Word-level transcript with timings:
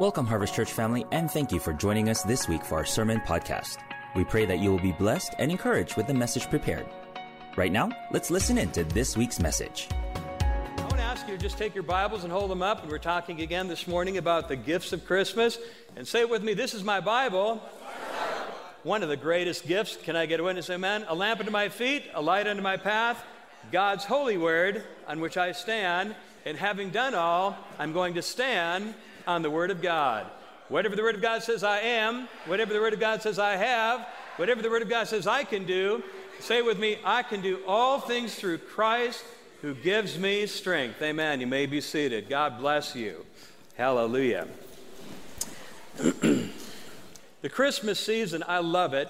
Welcome, 0.00 0.26
Harvest 0.26 0.54
Church 0.54 0.72
family, 0.72 1.04
and 1.12 1.30
thank 1.30 1.52
you 1.52 1.60
for 1.60 1.74
joining 1.74 2.08
us 2.08 2.22
this 2.22 2.48
week 2.48 2.64
for 2.64 2.76
our 2.76 2.86
sermon 2.86 3.20
podcast. 3.20 3.76
We 4.16 4.24
pray 4.24 4.46
that 4.46 4.58
you 4.58 4.70
will 4.70 4.80
be 4.80 4.92
blessed 4.92 5.34
and 5.38 5.50
encouraged 5.50 5.98
with 5.98 6.06
the 6.06 6.14
message 6.14 6.48
prepared. 6.48 6.86
Right 7.54 7.70
now, 7.70 7.90
let's 8.10 8.30
listen 8.30 8.56
in 8.56 8.70
to 8.70 8.84
this 8.84 9.14
week's 9.14 9.40
message. 9.40 9.88
I 9.92 10.80
want 10.80 10.96
to 10.96 11.02
ask 11.02 11.28
you 11.28 11.36
to 11.36 11.42
just 11.42 11.58
take 11.58 11.74
your 11.74 11.82
Bibles 11.82 12.24
and 12.24 12.32
hold 12.32 12.50
them 12.50 12.62
up, 12.62 12.80
and 12.80 12.90
we're 12.90 12.96
talking 12.96 13.42
again 13.42 13.68
this 13.68 13.86
morning 13.86 14.16
about 14.16 14.48
the 14.48 14.56
gifts 14.56 14.94
of 14.94 15.04
Christmas. 15.04 15.58
And 15.96 16.08
say 16.08 16.20
it 16.20 16.30
with 16.30 16.42
me 16.42 16.54
this 16.54 16.72
is 16.72 16.82
my 16.82 17.00
Bible. 17.00 17.60
One 18.84 19.02
of 19.02 19.10
the 19.10 19.18
greatest 19.18 19.66
gifts. 19.66 19.98
Can 19.98 20.16
I 20.16 20.24
get 20.24 20.40
a 20.40 20.42
witness? 20.42 20.70
Amen. 20.70 21.04
A 21.08 21.14
lamp 21.14 21.40
unto 21.40 21.52
my 21.52 21.68
feet, 21.68 22.04
a 22.14 22.22
light 22.22 22.46
unto 22.46 22.62
my 22.62 22.78
path, 22.78 23.22
God's 23.70 24.06
holy 24.06 24.38
word 24.38 24.82
on 25.06 25.20
which 25.20 25.36
I 25.36 25.52
stand. 25.52 26.14
And 26.46 26.56
having 26.56 26.88
done 26.88 27.14
all, 27.14 27.54
I'm 27.78 27.92
going 27.92 28.14
to 28.14 28.22
stand 28.22 28.94
on 29.26 29.42
the 29.42 29.50
Word 29.50 29.70
of 29.70 29.82
God. 29.82 30.26
Whatever 30.68 30.94
the 30.94 31.02
Word 31.02 31.16
of 31.16 31.22
God 31.22 31.42
says 31.42 31.64
I 31.64 31.80
am, 31.80 32.28
whatever 32.46 32.72
the 32.72 32.80
Word 32.80 32.92
of 32.92 33.00
God 33.00 33.22
says 33.22 33.38
I 33.38 33.56
have, 33.56 34.06
whatever 34.36 34.62
the 34.62 34.70
Word 34.70 34.82
of 34.82 34.88
God 34.88 35.08
says 35.08 35.26
I 35.26 35.44
can 35.44 35.66
do, 35.66 36.02
say 36.38 36.62
with 36.62 36.78
me, 36.78 36.98
I 37.04 37.22
can 37.22 37.40
do 37.40 37.60
all 37.66 37.98
things 37.98 38.34
through 38.34 38.58
Christ 38.58 39.24
who 39.62 39.74
gives 39.74 40.18
me 40.18 40.46
strength. 40.46 41.02
Amen. 41.02 41.40
You 41.40 41.46
may 41.46 41.66
be 41.66 41.80
seated. 41.80 42.28
God 42.28 42.58
bless 42.58 42.94
you. 42.94 43.26
Hallelujah. 43.76 44.46
the 45.96 47.48
Christmas 47.50 47.98
season, 47.98 48.42
I 48.46 48.58
love 48.58 48.94
it, 48.94 49.08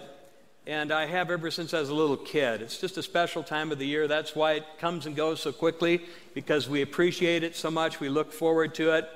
and 0.66 0.90
I 0.90 1.06
have 1.06 1.30
ever 1.30 1.50
since 1.50 1.72
I 1.72 1.80
was 1.80 1.88
a 1.88 1.94
little 1.94 2.16
kid. 2.16 2.62
It's 2.62 2.78
just 2.78 2.96
a 2.96 3.02
special 3.02 3.42
time 3.42 3.70
of 3.70 3.78
the 3.78 3.86
year. 3.86 4.08
That's 4.08 4.34
why 4.34 4.52
it 4.54 4.64
comes 4.78 5.06
and 5.06 5.14
goes 5.14 5.40
so 5.40 5.52
quickly, 5.52 6.02
because 6.34 6.68
we 6.68 6.82
appreciate 6.82 7.42
it 7.42 7.54
so 7.54 7.70
much. 7.70 8.00
We 8.00 8.08
look 8.08 8.32
forward 8.32 8.74
to 8.76 8.92
it. 8.92 9.08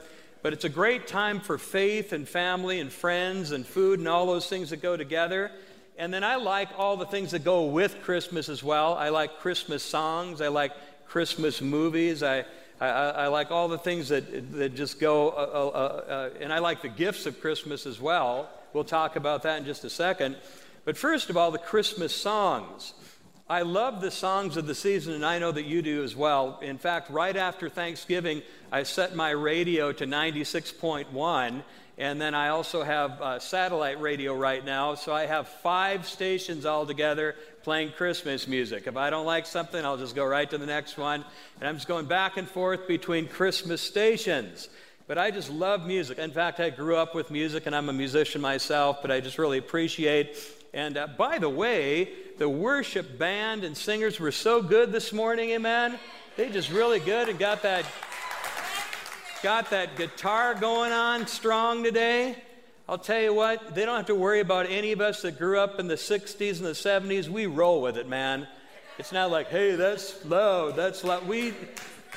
But 0.45 0.53
it's 0.53 0.67
a 0.67 0.69
great 0.69 1.07
time 1.07 1.41
for 1.41 1.57
faith 1.57 2.13
and 2.13 2.29
family 2.29 2.79
and 2.79 2.93
friends 2.93 3.51
and 3.51 3.67
food 3.67 3.99
and 3.99 4.07
all 4.07 4.27
those 4.27 4.47
things 4.47 4.69
that 4.69 4.83
go 4.83 4.95
together. 4.95 5.51
And 5.97 6.13
then 6.13 6.23
I 6.23 6.37
like 6.37 6.69
all 6.77 6.99
the 6.99 7.07
things 7.07 7.31
that 7.31 7.45
go 7.45 7.65
with 7.65 8.03
Christmas 8.03 8.51
as 8.51 8.63
well. 8.63 8.93
I 8.93 9.09
like 9.09 9.39
Christmas 9.39 9.83
songs. 9.83 10.43
I 10.43 10.49
like 10.49 10.73
Christmas 11.07 11.63
movies. 11.63 12.23
I, 12.23 12.45
I, 12.79 12.89
I 12.89 13.27
like 13.29 13.51
all 13.51 13.69
the 13.69 13.79
things 13.79 14.11
that, 14.11 14.53
that 14.53 14.75
just 14.75 15.01
go, 15.01 15.31
uh, 15.31 15.33
uh, 15.33 15.79
uh, 15.79 16.31
and 16.39 16.53
I 16.53 16.59
like 16.59 16.83
the 16.83 16.91
gifts 16.91 17.25
of 17.25 17.41
Christmas 17.41 17.87
as 17.87 17.99
well. 17.99 18.51
We'll 18.75 18.85
talk 18.85 19.17
about 19.17 19.45
that 19.45 19.61
in 19.61 19.65
just 19.65 19.83
a 19.85 19.91
second. 19.91 20.37
But 20.85 20.99
first 20.99 21.31
of 21.31 21.39
all, 21.39 21.53
the 21.53 21.59
Christmas 21.59 22.15
songs. 22.15 22.93
I 23.49 23.61
love 23.61 24.01
the 24.01 24.11
songs 24.11 24.57
of 24.57 24.67
the 24.67 24.75
season, 24.75 25.13
and 25.13 25.25
I 25.25 25.39
know 25.39 25.53
that 25.53 25.67
you 25.67 25.83
do 25.83 26.03
as 26.03 26.17
well. 26.17 26.59
In 26.63 26.79
fact, 26.79 27.11
right 27.11 27.37
after 27.37 27.69
Thanksgiving, 27.69 28.41
I 28.73 28.85
set 28.85 29.15
my 29.15 29.31
radio 29.33 29.93
to 29.93 30.07
96.1, 30.07 31.63
and 31.99 32.21
then 32.21 32.35
I 32.35 32.49
also 32.49 32.83
have 32.83 33.21
uh, 33.21 33.39
satellite 33.39 34.01
radio 34.01 34.35
right 34.35 34.65
now. 34.65 34.95
So 34.95 35.13
I 35.13 35.27
have 35.27 35.47
five 35.47 36.09
stations 36.09 36.65
all 36.65 36.87
together 36.87 37.37
playing 37.63 37.93
Christmas 37.93 38.49
music. 38.49 38.87
If 38.87 38.97
I 38.97 39.11
don't 39.11 39.27
like 39.27 39.45
something, 39.45 39.85
I'll 39.85 39.99
just 39.99 40.15
go 40.15 40.25
right 40.25 40.49
to 40.49 40.57
the 40.57 40.65
next 40.65 40.97
one. 40.97 41.23
And 41.61 41.69
I'm 41.69 41.75
just 41.75 41.87
going 41.87 42.07
back 42.07 42.39
and 42.39 42.49
forth 42.49 42.89
between 42.89 43.29
Christmas 43.29 43.83
stations. 43.83 44.71
But 45.07 45.19
I 45.19 45.31
just 45.31 45.51
love 45.51 45.87
music. 45.87 46.17
In 46.17 46.31
fact, 46.31 46.61
I 46.61 46.71
grew 46.71 46.97
up 46.97 47.15
with 47.15 47.31
music, 47.31 47.67
and 47.67 47.77
I'm 47.77 47.91
a 47.91 47.93
musician 47.93 48.41
myself, 48.41 49.03
but 49.03 49.11
I 49.11 49.21
just 49.21 49.37
really 49.37 49.59
appreciate 49.59 50.39
and 50.75 50.99
uh, 50.99 51.07
by 51.07 51.39
the 51.39 51.49
way, 51.49 52.11
the 52.37 52.49
worship 52.49 53.17
band 53.17 53.63
and 53.63 53.77
singers 53.77 54.19
were 54.19 54.33
so 54.33 54.61
good 54.61 54.91
this 54.91 55.13
morning, 55.13 55.51
amen. 55.51 56.01
They 56.37 56.51
just 56.51 56.71
really 56.71 56.99
good 56.99 57.29
and 57.29 57.39
got 57.39 57.63
that 57.63 57.87
got 59.41 59.71
that 59.71 59.97
guitar 59.97 60.55
going 60.55 60.91
on 60.91 61.29
strong 61.29 61.85
today. 61.85 62.37
I'll 62.89 62.99
tell 62.99 63.21
you 63.21 63.33
what, 63.33 63.75
they 63.75 63.85
don't 63.85 63.97
have 63.97 64.07
to 64.07 64.15
worry 64.17 64.41
about 64.41 64.67
any 64.69 64.91
of 64.91 65.01
us 65.01 65.23
that 65.23 65.39
grew 65.39 65.61
up 65.61 65.79
in 65.79 65.87
the 65.87 65.95
60s 65.95 66.57
and 66.57 66.67
the 66.67 66.71
70s. 66.71 67.29
We 67.29 67.47
roll 67.47 67.81
with 67.81 67.97
it, 67.97 68.09
man. 68.09 68.49
It's 68.99 69.13
not 69.13 69.31
like, 69.31 69.49
hey, 69.49 69.77
that's 69.77 70.25
loud, 70.25 70.77
that's 70.77 71.05
loud. 71.05 71.29
We 71.29 71.55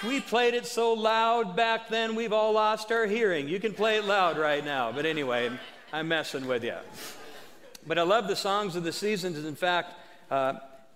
we 0.03 0.19
played 0.19 0.55
it 0.55 0.65
so 0.65 0.93
loud 0.93 1.55
back 1.55 1.89
then, 1.89 2.15
we've 2.15 2.33
all 2.33 2.53
lost 2.53 2.91
our 2.91 3.05
hearing. 3.05 3.47
You 3.47 3.59
can 3.59 3.73
play 3.73 3.97
it 3.97 4.05
loud 4.05 4.39
right 4.39 4.65
now. 4.65 4.91
But 4.91 5.05
anyway, 5.05 5.51
I'm 5.93 6.07
messing 6.07 6.47
with 6.47 6.63
you. 6.63 6.75
But 7.87 7.97
I 7.97 8.03
love 8.03 8.27
the 8.27 8.35
songs 8.35 8.75
of 8.75 8.83
the 8.83 8.91
seasons. 8.91 9.43
In 9.43 9.55
fact, 9.55 9.93
uh, 10.29 10.55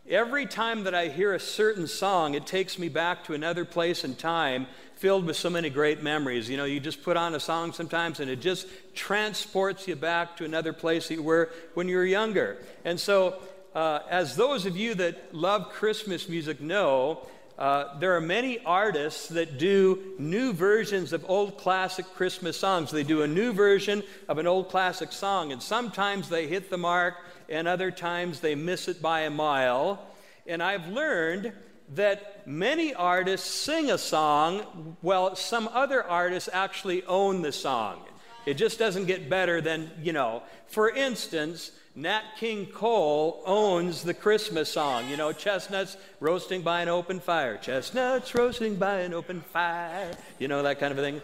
every 0.10 0.46
time 0.46 0.84
that 0.84 0.94
I 0.94 1.08
hear 1.08 1.34
a 1.34 1.40
certain 1.40 1.88
song, 1.88 2.34
it 2.34 2.46
takes 2.46 2.78
me 2.78 2.90
back 2.90 3.24
to 3.26 3.34
another 3.34 3.64
place 3.64 4.04
and 4.04 4.20
time 4.20 4.68
filled 4.96 5.26
with 5.26 5.38
so 5.38 5.50
many 5.50 5.70
great 5.70 6.04
memories. 6.04 6.50
You 6.50 6.58
know, 6.58 6.66
you 6.66 6.80
just 6.82 7.02
put 7.02 7.16
on 7.16 7.34
a 7.34 7.40
song 7.40 7.72
sometimes 7.72 8.20
and 8.20 8.30
it 8.30 8.42
just 8.42 8.68
transports 8.94 9.88
you 9.88 9.96
back 9.96 10.36
to 10.38 10.46
another 10.46 10.74
place 10.74 11.08
that 11.08 11.16
you 11.16 11.24
were 11.24 11.50
when 11.76 11.88
you 11.88 11.96
were 11.96 12.06
younger. 12.06 12.58
And 12.84 13.00
so, 13.00 13.42
uh, 13.74 14.00
as 14.10 14.36
those 14.36 14.66
of 14.66 14.76
you 14.76 14.94
that 14.96 15.34
love 15.34 15.70
Christmas 15.70 16.28
music 16.28 16.60
know, 16.60 17.26
uh, 17.62 18.00
there 18.00 18.16
are 18.16 18.22
many 18.22 18.58
artists 18.66 19.28
that 19.28 19.60
do 19.60 20.16
new 20.18 20.52
versions 20.52 21.14
of 21.14 21.24
old 21.30 21.60
classic 21.60 22.08
Christmas 22.16 22.58
songs. 22.58 22.90
They 22.90 23.04
do 23.04 23.22
a 23.22 23.28
new 23.28 23.54
version 23.54 24.02
of 24.28 24.40
an 24.40 24.48
old 24.48 24.70
classic 24.70 25.12
song, 25.12 25.52
and 25.52 25.62
sometimes 25.62 26.28
they 26.28 26.48
hit 26.48 26.72
the 26.72 26.80
mark, 26.80 27.14
and 27.50 27.68
other 27.68 27.92
times 27.92 28.40
they 28.40 28.56
miss 28.56 28.88
it 28.88 29.00
by 29.00 29.22
a 29.22 29.30
mile. 29.30 30.04
And 30.48 30.64
I've 30.64 30.88
learned 30.88 31.54
that 31.94 32.48
many 32.48 32.96
artists 32.96 33.48
sing 33.48 33.92
a 33.92 33.98
song 34.00 34.98
while 35.02 35.36
some 35.36 35.70
other 35.72 36.04
artists 36.04 36.50
actually 36.52 37.04
own 37.04 37.44
the 37.44 37.52
song. 37.52 38.02
It 38.46 38.56
just 38.56 38.80
doesn't 38.80 39.06
get 39.06 39.30
better 39.30 39.62
than, 39.62 39.92
you 40.02 40.14
know, 40.14 40.44
for 40.68 40.90
instance, 40.90 41.72
Nat 41.96 42.24
King 42.38 42.68
Cole 42.68 43.44
owns 43.46 44.04
the 44.04 44.14
Christmas 44.14 44.70
song. 44.70 45.10
You 45.10 45.18
know, 45.18 45.34
chestnuts 45.34 45.98
roasting 46.20 46.62
by 46.62 46.82
an 46.82 46.90
open 46.90 47.20
fire. 47.20 47.58
Chestnuts 47.58 48.34
roasting 48.34 48.76
by 48.76 49.00
an 49.00 49.14
open 49.14 49.42
fire. 49.42 50.12
You 50.40 50.48
know, 50.48 50.64
that 50.64 50.80
kind 50.80 50.92
of 50.92 50.98
a 50.98 51.02
thing. 51.02 51.22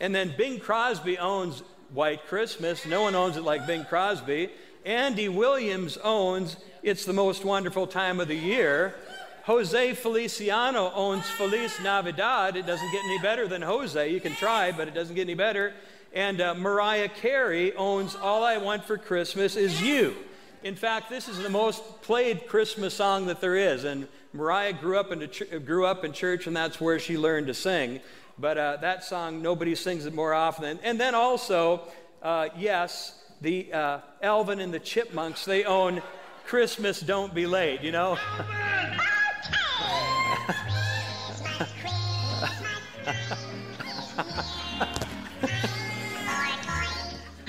And 0.00 0.14
then 0.14 0.34
Bing 0.36 0.60
Crosby 0.60 1.18
owns 1.18 1.62
White 1.92 2.26
Christmas. 2.26 2.86
No 2.86 3.02
one 3.02 3.14
owns 3.14 3.36
it 3.36 3.42
like 3.42 3.66
Bing 3.66 3.84
Crosby. 3.84 4.50
Andy 4.84 5.28
Williams 5.28 5.98
owns 6.02 6.56
It's 6.82 7.04
the 7.04 7.12
Most 7.12 7.44
Wonderful 7.44 7.86
Time 7.86 8.20
of 8.20 8.28
the 8.28 8.36
Year. 8.36 8.94
Jose 9.44 9.94
Feliciano 9.94 10.92
owns 10.94 11.24
Feliz 11.30 11.72
Navidad. 11.82 12.56
It 12.56 12.66
doesn't 12.66 12.92
get 12.92 13.04
any 13.04 13.18
better 13.18 13.48
than 13.48 13.62
Jose. 13.62 14.12
You 14.12 14.20
can 14.20 14.34
try, 14.34 14.70
but 14.70 14.86
it 14.86 14.94
doesn't 14.94 15.14
get 15.14 15.22
any 15.22 15.34
better. 15.34 15.72
And 16.12 16.40
uh, 16.40 16.54
Mariah 16.54 17.08
Carey 17.08 17.72
owns 17.74 18.16
All 18.16 18.42
I 18.42 18.56
Want 18.56 18.84
for 18.84 18.98
Christmas 18.98 19.54
Is 19.54 19.80
You. 19.80 20.16
In 20.64 20.74
fact, 20.74 21.08
this 21.08 21.28
is 21.28 21.38
the 21.38 21.48
most 21.48 22.02
played 22.02 22.48
Christmas 22.48 22.94
song 22.94 23.26
that 23.26 23.40
there 23.40 23.56
is. 23.56 23.84
And 23.84 24.08
Mariah 24.32 24.72
grew 24.72 24.98
up 24.98 25.12
in, 25.12 25.28
ch- 25.30 25.44
grew 25.64 25.86
up 25.86 26.04
in 26.04 26.12
church, 26.12 26.46
and 26.48 26.56
that's 26.56 26.80
where 26.80 26.98
she 26.98 27.16
learned 27.16 27.46
to 27.46 27.54
sing. 27.54 28.00
But 28.38 28.58
uh, 28.58 28.76
that 28.78 29.04
song, 29.04 29.40
nobody 29.40 29.74
sings 29.74 30.04
it 30.04 30.14
more 30.14 30.34
often. 30.34 30.80
And 30.82 30.98
then 30.98 31.14
also, 31.14 31.82
uh, 32.22 32.48
yes, 32.58 33.14
the 33.40 33.72
uh, 33.72 34.00
and 34.20 34.74
the 34.74 34.80
Chipmunks, 34.80 35.44
they 35.44 35.64
own 35.64 36.02
Christmas 36.44 37.00
Don't 37.00 37.32
Be 37.32 37.46
Late, 37.46 37.82
you 37.82 37.92
know? 37.92 38.18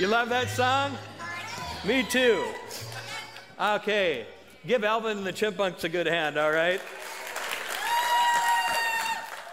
You 0.02 0.08
love 0.08 0.30
that 0.30 0.50
song? 0.50 0.98
Me 1.86 2.02
too. 2.02 2.44
Okay, 3.62 4.26
give 4.66 4.84
Alvin 4.84 5.20
and 5.20 5.28
the 5.28 5.32
Chipmunks 5.32 5.84
a 5.84 5.90
good 5.90 6.08
hand, 6.08 6.40
all 6.40 6.52
right? 6.52 6.82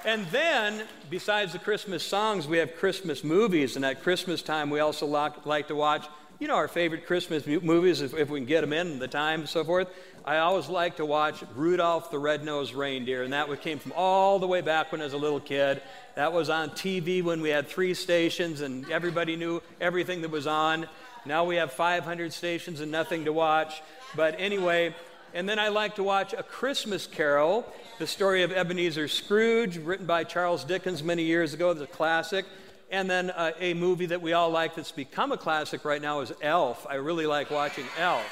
And 0.06 0.26
then, 0.28 0.86
besides 1.10 1.52
the 1.52 1.58
Christmas 1.58 2.02
songs, 2.02 2.46
we 2.46 2.56
have 2.56 2.76
Christmas 2.76 3.22
movies. 3.22 3.76
And 3.76 3.84
at 3.84 4.02
Christmas 4.02 4.40
time, 4.40 4.70
we 4.70 4.80
also 4.80 5.04
like 5.04 5.68
to 5.68 5.74
watch 5.74 6.06
you 6.38 6.46
know, 6.46 6.54
our 6.54 6.68
favorite 6.68 7.04
Christmas 7.04 7.46
movies, 7.46 8.00
if, 8.00 8.14
if 8.14 8.30
we 8.30 8.38
can 8.38 8.46
get 8.46 8.60
them 8.60 8.72
in, 8.72 9.00
the 9.00 9.08
time 9.08 9.40
and 9.40 9.48
so 9.48 9.64
forth. 9.64 9.88
I 10.24 10.38
always 10.38 10.68
like 10.68 10.96
to 10.96 11.04
watch 11.04 11.42
Rudolph 11.56 12.12
the 12.12 12.18
Red-Nosed 12.18 12.74
Reindeer, 12.74 13.24
and 13.24 13.32
that 13.32 13.60
came 13.60 13.80
from 13.80 13.92
all 13.96 14.38
the 14.38 14.46
way 14.46 14.60
back 14.60 14.92
when 14.92 15.00
I 15.00 15.04
was 15.04 15.14
a 15.14 15.18
little 15.18 15.40
kid. 15.40 15.82
That 16.14 16.32
was 16.32 16.48
on 16.48 16.70
TV 16.70 17.24
when 17.24 17.40
we 17.40 17.48
had 17.48 17.66
three 17.66 17.92
stations 17.92 18.60
and 18.60 18.88
everybody 18.90 19.34
knew 19.34 19.62
everything 19.80 20.22
that 20.22 20.30
was 20.30 20.46
on. 20.46 20.86
Now 21.26 21.44
we 21.44 21.56
have 21.56 21.72
500 21.72 22.32
stations 22.32 22.80
and 22.80 22.92
nothing 22.92 23.24
to 23.24 23.32
watch. 23.32 23.82
But 24.14 24.36
anyway, 24.38 24.94
and 25.34 25.48
then 25.48 25.58
I 25.58 25.68
like 25.68 25.96
to 25.96 26.02
watch 26.02 26.34
A 26.34 26.42
Christmas 26.42 27.06
Carol, 27.06 27.66
the 27.98 28.06
story 28.06 28.42
of 28.44 28.52
Ebenezer 28.52 29.08
Scrooge, 29.08 29.76
written 29.78 30.06
by 30.06 30.24
Charles 30.24 30.62
Dickens 30.62 31.02
many 31.02 31.24
years 31.24 31.52
ago. 31.52 31.70
It's 31.70 31.80
a 31.80 31.86
classic. 31.86 32.46
And 32.90 33.10
then 33.10 33.30
uh, 33.30 33.52
a 33.60 33.74
movie 33.74 34.06
that 34.06 34.22
we 34.22 34.32
all 34.32 34.48
like 34.48 34.74
that's 34.74 34.92
become 34.92 35.30
a 35.30 35.36
classic 35.36 35.84
right 35.84 36.00
now 36.00 36.20
is 36.20 36.32
Elf. 36.40 36.86
I 36.88 36.94
really 36.94 37.26
like 37.26 37.50
watching 37.50 37.84
Elf. 37.98 38.24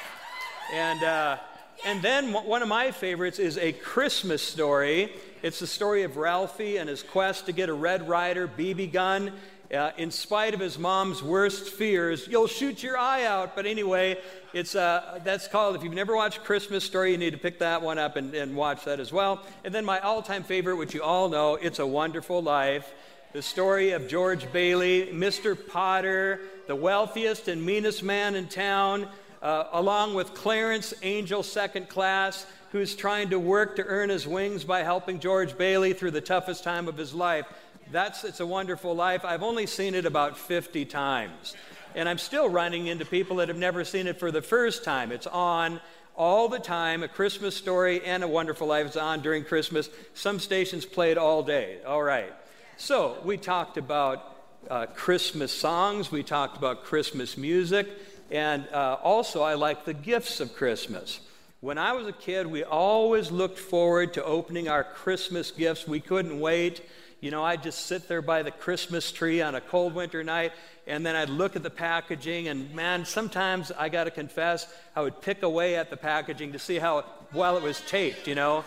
And, 0.73 1.05
uh, 1.05 1.37
and 1.85 2.01
then 2.01 2.33
one 2.33 2.63
of 2.63 2.69
my 2.69 2.91
favorites 2.91 3.39
is 3.39 3.59
A 3.59 3.73
Christmas 3.73 4.41
Story. 4.41 5.13
It's 5.43 5.59
the 5.59 5.67
story 5.67 6.05
of 6.05 6.17
Ralphie 6.17 6.79
and 6.79 6.89
his 6.89 7.03
quest 7.03 7.45
to 7.47 7.53
get 7.53 7.69
a 7.69 7.75
Red 7.75 8.09
Ryder 8.09 8.49
BB 8.49 8.93
gun. 8.93 9.33
uh, 9.75 9.91
in 9.99 10.11
spite 10.11 10.55
of 10.55 10.61
his 10.61 10.79
mom's 10.79 11.23
worst 11.23 11.69
fears, 11.69 12.27
you'll 12.27 12.47
shoot 12.47 12.83
your 12.83 12.97
eye 12.97 13.25
out. 13.25 13.55
But 13.55 13.67
anyway, 13.67 14.19
it's, 14.55 14.75
uh, 14.75 15.21
that's 15.23 15.49
called, 15.49 15.77
if 15.77 15.83
you've 15.83 15.93
never 15.93 16.17
watched 16.17 16.45
Christmas 16.45 16.83
Story, 16.83 17.13
you 17.13 17.19
need 17.19 17.33
to 17.33 17.39
pick 17.39 17.59
that 17.59 17.83
one 17.83 17.99
up 17.99 18.17
and, 18.17 18.33
and 18.33 18.57
watch 18.57 18.85
that 18.85 19.01
as 19.01 19.13
well. 19.13 19.43
And 19.65 19.75
then 19.75 19.85
my 19.85 20.01
all 20.01 20.23
time 20.23 20.45
favorite, 20.45 20.77
which 20.77 20.95
you 20.95 21.03
all 21.03 21.29
know, 21.29 21.57
It's 21.57 21.79
a 21.79 21.87
Wonderful 21.87 22.43
Life. 22.43 22.91
The 23.37 23.43
story 23.43 23.91
of 23.91 24.09
George 24.09 24.51
Bailey, 24.51 25.09
Mr. 25.13 25.55
Potter, 25.69 26.41
the 26.69 26.75
wealthiest 26.75 27.49
and 27.49 27.63
meanest 27.63 28.03
man 28.03 28.35
in 28.35 28.49
town, 28.49 29.07
uh, 29.43 29.65
along 29.73 30.15
with 30.15 30.33
Clarence 30.33 30.95
Angel, 31.03 31.43
second 31.43 31.91
class, 31.91 32.47
who's 32.73 32.97
trying 32.97 33.29
to 33.29 33.39
work 33.39 33.77
to 33.77 33.85
earn 33.85 34.09
his 34.09 34.27
wings 34.27 34.65
by 34.65 34.83
helping 34.83 35.21
George 35.21 35.59
Bailey 35.59 35.93
through 35.93 36.13
the 36.13 36.21
toughest 36.23 36.65
time 36.65 36.89
of 36.89 36.97
his 36.97 37.13
life. 37.13 37.45
That's 37.93 38.25
It's 38.25 38.41
a 38.41 38.47
Wonderful 38.47 38.95
Life. 38.95 39.23
I've 39.23 39.43
only 39.43 39.67
seen 39.67 39.95
it 39.95 40.07
about 40.07 40.39
50 40.39 40.87
times. 40.87 41.55
And 41.95 42.09
I'm 42.09 42.17
still 42.17 42.49
running 42.49 42.87
into 42.87 43.05
people 43.05 43.37
that 43.37 43.49
have 43.49 43.59
never 43.59 43.85
seen 43.85 44.07
it 44.07 44.19
for 44.19 44.31
the 44.31 44.41
first 44.41 44.83
time. 44.83 45.13
It's 45.13 45.27
on 45.27 45.83
all 46.17 46.49
the 46.49 46.59
time. 46.59 47.03
A 47.03 47.09
Christmas 47.09 47.55
story 47.55 48.03
and 48.03 48.25
A 48.25 48.29
Wonderful 48.29 48.67
Life 48.67 48.87
is 48.87 48.97
on 48.97 49.21
during 49.21 49.45
Christmas. 49.45 49.91
Some 50.15 50.41
stations 50.41 50.87
play 50.87 51.11
it 51.11 51.19
all 51.19 51.43
day. 51.43 51.81
All 51.87 52.03
right. 52.03 52.33
So 52.79 53.17
we 53.25 53.39
talked 53.39 53.79
about 53.79 54.37
uh, 54.69 54.85
Christmas 54.85 55.51
songs, 55.51 56.13
we 56.13 56.23
talked 56.23 56.59
about 56.59 56.85
Christmas 56.85 57.39
music, 57.39 57.89
and 58.31 58.69
uh, 58.69 58.99
also 59.03 59.41
I 59.43 59.55
like 59.55 59.87
the 59.87 59.95
gifts 59.95 60.41
of 60.41 60.55
Christmas. 60.55 61.21
When 61.61 61.79
I 61.79 61.93
was 61.93 62.07
a 62.07 62.13
kid, 62.13 62.47
we 62.47 62.65
always 62.65 63.31
looked 63.31 63.59
forward 63.59 64.13
to 64.15 64.25
opening 64.25 64.69
our 64.69 64.85
Christmas 64.85 65.51
gifts. 65.51 65.89
We 65.89 66.01
couldn't 66.01 66.39
wait. 66.39 66.83
You 67.23 67.31
know, 67.31 67.43
I'd 67.43 67.63
just 67.63 67.87
sit 67.87 68.09
there 68.09 68.21
by 68.21 68.43
the 68.43 68.51
Christmas 68.51 69.11
tree 69.11 69.41
on 69.41 69.55
a 69.55 69.61
cold 69.63 69.95
winter 69.95 70.23
night, 70.23 70.53
and 70.87 71.05
then 71.05 71.17
I'd 71.17 71.31
look 71.31 71.57
at 71.57 71.63
the 71.63 71.71
packaging, 71.71 72.49
and 72.49 72.75
man, 72.75 73.07
sometimes 73.07 73.73
I 73.73 73.89
got 73.89 74.05
to 74.05 74.11
confess, 74.11 74.71
I 74.95 75.01
would 75.01 75.23
pick 75.23 75.43
away 75.43 75.77
at 75.77 75.89
the 75.89 75.97
packaging 75.97 76.53
to 76.53 76.59
see 76.59 76.79
how 76.79 77.07
well 77.33 77.57
it 77.57 77.63
was 77.63 77.81
taped, 77.81 78.29
you 78.29 78.35
know. 78.35 78.67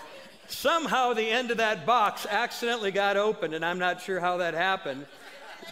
Somehow 0.50 1.14
the 1.14 1.30
end 1.30 1.52
of 1.52 1.58
that 1.58 1.86
box 1.86 2.26
accidentally 2.30 2.92
got 2.92 3.18
opened, 3.18 3.54
and 3.54 3.64
I'm 3.64 3.78
not 3.78 4.02
sure 4.02 4.20
how 4.20 4.38
that 4.38 4.56
happened. 4.56 5.06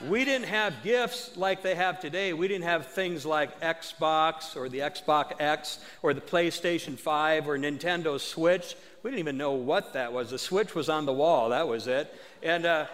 We 0.07 0.23
didn't 0.23 0.47
have 0.47 0.83
gifts 0.83 1.35
like 1.35 1.63
they 1.63 1.73
have 1.73 1.99
today. 1.99 2.31
We 2.33 2.47
didn't 2.47 2.65
have 2.65 2.85
things 2.85 3.25
like 3.25 3.59
Xbox 3.59 4.55
or 4.55 4.69
the 4.69 4.79
Xbox 4.79 5.33
X 5.41 5.79
or 6.03 6.13
the 6.13 6.21
PlayStation 6.21 6.97
5 6.97 7.49
or 7.49 7.57
Nintendo 7.57 8.19
Switch. 8.19 8.75
We 9.01 9.09
didn't 9.09 9.19
even 9.19 9.37
know 9.37 9.53
what 9.53 9.93
that 9.93 10.13
was. 10.13 10.29
The 10.29 10.37
Switch 10.37 10.75
was 10.75 10.89
on 10.89 11.07
the 11.07 11.13
wall, 11.13 11.49
that 11.49 11.67
was 11.67 11.87
it. 11.87 12.13
And 12.43 12.65
uh, 12.67 12.85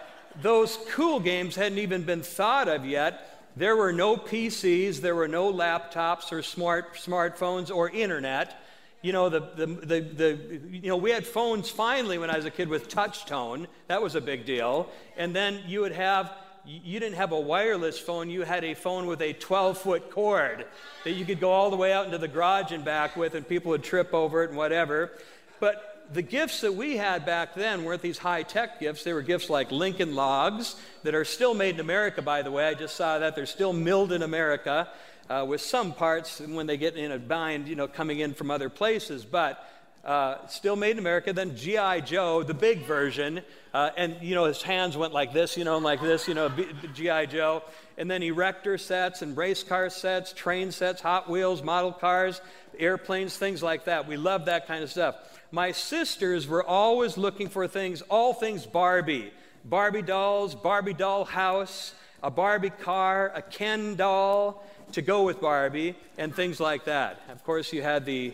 those 0.41 0.77
cool 0.91 1.19
games 1.19 1.55
hadn't 1.55 1.79
even 1.79 2.03
been 2.03 2.23
thought 2.23 2.69
of 2.69 2.85
yet. 2.85 3.41
There 3.57 3.75
were 3.75 3.91
no 3.91 4.15
PCs, 4.15 5.01
there 5.01 5.15
were 5.15 5.27
no 5.27 5.51
laptops 5.51 6.31
or 6.31 6.41
smart 6.41 6.95
smartphones 6.95 7.75
or 7.75 7.89
internet. 7.89 8.62
You 9.03 9.11
know, 9.11 9.27
the, 9.27 9.41
the, 9.41 9.65
the, 9.65 9.99
the, 9.99 10.39
you 10.71 10.87
know, 10.87 10.95
we 10.95 11.11
had 11.11 11.27
phones 11.27 11.69
finally 11.69 12.17
when 12.17 12.29
I 12.29 12.37
was 12.37 12.45
a 12.45 12.49
kid 12.49 12.69
with 12.69 12.87
touch 12.87 13.25
tone. 13.25 13.67
That 13.89 14.01
was 14.01 14.15
a 14.15 14.21
big 14.21 14.45
deal. 14.45 14.89
And 15.17 15.35
then 15.35 15.61
you 15.67 15.81
would 15.81 15.91
have, 15.91 16.31
you 16.65 17.01
didn't 17.01 17.17
have 17.17 17.33
a 17.33 17.39
wireless 17.39 17.99
phone, 17.99 18.29
you 18.29 18.43
had 18.43 18.63
a 18.63 18.73
phone 18.73 19.05
with 19.05 19.21
a 19.21 19.33
12 19.33 19.77
foot 19.77 20.09
cord 20.09 20.65
that 21.03 21.11
you 21.11 21.25
could 21.25 21.41
go 21.41 21.51
all 21.51 21.69
the 21.69 21.75
way 21.75 21.91
out 21.91 22.05
into 22.05 22.17
the 22.17 22.29
garage 22.29 22.71
and 22.71 22.85
back 22.85 23.17
with, 23.17 23.35
and 23.35 23.45
people 23.45 23.71
would 23.71 23.83
trip 23.83 24.13
over 24.13 24.41
it 24.41 24.51
and 24.51 24.57
whatever. 24.57 25.11
But 25.59 26.07
the 26.13 26.21
gifts 26.21 26.61
that 26.61 26.73
we 26.73 26.95
had 26.95 27.25
back 27.25 27.55
then 27.55 27.83
weren't 27.83 28.01
these 28.01 28.17
high 28.17 28.43
tech 28.43 28.79
gifts. 28.79 29.03
They 29.03 29.11
were 29.11 29.21
gifts 29.21 29.49
like 29.49 29.69
Lincoln 29.69 30.15
Logs 30.15 30.77
that 31.03 31.13
are 31.13 31.25
still 31.25 31.53
made 31.53 31.75
in 31.75 31.81
America, 31.81 32.21
by 32.21 32.41
the 32.41 32.51
way. 32.51 32.65
I 32.67 32.73
just 32.73 32.95
saw 32.95 33.19
that. 33.19 33.35
They're 33.35 33.45
still 33.45 33.73
milled 33.73 34.13
in 34.13 34.21
America 34.21 34.87
uh, 35.29 35.45
with 35.47 35.61
some 35.61 35.93
parts 35.93 36.39
when 36.39 36.67
they 36.67 36.77
get 36.77 36.95
in 36.95 37.11
a 37.11 37.19
bind, 37.19 37.67
you 37.67 37.75
know, 37.75 37.87
coming 37.87 38.19
in 38.19 38.33
from 38.33 38.51
other 38.51 38.69
places. 38.69 39.25
But 39.25 39.63
uh, 40.03 40.45
still 40.47 40.75
made 40.75 40.91
in 40.91 40.99
America. 40.99 41.33
Then 41.33 41.55
G.I. 41.55 42.01
Joe, 42.01 42.43
the 42.43 42.53
big 42.53 42.85
version. 42.85 43.41
Uh, 43.73 43.91
and, 43.95 44.17
you 44.21 44.35
know, 44.35 44.45
his 44.45 44.61
hands 44.61 44.97
went 44.97 45.13
like 45.13 45.33
this, 45.33 45.57
you 45.57 45.63
know, 45.63 45.77
like 45.77 46.01
this, 46.01 46.27
you 46.27 46.33
know, 46.33 46.51
G.I. 46.93 47.27
Joe. 47.27 47.63
And 47.97 48.11
then 48.11 48.21
erector 48.21 48.77
sets 48.77 49.21
and 49.21 49.37
race 49.37 49.63
car 49.63 49.89
sets, 49.89 50.33
train 50.33 50.71
sets, 50.71 51.01
Hot 51.01 51.29
Wheels, 51.29 51.63
model 51.63 51.93
cars, 51.93 52.41
airplanes, 52.77 53.37
things 53.37 53.63
like 53.63 53.85
that. 53.85 54.07
We 54.07 54.17
love 54.17 54.45
that 54.45 54.67
kind 54.67 54.83
of 54.83 54.91
stuff 54.91 55.15
my 55.53 55.71
sisters 55.71 56.47
were 56.47 56.63
always 56.63 57.15
looking 57.15 57.47
for 57.47 57.67
things, 57.67 58.01
all 58.09 58.33
things 58.33 58.65
Barbie. 58.65 59.31
Barbie 59.63 60.01
dolls, 60.01 60.55
Barbie 60.55 60.95
doll 60.95 61.25
house, 61.25 61.93
a 62.23 62.31
Barbie 62.31 62.71
car, 62.71 63.31
a 63.35 63.43
Ken 63.43 63.93
doll 63.93 64.65
to 64.93 65.01
go 65.01 65.23
with 65.23 65.41
Barbie, 65.41 65.95
and 66.17 66.33
things 66.33 66.59
like 66.59 66.85
that. 66.85 67.21
Of 67.29 67.43
course, 67.43 67.73
you 67.73 67.81
had 67.81 68.05
the 68.05 68.33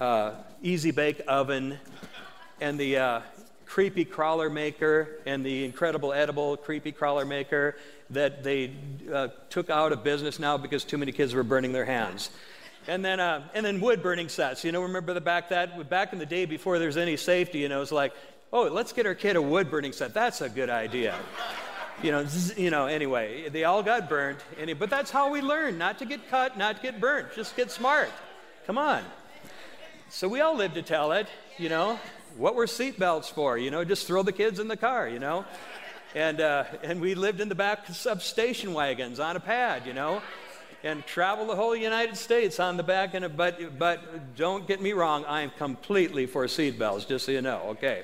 uh, 0.00 0.32
easy 0.62 0.90
bake 0.90 1.20
oven 1.28 1.78
and 2.60 2.78
the 2.78 2.96
uh, 2.96 3.20
creepy 3.66 4.04
crawler 4.04 4.50
maker 4.50 5.20
and 5.26 5.44
the 5.44 5.64
incredible 5.64 6.12
edible 6.12 6.56
creepy 6.56 6.92
crawler 6.92 7.24
maker 7.24 7.76
that 8.10 8.42
they 8.42 8.72
uh, 9.12 9.28
took 9.50 9.70
out 9.70 9.92
of 9.92 10.02
business 10.02 10.38
now 10.38 10.56
because 10.56 10.84
too 10.84 10.98
many 10.98 11.12
kids 11.12 11.34
were 11.34 11.42
burning 11.42 11.72
their 11.72 11.84
hands 11.84 12.30
and 12.88 13.04
then 13.04 13.20
uh, 13.20 13.46
and 13.54 13.64
then 13.64 13.80
wood 13.80 14.02
burning 14.02 14.28
sets. 14.28 14.64
You 14.64 14.72
know, 14.72 14.82
remember 14.82 15.12
the 15.12 15.20
back 15.20 15.50
that 15.50 15.88
back 15.88 16.12
in 16.12 16.18
the 16.18 16.26
day 16.26 16.46
before 16.46 16.78
there's 16.78 16.96
any 16.96 17.16
safety. 17.16 17.58
You 17.58 17.68
know, 17.68 17.82
it's 17.82 17.92
like, 17.92 18.14
oh, 18.52 18.62
let's 18.62 18.92
get 18.92 19.06
our 19.06 19.14
kid 19.14 19.36
a 19.36 19.42
wood 19.42 19.70
burning 19.70 19.92
set. 19.92 20.14
That's 20.14 20.40
a 20.40 20.48
good 20.48 20.70
idea. 20.70 21.14
You 22.02 22.12
know, 22.12 22.24
zzz, 22.24 22.56
you 22.58 22.70
know. 22.70 22.86
Anyway, 22.86 23.48
they 23.48 23.64
all 23.64 23.82
got. 23.82 24.10
Any, 24.58 24.72
but 24.72 24.90
that's 24.90 25.10
how 25.10 25.30
we 25.30 25.40
learn: 25.40 25.78
not 25.78 25.98
to 25.98 26.04
get 26.04 26.28
cut, 26.30 26.56
not 26.56 26.76
to 26.76 26.82
get 26.82 27.00
burnt. 27.00 27.28
Just 27.34 27.56
get 27.56 27.70
smart. 27.70 28.10
Come 28.66 28.78
on. 28.78 29.02
So 30.10 30.28
we 30.28 30.40
all 30.40 30.56
live 30.56 30.74
to 30.74 30.82
tell 30.82 31.12
it. 31.12 31.26
You 31.58 31.68
know, 31.68 31.98
what 32.36 32.54
were 32.54 32.66
seatbelts 32.66 33.32
for? 33.32 33.58
You 33.58 33.70
know, 33.70 33.84
just 33.84 34.06
throw 34.06 34.22
the 34.22 34.32
kids 34.32 34.60
in 34.60 34.68
the 34.68 34.76
car. 34.76 35.08
You 35.08 35.18
know. 35.18 35.44
And, 36.14 36.40
uh, 36.40 36.64
and 36.82 37.02
we 37.02 37.14
lived 37.14 37.38
in 37.38 37.50
the 37.50 37.54
back 37.54 37.86
of 38.06 38.22
station 38.22 38.72
wagons 38.72 39.20
on 39.20 39.36
a 39.36 39.40
pad, 39.40 39.82
you 39.86 39.92
know 39.92 40.22
and 40.84 41.04
traveled 41.06 41.48
the 41.48 41.56
whole 41.56 41.74
United 41.74 42.16
States 42.16 42.60
on 42.60 42.76
the 42.76 42.82
back 42.82 43.14
end. 43.14 43.36
But, 43.36 43.78
but 43.78 44.36
don't 44.36 44.66
get 44.66 44.80
me 44.80 44.92
wrong, 44.92 45.24
I 45.24 45.42
am 45.42 45.50
completely 45.50 46.26
for 46.26 46.44
seatbelts, 46.46 47.08
just 47.08 47.26
so 47.26 47.32
you 47.32 47.42
know. 47.42 47.62
Okay. 47.70 48.02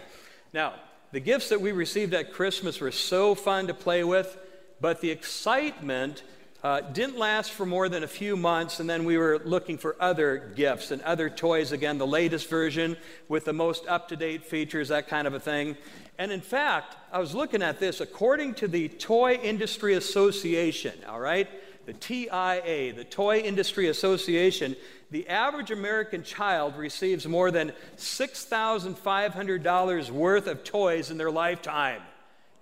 Now, 0.52 0.74
the 1.14 1.20
gifts 1.20 1.50
that 1.50 1.60
we 1.60 1.70
received 1.70 2.12
at 2.12 2.32
Christmas 2.32 2.80
were 2.80 2.90
so 2.90 3.36
fun 3.36 3.68
to 3.68 3.74
play 3.74 4.02
with, 4.02 4.36
but 4.80 5.00
the 5.00 5.12
excitement 5.12 6.24
uh, 6.64 6.80
didn't 6.80 7.16
last 7.16 7.52
for 7.52 7.64
more 7.64 7.88
than 7.88 8.02
a 8.02 8.08
few 8.08 8.36
months, 8.36 8.80
and 8.80 8.90
then 8.90 9.04
we 9.04 9.16
were 9.16 9.40
looking 9.44 9.78
for 9.78 9.94
other 10.00 10.50
gifts 10.56 10.90
and 10.90 11.00
other 11.02 11.30
toys 11.30 11.70
again, 11.70 11.98
the 11.98 12.06
latest 12.06 12.50
version 12.50 12.96
with 13.28 13.44
the 13.44 13.52
most 13.52 13.86
up 13.86 14.08
to 14.08 14.16
date 14.16 14.44
features, 14.44 14.88
that 14.88 15.06
kind 15.06 15.28
of 15.28 15.34
a 15.34 15.38
thing. 15.38 15.76
And 16.18 16.32
in 16.32 16.40
fact, 16.40 16.96
I 17.12 17.20
was 17.20 17.32
looking 17.32 17.62
at 17.62 17.78
this 17.78 18.00
according 18.00 18.54
to 18.54 18.66
the 18.66 18.88
Toy 18.88 19.34
Industry 19.34 19.94
Association, 19.94 20.94
all 21.08 21.20
right? 21.20 21.48
The 21.86 21.92
TIA, 21.92 22.92
the 22.92 23.04
Toy 23.04 23.38
Industry 23.38 23.86
Association, 23.88 24.74
the 25.10 25.28
average 25.28 25.70
American 25.70 26.22
child 26.22 26.76
receives 26.76 27.26
more 27.26 27.50
than 27.50 27.72
$6,500 27.96 30.10
worth 30.10 30.46
of 30.46 30.64
toys 30.64 31.10
in 31.10 31.18
their 31.18 31.30
lifetime. 31.30 32.00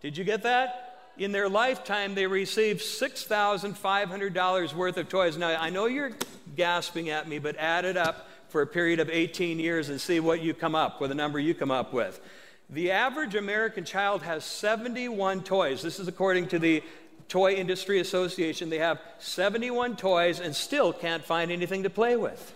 Did 0.00 0.18
you 0.18 0.24
get 0.24 0.42
that? 0.42 0.88
In 1.18 1.32
their 1.32 1.48
lifetime, 1.48 2.14
they 2.14 2.26
receive 2.26 2.78
$6,500 2.78 4.74
worth 4.74 4.96
of 4.96 5.08
toys. 5.08 5.36
Now, 5.36 5.60
I 5.60 5.70
know 5.70 5.86
you're 5.86 6.12
gasping 6.56 7.10
at 7.10 7.28
me, 7.28 7.38
but 7.38 7.56
add 7.56 7.84
it 7.84 7.96
up 7.96 8.28
for 8.48 8.62
a 8.62 8.66
period 8.66 9.00
of 9.00 9.10
18 9.10 9.58
years 9.58 9.88
and 9.88 10.00
see 10.00 10.20
what 10.20 10.42
you 10.42 10.54
come 10.54 10.74
up 10.74 11.00
with, 11.00 11.10
the 11.10 11.14
number 11.14 11.38
you 11.38 11.54
come 11.54 11.70
up 11.70 11.92
with. 11.92 12.20
The 12.68 12.90
average 12.90 13.34
American 13.34 13.84
child 13.84 14.22
has 14.22 14.44
71 14.44 15.42
toys. 15.42 15.82
This 15.82 16.00
is 16.00 16.08
according 16.08 16.48
to 16.48 16.58
the 16.58 16.82
Toy 17.32 17.54
Industry 17.54 17.98
Association, 17.98 18.68
they 18.68 18.76
have 18.76 19.00
71 19.18 19.96
toys 19.96 20.38
and 20.38 20.54
still 20.54 20.92
can't 20.92 21.24
find 21.24 21.50
anything 21.50 21.84
to 21.84 21.88
play 21.88 22.14
with. 22.14 22.54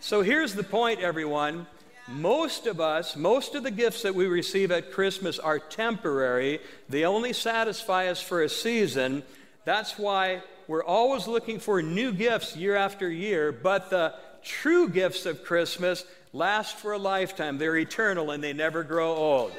So 0.00 0.22
here's 0.22 0.54
the 0.54 0.62
point, 0.62 1.00
everyone. 1.00 1.66
Most 2.08 2.66
of 2.66 2.80
us, 2.80 3.16
most 3.16 3.54
of 3.54 3.64
the 3.64 3.70
gifts 3.70 4.00
that 4.00 4.14
we 4.14 4.24
receive 4.24 4.70
at 4.70 4.92
Christmas 4.92 5.38
are 5.38 5.58
temporary. 5.58 6.60
They 6.88 7.04
only 7.04 7.34
satisfy 7.34 8.06
us 8.06 8.18
for 8.18 8.42
a 8.42 8.48
season. 8.48 9.24
That's 9.66 9.98
why 9.98 10.40
we're 10.68 10.82
always 10.82 11.28
looking 11.28 11.58
for 11.58 11.82
new 11.82 12.12
gifts 12.12 12.56
year 12.56 12.76
after 12.76 13.10
year. 13.10 13.52
But 13.52 13.90
the 13.90 14.14
true 14.42 14.88
gifts 14.88 15.26
of 15.26 15.44
Christmas 15.44 16.06
last 16.32 16.76
for 16.76 16.94
a 16.94 16.98
lifetime. 16.98 17.58
They're 17.58 17.76
eternal 17.76 18.30
and 18.30 18.42
they 18.42 18.54
never 18.54 18.84
grow 18.84 19.14
old. 19.14 19.52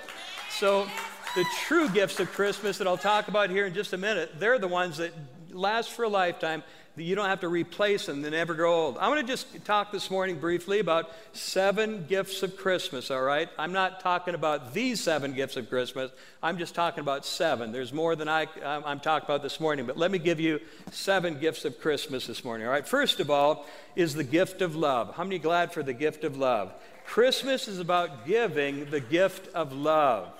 So 0.57 0.87
the 1.35 1.45
true 1.65 1.89
gifts 1.89 2.19
of 2.19 2.31
Christmas 2.31 2.77
that 2.77 2.87
I'll 2.87 2.97
talk 2.97 3.27
about 3.27 3.49
here 3.49 3.65
in 3.65 3.73
just 3.73 3.93
a 3.93 3.97
minute, 3.97 4.39
they're 4.39 4.59
the 4.59 4.67
ones 4.67 4.97
that 4.97 5.13
last 5.51 5.91
for 5.91 6.03
a 6.03 6.09
lifetime. 6.09 6.63
That 6.95 7.03
you 7.03 7.15
don't 7.15 7.25
have 7.25 7.39
to 7.39 7.47
replace 7.47 8.05
them, 8.05 8.21
they 8.21 8.29
never 8.29 8.53
grow 8.53 8.71
old. 8.71 8.99
I 8.99 9.07
want 9.07 9.19
to 9.19 9.25
just 9.25 9.65
talk 9.65 9.91
this 9.91 10.11
morning 10.11 10.39
briefly 10.39 10.77
about 10.77 11.11
seven 11.31 12.05
gifts 12.07 12.43
of 12.43 12.55
Christmas, 12.55 13.09
all 13.09 13.23
right? 13.23 13.49
I'm 13.57 13.73
not 13.73 14.01
talking 14.01 14.35
about 14.35 14.75
these 14.75 15.01
seven 15.01 15.33
gifts 15.33 15.57
of 15.57 15.71
Christmas, 15.71 16.11
I'm 16.43 16.59
just 16.59 16.75
talking 16.75 16.99
about 16.99 17.25
seven. 17.25 17.71
There's 17.71 17.91
more 17.91 18.15
than 18.15 18.29
I, 18.29 18.45
I'm 18.63 18.99
talking 18.99 19.25
about 19.25 19.41
this 19.41 19.59
morning, 19.59 19.87
but 19.87 19.97
let 19.97 20.11
me 20.11 20.19
give 20.19 20.39
you 20.39 20.59
seven 20.91 21.39
gifts 21.39 21.65
of 21.65 21.79
Christmas 21.79 22.27
this 22.27 22.45
morning, 22.45 22.67
all 22.67 22.73
right? 22.73 22.87
First 22.87 23.19
of 23.19 23.31
all 23.31 23.65
is 23.95 24.13
the 24.13 24.23
gift 24.23 24.61
of 24.61 24.75
love. 24.75 25.15
How 25.15 25.23
many 25.23 25.39
glad 25.39 25.73
for 25.73 25.81
the 25.81 25.93
gift 25.93 26.23
of 26.23 26.37
love? 26.37 26.71
Christmas 27.07 27.67
is 27.67 27.79
about 27.79 28.27
giving 28.27 28.85
the 28.91 28.99
gift 28.99 29.51
of 29.55 29.73
love. 29.73 30.31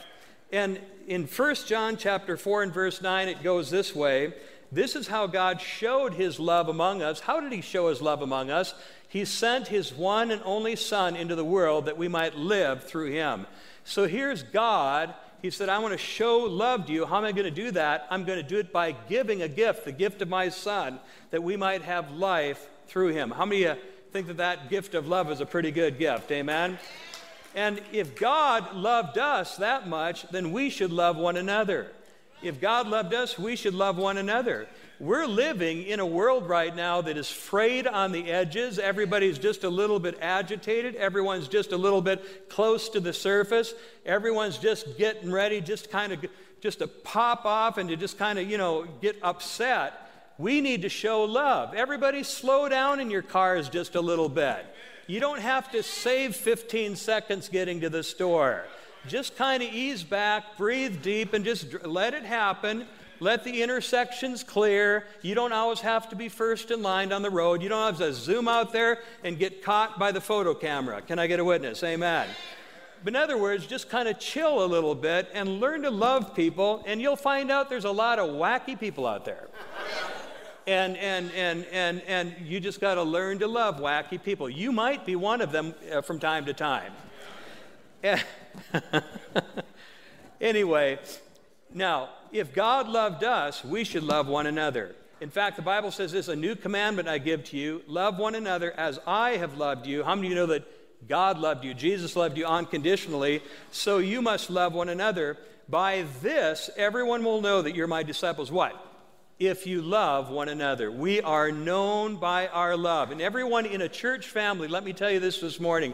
And 0.54 0.80
in 1.08 1.26
1 1.26 1.56
John 1.66 1.98
chapter 1.98 2.38
4 2.38 2.64
and 2.64 2.72
verse 2.72 3.02
9, 3.02 3.28
it 3.28 3.42
goes 3.42 3.72
this 3.72 3.96
way. 3.96 4.34
This 4.72 4.96
is 4.96 5.08
how 5.08 5.26
God 5.26 5.60
showed 5.60 6.14
his 6.14 6.40
love 6.40 6.70
among 6.70 7.02
us. 7.02 7.20
How 7.20 7.40
did 7.40 7.52
he 7.52 7.62
show 7.62 7.90
his 7.90 8.04
love 8.04 8.22
among 8.22 8.52
us? 8.52 8.76
He 9.08 9.26
sent 9.26 9.68
his 9.68 9.92
one 9.92 10.30
and 10.30 10.42
only 10.46 10.76
Son 10.76 11.16
into 11.16 11.36
the 11.36 11.44
world 11.44 11.88
that 11.88 11.98
we 11.98 12.08
might 12.08 12.36
live 12.36 12.84
through 12.84 13.12
him. 13.12 13.48
So 13.84 14.08
here's 14.08 14.44
God. 14.44 15.16
He 15.42 15.50
said, 15.50 15.70
I 15.70 15.80
want 15.80 15.94
to 15.94 15.98
show 15.98 16.38
love 16.38 16.86
to 16.86 16.94
you. 16.94 17.08
How 17.08 17.18
am 17.18 17.26
I 17.26 17.32
going 17.32 17.46
to 17.46 17.52
do 17.52 17.72
that? 17.72 18.06
I'm 18.12 18.24
going 18.24 18.40
to 18.40 18.48
do 18.48 18.60
it 18.60 18.72
by 18.72 18.92
giving 18.92 19.42
a 19.42 19.48
gift, 19.48 19.86
the 19.86 19.92
gift 19.92 20.22
of 20.22 20.30
my 20.30 20.50
Son, 20.50 21.00
that 21.32 21.42
we 21.42 21.58
might 21.58 21.82
have 21.82 22.12
life 22.12 22.68
through 22.88 23.10
him. 23.10 23.32
How 23.32 23.46
many 23.46 23.64
of 23.64 23.78
you 23.78 23.84
think 24.12 24.28
that 24.28 24.38
that 24.38 24.70
gift 24.70 24.94
of 24.94 25.08
love 25.08 25.32
is 25.32 25.42
a 25.42 25.48
pretty 25.48 25.72
good 25.72 25.98
gift? 25.98 26.32
Amen? 26.32 26.78
And 27.56 27.82
if 27.92 28.16
God 28.16 28.74
loved 28.74 29.18
us 29.18 29.58
that 29.58 29.88
much, 29.88 30.28
then 30.30 30.52
we 30.52 30.70
should 30.70 30.92
love 30.92 31.18
one 31.18 31.38
another. 31.38 31.92
If 32.42 32.60
God 32.60 32.88
loved 32.88 33.14
us, 33.14 33.38
we 33.40 33.56
should 33.56 33.74
love 33.74 33.98
one 33.98 34.18
another. 34.18 34.68
We're 35.00 35.26
living 35.26 35.84
in 35.84 36.00
a 36.00 36.06
world 36.06 36.48
right 36.48 36.76
now 36.76 37.02
that 37.02 37.18
is 37.18 37.30
frayed 37.30 37.88
on 37.88 38.12
the 38.12 38.32
edges. 38.32 38.80
Everybody's 38.80 39.38
just 39.38 39.64
a 39.64 39.70
little 39.70 40.00
bit 40.00 40.18
agitated. 40.22 40.96
Everyone's 40.96 41.48
just 41.48 41.72
a 41.72 41.78
little 41.78 42.02
bit 42.02 42.50
close 42.50 42.90
to 42.90 43.00
the 43.00 43.14
surface. 43.14 43.74
Everyone's 44.06 44.58
just 44.58 44.98
getting 44.98 45.32
ready, 45.32 45.62
just 45.62 45.90
kind 45.90 46.14
of 46.14 46.26
just 46.62 46.80
to 46.80 46.88
pop 46.88 47.46
off 47.46 47.78
and 47.78 47.90
to 47.90 47.98
just 47.98 48.18
kind 48.18 48.40
of, 48.40 48.50
you 48.50 48.58
know, 48.58 48.86
get 49.02 49.18
upset. 49.22 49.94
We 50.38 50.62
need 50.62 50.84
to 50.84 50.90
show 50.90 51.24
love. 51.24 51.74
Everybody 51.74 52.24
slow 52.24 52.70
down 52.70 53.00
in 53.00 53.10
your 53.10 53.22
cars 53.22 53.70
just 53.70 53.96
a 53.96 54.02
little 54.02 54.30
bit. 54.30 54.66
You 55.08 55.20
don't 55.20 55.42
have 55.42 55.72
to 55.72 55.84
save 55.84 56.36
15 56.36 56.96
seconds 56.96 57.50
getting 57.50 57.82
to 57.82 57.90
the 57.90 58.04
store 58.04 58.64
just 59.08 59.36
kind 59.36 59.62
of 59.62 59.70
ease 59.70 60.04
back, 60.04 60.58
breathe 60.58 61.02
deep, 61.02 61.34
and 61.34 61.44
just 61.44 61.86
let 61.86 62.14
it 62.14 62.24
happen. 62.24 62.86
Let 63.20 63.44
the 63.44 63.62
intersections 63.62 64.44
clear. 64.44 65.06
You 65.22 65.36
don't 65.36 65.54
always 65.54 65.80
have 65.82 66.10
to 66.10 66.16
be 66.16 66.30
first 66.30 66.72
in 66.72 66.82
line 66.82 67.12
on 67.12 67.22
the 67.22 67.30
road. 67.30 67.62
You 67.62 67.70
don't 67.70 67.86
have 67.86 67.98
to 68.00 68.14
zoom 68.14 68.48
out 68.48 68.74
there 68.74 69.00
and 69.24 69.38
get 69.38 69.64
caught 69.64 70.00
by 70.00 70.12
the 70.12 70.22
photo 70.22 70.54
camera. 70.54 71.02
Can 71.02 71.20
I 71.20 71.28
get 71.28 71.40
a 71.40 71.46
witness? 71.46 71.84
Amen. 71.84 72.28
But 73.04 73.12
in 73.12 73.16
other 73.18 73.38
words, 73.38 73.66
just 73.66 73.90
kind 73.90 74.08
of 74.08 74.20
chill 74.20 74.64
a 74.64 74.68
little 74.68 74.96
bit 74.96 75.30
and 75.34 75.60
learn 75.60 75.82
to 75.84 75.92
love 75.92 76.34
people, 76.34 76.84
and 76.86 77.02
you'll 77.02 77.16
find 77.18 77.52
out 77.52 77.70
there's 77.70 77.86
a 77.86 77.92
lot 77.92 78.20
of 78.20 78.30
wacky 78.30 78.80
people 78.80 79.06
out 79.06 79.26
there. 79.26 79.48
And, 80.66 80.96
and, 80.98 81.32
and, 81.32 81.66
and, 81.72 82.02
and 82.04 82.36
you 82.42 82.60
just 82.60 82.80
got 82.80 82.96
to 82.96 83.04
learn 83.04 83.40
to 83.40 83.48
love 83.48 83.80
wacky 83.80 84.22
people. 84.22 84.50
You 84.50 84.72
might 84.72 85.06
be 85.06 85.16
one 85.16 85.42
of 85.42 85.52
them 85.52 85.74
uh, 85.92 86.02
from 86.02 86.20
time 86.20 86.46
to 86.46 86.54
time. 86.54 86.94
anyway, 90.42 91.00
now, 91.74 92.10
if 92.32 92.54
God 92.54 92.88
loved 92.88 93.24
us, 93.24 93.64
we 93.64 93.84
should 93.84 94.04
love 94.04 94.28
one 94.28 94.48
another. 94.48 94.96
In 95.22 95.30
fact, 95.30 95.56
the 95.56 95.62
Bible 95.62 95.92
says 95.92 96.12
this 96.12 96.28
a 96.28 96.36
new 96.36 96.56
commandment 96.56 97.08
I 97.08 97.18
give 97.18 97.46
to 97.46 97.58
you 97.58 97.82
love 97.88 98.18
one 98.18 98.36
another 98.36 98.72
as 98.74 99.00
I 99.08 99.38
have 99.38 99.58
loved 99.58 99.88
you. 99.88 100.04
How 100.04 100.16
many 100.16 100.28
of 100.28 100.32
you 100.32 100.36
know 100.36 100.46
that 100.48 101.08
God 101.08 101.40
loved 101.40 101.64
you? 101.64 101.74
Jesus 101.74 102.16
loved 102.16 102.38
you 102.38 102.46
unconditionally. 102.46 103.42
So 103.72 104.00
you 104.00 104.22
must 104.22 104.50
love 104.50 104.74
one 104.74 104.90
another. 104.90 105.38
By 105.70 106.06
this, 106.22 106.70
everyone 106.76 107.24
will 107.24 107.42
know 107.42 107.62
that 107.62 107.74
you're 107.74 107.88
my 107.88 108.04
disciples. 108.04 108.52
What? 108.52 108.93
If 109.40 109.66
you 109.68 109.82
love 109.82 110.30
one 110.30 110.48
another. 110.48 110.92
We 110.92 111.22
are 111.22 111.52
known 111.52 112.18
by 112.18 112.48
our 112.48 112.78
love. 112.78 113.12
And 113.12 113.22
everyone 113.22 113.66
in 113.66 113.82
a 113.82 113.90
church 113.90 114.28
family, 114.28 114.68
let 114.68 114.84
me 114.84 114.94
tell 114.94 115.12
you 115.12 115.20
this 115.20 115.40
this 115.40 115.60
morning 115.60 115.94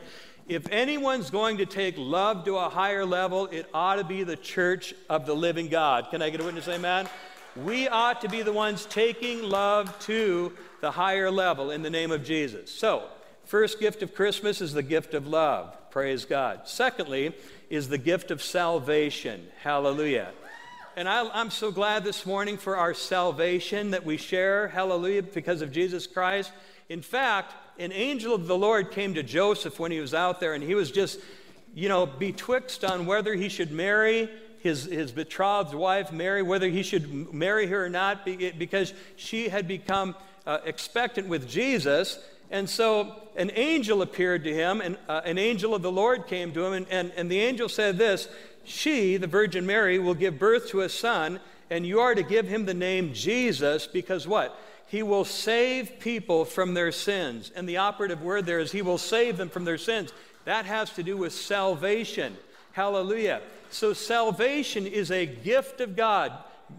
if 0.49 0.67
anyone's 0.71 1.29
going 1.29 1.57
to 1.57 1.67
take 1.67 1.93
love 1.95 2.43
to 2.45 2.57
a 2.57 2.69
higher 2.69 3.05
level, 3.05 3.45
it 3.45 3.69
ought 3.71 3.97
to 3.97 4.03
be 4.03 4.23
the 4.23 4.35
church 4.35 4.95
of 5.07 5.27
the 5.27 5.35
living 5.35 5.67
God. 5.67 6.07
Can 6.09 6.23
I 6.23 6.31
get 6.31 6.41
a 6.41 6.43
witness? 6.43 6.67
Amen. 6.67 7.07
We 7.55 7.87
ought 7.87 8.21
to 8.21 8.29
be 8.29 8.41
the 8.41 8.51
ones 8.51 8.87
taking 8.87 9.43
love 9.43 9.97
to 10.05 10.51
the 10.81 10.89
higher 10.89 11.29
level 11.29 11.69
in 11.69 11.83
the 11.83 11.89
name 11.91 12.11
of 12.11 12.23
Jesus. 12.23 12.71
So, 12.71 13.03
first 13.45 13.79
gift 13.79 14.01
of 14.01 14.15
Christmas 14.15 14.59
is 14.59 14.73
the 14.73 14.81
gift 14.81 15.13
of 15.13 15.27
love. 15.27 15.77
Praise 15.91 16.25
God. 16.25 16.61
Secondly, 16.65 17.35
is 17.69 17.89
the 17.89 17.97
gift 17.99 18.31
of 18.31 18.41
salvation. 18.41 19.47
Hallelujah. 19.61 20.31
And 20.99 21.07
I, 21.07 21.39
am 21.39 21.49
so 21.49 21.71
glad 21.71 22.03
this 22.03 22.25
morning 22.25 22.57
for 22.57 22.75
our 22.75 22.93
salvation 22.93 23.91
that 23.91 24.05
we 24.05 24.17
share. 24.17 24.67
Hallelujah, 24.67 25.23
because 25.23 25.61
of 25.61 25.71
Jesus 25.71 26.05
Christ. 26.05 26.51
In 26.89 27.01
fact, 27.01 27.53
an 27.79 27.93
angel 27.93 28.35
of 28.35 28.47
the 28.47 28.57
Lord 28.57 28.91
came 28.91 29.13
to 29.13 29.23
Joseph 29.23 29.79
when 29.79 29.93
he 29.93 30.01
was 30.01 30.13
out 30.13 30.41
there, 30.41 30.55
and 30.55 30.61
he 30.61 30.75
was 30.75 30.91
just, 30.91 31.21
you 31.73 31.87
know, 31.87 32.05
betwixt 32.05 32.83
on 32.83 33.05
whether 33.05 33.33
he 33.33 33.47
should 33.47 33.71
marry 33.71 34.29
his, 34.59 34.83
his 34.83 35.13
betrothed 35.13 35.73
wife, 35.73 36.11
Mary, 36.11 36.41
whether 36.41 36.67
he 36.67 36.83
should 36.83 37.33
marry 37.33 37.67
her 37.67 37.85
or 37.85 37.89
not, 37.89 38.25
because 38.25 38.93
she 39.15 39.47
had 39.47 39.69
become 39.69 40.17
uh, 40.45 40.57
expectant 40.65 41.29
with 41.29 41.47
Jesus. 41.47 42.19
And 42.51 42.69
so 42.69 43.29
an 43.37 43.51
angel 43.55 44.01
appeared 44.01 44.43
to 44.43 44.53
him, 44.53 44.81
and 44.81 44.97
uh, 45.07 45.21
an 45.23 45.37
angel 45.37 45.73
of 45.73 45.81
the 45.81 45.93
Lord 45.93 46.27
came 46.27 46.51
to 46.51 46.65
him, 46.65 46.73
and, 46.73 46.87
and, 46.89 47.13
and 47.15 47.31
the 47.31 47.39
angel 47.39 47.69
said 47.69 47.97
this 47.97 48.27
She, 48.63 49.17
the 49.17 49.27
Virgin 49.27 49.65
Mary, 49.65 49.99
will 49.99 50.13
give 50.13 50.39
birth 50.39 50.69
to 50.69 50.81
a 50.81 50.89
son, 50.89 51.39
and 51.69 51.85
you 51.85 51.99
are 51.99 52.15
to 52.15 52.23
give 52.23 52.47
him 52.47 52.65
the 52.65 52.73
name 52.73 53.13
Jesus, 53.13 53.87
because 53.87 54.27
what? 54.27 54.59
He 54.89 55.03
will 55.03 55.25
save 55.25 55.99
people 55.99 56.45
from 56.45 56.73
their 56.73 56.91
sins. 56.91 57.51
And 57.55 57.69
the 57.69 57.77
operative 57.77 58.23
word 58.23 58.47
there 58.47 58.59
is 58.59 58.71
He 58.71 58.81
will 58.81 58.97
save 58.97 59.37
them 59.37 59.49
from 59.49 59.63
their 59.63 59.77
sins. 59.77 60.11
That 60.45 60.65
has 60.65 60.89
to 60.93 61.03
do 61.03 61.15
with 61.15 61.31
salvation. 61.31 62.35
Hallelujah. 62.71 63.41
So, 63.69 63.93
salvation 63.93 64.87
is 64.87 65.11
a 65.11 65.27
gift 65.27 65.79
of 65.79 65.95
God. 65.95 66.33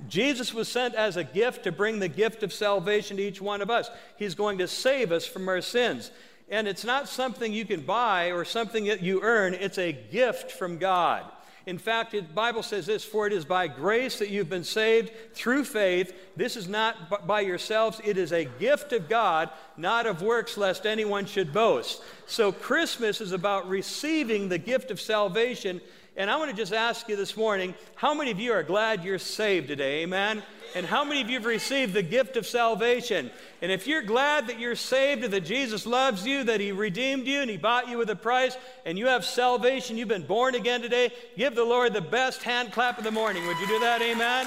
Jesus 0.08 0.52
was 0.52 0.68
sent 0.68 0.96
as 0.96 1.16
a 1.16 1.22
gift 1.22 1.64
to 1.64 1.72
bring 1.72 2.00
the 2.00 2.08
gift 2.08 2.42
of 2.42 2.52
salvation 2.52 3.16
to 3.16 3.22
each 3.22 3.40
one 3.40 3.60
of 3.60 3.70
us. 3.70 3.88
He's 4.16 4.34
going 4.34 4.58
to 4.58 4.66
save 4.66 5.12
us 5.12 5.24
from 5.24 5.48
our 5.48 5.60
sins. 5.60 6.10
And 6.48 6.66
it's 6.66 6.84
not 6.84 7.08
something 7.08 7.52
you 7.52 7.64
can 7.64 7.82
buy 7.82 8.32
or 8.32 8.44
something 8.44 8.86
that 8.86 9.02
you 9.02 9.20
earn, 9.22 9.54
it's 9.54 9.78
a 9.78 9.92
gift 9.92 10.50
from 10.50 10.78
God. 10.78 11.24
In 11.66 11.78
fact, 11.78 12.12
the 12.12 12.22
Bible 12.22 12.62
says 12.62 12.86
this 12.86 13.04
For 13.04 13.26
it 13.26 13.32
is 13.32 13.44
by 13.44 13.68
grace 13.68 14.18
that 14.18 14.30
you've 14.30 14.48
been 14.48 14.64
saved 14.64 15.12
through 15.34 15.64
faith. 15.64 16.12
This 16.36 16.56
is 16.56 16.68
not 16.68 17.26
by 17.26 17.40
yourselves, 17.40 18.00
it 18.04 18.16
is 18.16 18.32
a 18.32 18.44
gift 18.44 18.92
of 18.92 19.08
God, 19.08 19.50
not 19.76 20.06
of 20.06 20.22
works, 20.22 20.56
lest 20.56 20.86
anyone 20.86 21.26
should 21.26 21.52
boast. 21.52 22.02
So, 22.26 22.52
Christmas 22.52 23.20
is 23.20 23.32
about 23.32 23.68
receiving 23.68 24.48
the 24.48 24.58
gift 24.58 24.90
of 24.90 25.00
salvation. 25.00 25.80
And 26.16 26.30
I 26.30 26.36
want 26.36 26.50
to 26.50 26.56
just 26.56 26.72
ask 26.72 27.08
you 27.08 27.16
this 27.16 27.36
morning 27.36 27.74
how 27.94 28.14
many 28.14 28.30
of 28.30 28.40
you 28.40 28.52
are 28.52 28.62
glad 28.62 29.04
you're 29.04 29.18
saved 29.18 29.68
today? 29.68 30.02
Amen. 30.02 30.42
And 30.74 30.86
how 30.86 31.04
many 31.04 31.20
of 31.20 31.28
you 31.28 31.38
have 31.38 31.46
received 31.46 31.94
the 31.94 32.02
gift 32.02 32.36
of 32.36 32.46
salvation? 32.46 33.30
And 33.60 33.72
if 33.72 33.86
you're 33.86 34.02
glad 34.02 34.46
that 34.46 34.60
you're 34.60 34.76
saved 34.76 35.24
and 35.24 35.32
that 35.32 35.44
Jesus 35.44 35.84
loves 35.84 36.26
you, 36.26 36.44
that 36.44 36.60
He 36.60 36.72
redeemed 36.72 37.26
you 37.26 37.40
and 37.40 37.50
He 37.50 37.56
bought 37.56 37.88
you 37.88 37.98
with 37.98 38.10
a 38.10 38.16
price, 38.16 38.56
and 38.84 38.98
you 38.98 39.06
have 39.06 39.24
salvation, 39.24 39.96
you've 39.96 40.08
been 40.08 40.26
born 40.26 40.54
again 40.54 40.80
today, 40.80 41.12
give 41.36 41.54
the 41.54 41.64
Lord 41.64 41.92
the 41.92 42.00
best 42.00 42.42
hand 42.42 42.72
clap 42.72 42.98
of 42.98 43.04
the 43.04 43.10
morning. 43.10 43.46
Would 43.46 43.58
you 43.58 43.66
do 43.66 43.80
that? 43.80 44.00
Amen? 44.00 44.46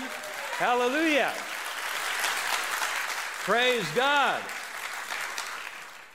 Hallelujah. 0.57 1.33
Praise 3.43 3.85
God. 3.95 4.41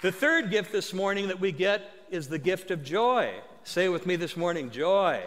The 0.00 0.12
third 0.12 0.50
gift 0.50 0.72
this 0.72 0.94
morning 0.94 1.28
that 1.28 1.40
we 1.40 1.52
get 1.52 1.82
is 2.10 2.28
the 2.28 2.38
gift 2.38 2.70
of 2.70 2.82
joy. 2.82 3.34
Say 3.64 3.90
with 3.90 4.06
me 4.06 4.16
this 4.16 4.36
morning, 4.36 4.70
joy. 4.70 5.22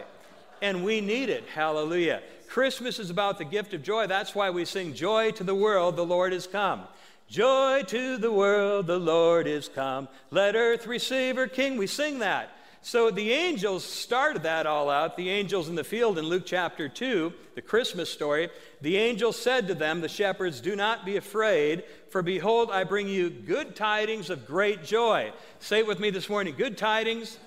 And 0.62 0.84
we 0.84 1.01
need 1.01 1.30
it. 1.30 1.46
Hallelujah. 1.53 2.22
Christmas 2.48 3.00
is 3.00 3.10
about 3.10 3.38
the 3.38 3.46
gift 3.46 3.74
of 3.74 3.82
joy. 3.82 4.08
That's 4.08 4.36
why 4.36 4.50
we 4.50 4.65
sing, 4.65 4.94
Joy 4.94 5.32
to 5.32 5.44
the 5.44 5.56
world, 5.56 5.96
the 5.96 6.06
Lord 6.06 6.34
is 6.34 6.48
come. 6.48 6.84
Joy 7.30 7.84
to 7.88 8.18
the 8.18 8.32
world, 8.32 8.88
the 8.88 9.00
Lord 9.00 9.48
is 9.48 9.70
come. 9.70 10.10
Let 10.32 10.56
earth 10.56 10.86
receive 10.86 11.38
her 11.38 11.48
King. 11.48 11.77
We 11.77 11.88
sing 11.88 12.20
that. 12.20 12.50
So 12.82 13.12
the 13.12 13.32
angels 13.32 13.86
started 13.86 14.44
that 14.44 14.65
all 14.65 14.89
out. 14.89 15.15
The 15.15 15.30
angels 15.30 15.70
in 15.70 15.75
the 15.75 15.84
field 15.84 16.18
in 16.18 16.25
Luke 16.25 16.44
chapter 16.46 16.89
2, 16.89 17.32
the 17.56 17.62
Christmas 17.62 18.10
story. 18.10 18.50
The 18.82 18.98
angel 18.98 19.32
said 19.32 19.68
to 19.68 19.75
them, 19.75 20.01
the 20.01 20.10
shepherds, 20.10 20.60
Do 20.60 20.75
not 20.75 21.06
be 21.06 21.15
afraid, 21.15 21.84
for 22.10 22.24
behold, 22.24 22.72
I 22.72 22.84
bring 22.84 23.08
you 23.08 23.30
good 23.30 23.75
tidings 23.75 24.30
of 24.30 24.48
great 24.48 24.84
joy. 24.84 25.32
Say 25.60 25.80
it 25.80 25.88
with 25.88 26.00
me 26.00 26.10
this 26.10 26.27
morning 26.27 26.56
good 26.58 26.77
tidings, 26.77 27.38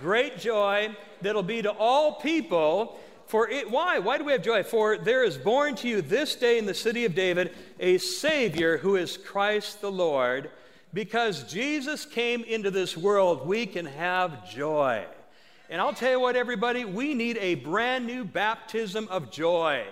great 0.00 0.38
joy 0.38 0.94
that'll 1.22 1.42
be 1.42 1.62
to 1.62 1.70
all 1.70 2.14
people. 2.14 2.98
For 3.26 3.48
it, 3.48 3.70
why? 3.70 3.98
Why 3.98 4.18
do 4.18 4.24
we 4.24 4.32
have 4.32 4.42
joy? 4.42 4.62
For 4.62 4.98
there 4.98 5.22
is 5.22 5.36
born 5.36 5.76
to 5.76 5.88
you 5.88 6.02
this 6.02 6.34
day 6.34 6.58
in 6.58 6.66
the 6.66 6.74
city 6.74 7.04
of 7.04 7.14
David 7.14 7.54
a 7.78 7.98
Savior 7.98 8.78
who 8.78 8.96
is 8.96 9.16
Christ 9.16 9.80
the 9.80 9.90
Lord. 9.90 10.50
Because 10.92 11.44
Jesus 11.44 12.04
came 12.04 12.42
into 12.42 12.70
this 12.70 12.96
world, 12.96 13.46
we 13.46 13.66
can 13.66 13.86
have 13.86 14.50
joy. 14.50 15.04
And 15.68 15.80
I'll 15.80 15.92
tell 15.92 16.10
you 16.10 16.18
what, 16.18 16.34
everybody, 16.34 16.84
we 16.84 17.14
need 17.14 17.38
a 17.38 17.54
brand 17.54 18.04
new 18.04 18.24
baptism 18.24 19.06
of 19.08 19.30
joy 19.30 19.84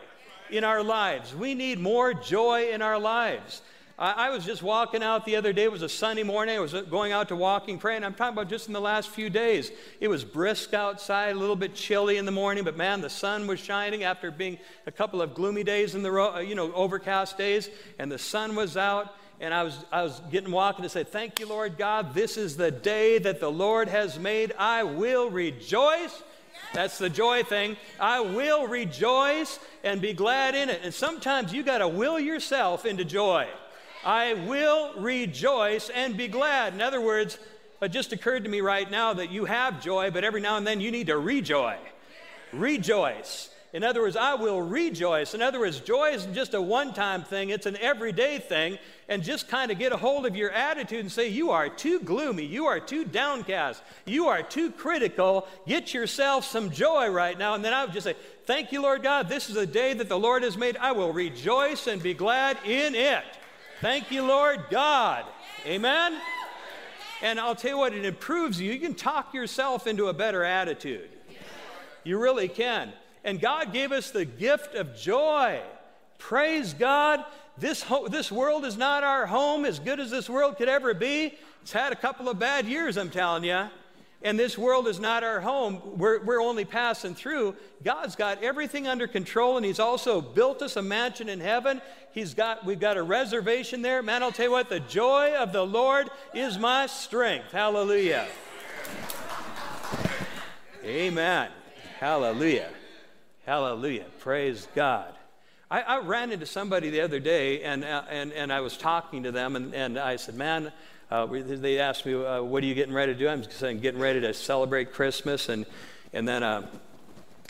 in 0.50 0.64
our 0.64 0.82
lives. 0.82 1.34
We 1.34 1.54
need 1.54 1.78
more 1.78 2.12
joy 2.12 2.70
in 2.72 2.82
our 2.82 2.98
lives. 2.98 3.62
I, 4.00 4.30
was 4.30 4.44
just 4.44 4.62
walking 4.62 5.02
out 5.02 5.24
the 5.24 5.34
other 5.34 5.52
day. 5.52 5.64
It 5.64 5.72
was 5.72 5.82
a 5.82 5.88
sunny 5.88 6.22
morning. 6.22 6.56
I 6.56 6.60
was 6.60 6.72
going 6.72 7.10
out 7.10 7.28
to 7.28 7.36
walking, 7.36 7.78
praying. 7.78 8.04
I'm 8.04 8.14
talking 8.14 8.32
about 8.32 8.48
just 8.48 8.68
in 8.68 8.72
the 8.72 8.80
last 8.80 9.08
few 9.08 9.28
days. 9.28 9.72
It 9.98 10.06
was 10.06 10.24
brisk 10.24 10.72
outside, 10.72 11.30
a 11.30 11.38
little 11.38 11.56
bit 11.56 11.74
chilly 11.74 12.16
in 12.16 12.24
the 12.24 12.30
morning, 12.30 12.62
but 12.62 12.76
man, 12.76 13.00
the 13.00 13.10
sun 13.10 13.48
was 13.48 13.58
shining 13.58 14.04
after 14.04 14.30
being 14.30 14.58
a 14.86 14.92
couple 14.92 15.20
of 15.20 15.34
gloomy 15.34 15.64
days 15.64 15.96
in 15.96 16.04
the, 16.04 16.12
ro- 16.12 16.36
uh, 16.36 16.38
you 16.38 16.54
know, 16.54 16.72
overcast 16.74 17.36
days, 17.36 17.68
and 17.98 18.10
the 18.10 18.18
sun 18.18 18.54
was 18.54 18.76
out. 18.76 19.14
And 19.40 19.52
I 19.52 19.64
was, 19.64 19.84
I 19.90 20.02
was 20.02 20.20
getting 20.30 20.52
walking 20.52 20.84
to 20.84 20.88
say, 20.88 21.02
Thank 21.04 21.40
you, 21.40 21.48
Lord 21.48 21.76
God. 21.76 22.14
This 22.14 22.36
is 22.36 22.56
the 22.56 22.70
day 22.70 23.18
that 23.18 23.40
the 23.40 23.50
Lord 23.50 23.88
has 23.88 24.18
made. 24.18 24.52
I 24.58 24.82
will 24.84 25.30
rejoice 25.30 26.22
that's 26.74 26.98
the 26.98 27.08
joy 27.08 27.44
thing. 27.44 27.76
I 27.98 28.20
will 28.20 28.66
rejoice 28.66 29.58
and 29.84 30.00
be 30.00 30.12
glad 30.12 30.54
in 30.54 30.68
it. 30.68 30.80
And 30.82 30.92
sometimes 30.92 31.52
you 31.52 31.62
got 31.62 31.78
to 31.78 31.88
will 31.88 32.20
yourself 32.20 32.84
into 32.84 33.04
joy. 33.04 33.48
I 34.04 34.34
will 34.34 34.94
rejoice 34.94 35.90
and 35.90 36.16
be 36.16 36.28
glad. 36.28 36.74
In 36.74 36.80
other 36.80 37.00
words, 37.00 37.38
it 37.80 37.88
just 37.88 38.12
occurred 38.12 38.44
to 38.44 38.50
me 38.50 38.60
right 38.60 38.90
now 38.90 39.14
that 39.14 39.30
you 39.30 39.44
have 39.44 39.82
joy, 39.82 40.10
but 40.10 40.24
every 40.24 40.40
now 40.40 40.56
and 40.56 40.66
then 40.66 40.80
you 40.80 40.90
need 40.90 41.08
to 41.08 41.18
rejoy. 41.18 41.76
Rejoice. 42.52 43.50
In 43.74 43.84
other 43.84 44.00
words, 44.00 44.16
I 44.16 44.34
will 44.34 44.62
rejoice. 44.62 45.34
In 45.34 45.42
other 45.42 45.60
words, 45.60 45.80
joy 45.80 46.12
isn't 46.12 46.32
just 46.32 46.54
a 46.54 46.60
one 46.60 46.94
time 46.94 47.22
thing, 47.22 47.50
it's 47.50 47.66
an 47.66 47.76
everyday 47.76 48.38
thing. 48.38 48.78
And 49.10 49.22
just 49.22 49.48
kind 49.48 49.70
of 49.70 49.78
get 49.78 49.92
a 49.92 49.96
hold 49.96 50.26
of 50.26 50.36
your 50.36 50.50
attitude 50.50 51.00
and 51.00 51.12
say, 51.12 51.28
You 51.28 51.50
are 51.50 51.68
too 51.68 52.00
gloomy. 52.00 52.44
You 52.44 52.66
are 52.66 52.80
too 52.80 53.04
downcast. 53.04 53.82
You 54.04 54.28
are 54.28 54.42
too 54.42 54.70
critical. 54.70 55.46
Get 55.66 55.94
yourself 55.94 56.44
some 56.44 56.70
joy 56.70 57.08
right 57.08 57.38
now. 57.38 57.54
And 57.54 57.64
then 57.64 57.72
I 57.72 57.84
would 57.84 57.94
just 57.94 58.04
say, 58.04 58.16
Thank 58.44 58.72
you, 58.72 58.82
Lord 58.82 59.02
God. 59.02 59.28
This 59.28 59.48
is 59.48 59.56
a 59.56 59.66
day 59.66 59.94
that 59.94 60.08
the 60.08 60.18
Lord 60.18 60.42
has 60.42 60.56
made. 60.56 60.76
I 60.78 60.92
will 60.92 61.12
rejoice 61.12 61.86
and 61.86 62.02
be 62.02 62.14
glad 62.14 62.58
in 62.64 62.94
it. 62.94 63.24
Thank 63.80 64.10
you, 64.10 64.22
Lord 64.26 64.64
God. 64.70 65.24
Amen? 65.64 66.20
And 67.22 67.38
I'll 67.38 67.54
tell 67.54 67.70
you 67.70 67.78
what, 67.78 67.94
it 67.94 68.04
improves 68.04 68.60
you. 68.60 68.72
You 68.72 68.80
can 68.80 68.94
talk 68.94 69.32
yourself 69.32 69.86
into 69.86 70.08
a 70.08 70.12
better 70.12 70.42
attitude. 70.42 71.08
You 72.02 72.18
really 72.18 72.48
can. 72.48 72.92
And 73.22 73.40
God 73.40 73.72
gave 73.72 73.92
us 73.92 74.10
the 74.10 74.24
gift 74.24 74.74
of 74.74 74.96
joy. 74.96 75.60
Praise 76.18 76.74
God. 76.74 77.24
This, 77.56 77.82
ho- 77.82 78.08
this 78.08 78.32
world 78.32 78.64
is 78.64 78.76
not 78.76 79.04
our 79.04 79.26
home 79.26 79.64
as 79.64 79.78
good 79.78 80.00
as 80.00 80.10
this 80.10 80.28
world 80.28 80.56
could 80.56 80.68
ever 80.68 80.92
be. 80.92 81.34
It's 81.62 81.72
had 81.72 81.92
a 81.92 81.96
couple 81.96 82.28
of 82.28 82.38
bad 82.38 82.66
years, 82.66 82.96
I'm 82.96 83.10
telling 83.10 83.44
you. 83.44 83.68
And 84.22 84.36
this 84.38 84.58
world 84.58 84.88
is 84.88 84.98
not 84.98 85.22
our 85.22 85.40
home. 85.40 85.80
We're, 85.96 86.20
we're 86.24 86.42
only 86.42 86.64
passing 86.64 87.14
through. 87.14 87.54
God's 87.84 88.16
got 88.16 88.42
everything 88.42 88.88
under 88.88 89.06
control, 89.06 89.56
and 89.56 89.64
He's 89.64 89.78
also 89.78 90.20
built 90.20 90.60
us 90.60 90.76
a 90.76 90.82
mansion 90.82 91.28
in 91.28 91.38
heaven. 91.38 91.80
He's 92.12 92.34
got, 92.34 92.64
we've 92.64 92.80
got 92.80 92.96
a 92.96 93.02
reservation 93.02 93.80
there. 93.80 94.02
Man, 94.02 94.24
I'll 94.24 94.32
tell 94.32 94.46
you 94.46 94.52
what, 94.52 94.68
the 94.68 94.80
joy 94.80 95.34
of 95.36 95.52
the 95.52 95.64
Lord 95.64 96.10
is 96.34 96.58
my 96.58 96.86
strength. 96.86 97.52
Hallelujah. 97.52 98.26
Amen. 100.84 101.50
Hallelujah. 102.00 102.70
Hallelujah. 103.46 104.06
Praise 104.18 104.66
God. 104.74 105.14
I, 105.70 105.82
I, 105.82 105.98
ran 106.00 106.32
into 106.32 106.46
somebody 106.46 106.90
the 106.90 107.02
other 107.02 107.20
day, 107.20 107.62
and, 107.62 107.84
uh, 107.84 108.02
and, 108.08 108.32
and 108.32 108.52
I 108.52 108.60
was 108.60 108.76
talking 108.76 109.22
to 109.24 109.32
them, 109.32 109.54
and, 109.54 109.74
and 109.74 109.98
I 109.98 110.16
said, 110.16 110.34
Man, 110.34 110.72
uh, 111.10 111.26
they 111.26 111.78
asked 111.78 112.04
me, 112.06 112.14
uh, 112.14 112.42
What 112.42 112.62
are 112.62 112.66
you 112.66 112.74
getting 112.74 112.94
ready 112.94 113.12
to 113.12 113.18
do? 113.18 113.28
I'm 113.28 113.42
saying, 113.44 113.80
Getting 113.80 114.00
ready 114.00 114.20
to 114.20 114.34
celebrate 114.34 114.92
Christmas. 114.92 115.48
And, 115.48 115.66
and 116.12 116.26
then 116.26 116.42
uh, 116.42 116.66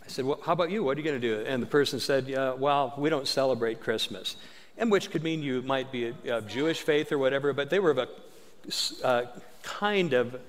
I 0.04 0.08
said, 0.08 0.24
Well, 0.24 0.40
how 0.44 0.52
about 0.52 0.70
you? 0.70 0.82
What 0.84 0.96
are 0.96 1.00
you 1.00 1.04
going 1.04 1.20
to 1.20 1.26
do? 1.36 1.44
And 1.44 1.62
the 1.62 1.66
person 1.66 2.00
said, 2.00 2.28
Well, 2.58 2.94
we 2.96 3.10
don't 3.10 3.28
celebrate 3.28 3.80
Christmas. 3.80 4.36
And 4.76 4.92
which 4.92 5.10
could 5.10 5.24
mean 5.24 5.42
you 5.42 5.62
might 5.62 5.90
be 5.90 6.14
of 6.28 6.46
Jewish 6.46 6.80
faith 6.80 7.10
or 7.10 7.18
whatever, 7.18 7.52
but 7.52 7.68
they 7.68 7.80
were 7.80 7.90
of 7.90 7.98
a 7.98 8.08
uh, 9.02 9.26
kind 9.62 10.12
of, 10.12 10.40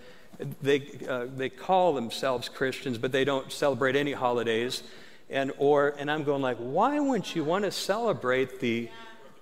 they, 0.61 0.87
uh, 1.07 1.25
they 1.35 1.49
call 1.49 1.93
themselves 1.93 2.47
Christians, 2.47 2.97
but 2.97 3.11
they 3.11 3.23
don't 3.23 3.51
celebrate 3.51 3.95
any 3.95 4.11
holidays 4.11 4.83
and 5.29 5.51
or 5.57 5.95
and 5.99 6.09
i'm 6.09 6.23
going 6.23 6.41
like 6.41 6.57
why 6.57 6.99
wouldn't 6.99 7.35
you 7.35 7.43
want 7.43 7.63
to 7.63 7.71
celebrate 7.71 8.59
the 8.59 8.89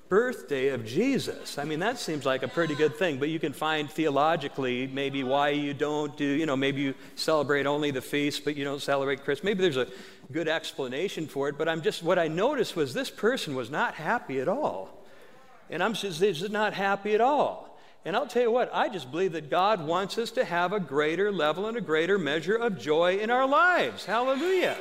birthday 0.09 0.69
of 0.69 0.85
jesus 0.85 1.57
i 1.57 1.63
mean 1.63 1.79
that 1.79 1.97
seems 1.97 2.25
like 2.25 2.43
a 2.43 2.47
pretty 2.47 2.75
good 2.75 2.95
thing 2.95 3.17
but 3.17 3.29
you 3.29 3.39
can 3.39 3.51
find 3.51 3.89
theologically 3.89 4.87
maybe 4.87 5.23
why 5.23 5.49
you 5.49 5.73
don't 5.73 6.15
do 6.15 6.25
you 6.25 6.45
know 6.45 6.55
maybe 6.55 6.81
you 6.81 6.93
celebrate 7.15 7.65
only 7.65 7.91
the 7.91 8.01
feast 8.01 8.45
but 8.45 8.55
you 8.55 8.63
don't 8.63 8.81
celebrate 8.81 9.23
christmas 9.23 9.43
maybe 9.43 9.61
there's 9.61 9.77
a 9.77 9.87
good 10.31 10.47
explanation 10.47 11.27
for 11.27 11.49
it 11.49 11.57
but 11.57 11.67
i'm 11.67 11.81
just 11.81 12.03
what 12.03 12.17
i 12.17 12.27
noticed 12.27 12.75
was 12.75 12.93
this 12.93 13.09
person 13.09 13.55
was 13.55 13.69
not 13.69 13.95
happy 13.95 14.39
at 14.39 14.47
all 14.47 14.89
and 15.69 15.83
i'm 15.83 15.93
just, 15.93 16.19
just 16.19 16.51
not 16.51 16.73
happy 16.73 17.13
at 17.13 17.21
all 17.21 17.67
and 18.05 18.15
I'll 18.15 18.25
tell 18.25 18.43
you 18.43 18.51
what, 18.51 18.69
I 18.73 18.87
just 18.87 19.11
believe 19.11 19.33
that 19.33 19.49
God 19.49 19.85
wants 19.85 20.17
us 20.17 20.31
to 20.31 20.45
have 20.45 20.71
a 20.71 20.79
greater 20.79 21.29
level 21.29 21.65
and 21.65 21.75
a 21.75 21.81
greater 21.81 22.17
measure 22.17 22.55
of 22.55 22.79
joy 22.79 23.17
in 23.17 23.29
our 23.29 23.45
lives. 23.45 24.05
Hallelujah. 24.05 24.77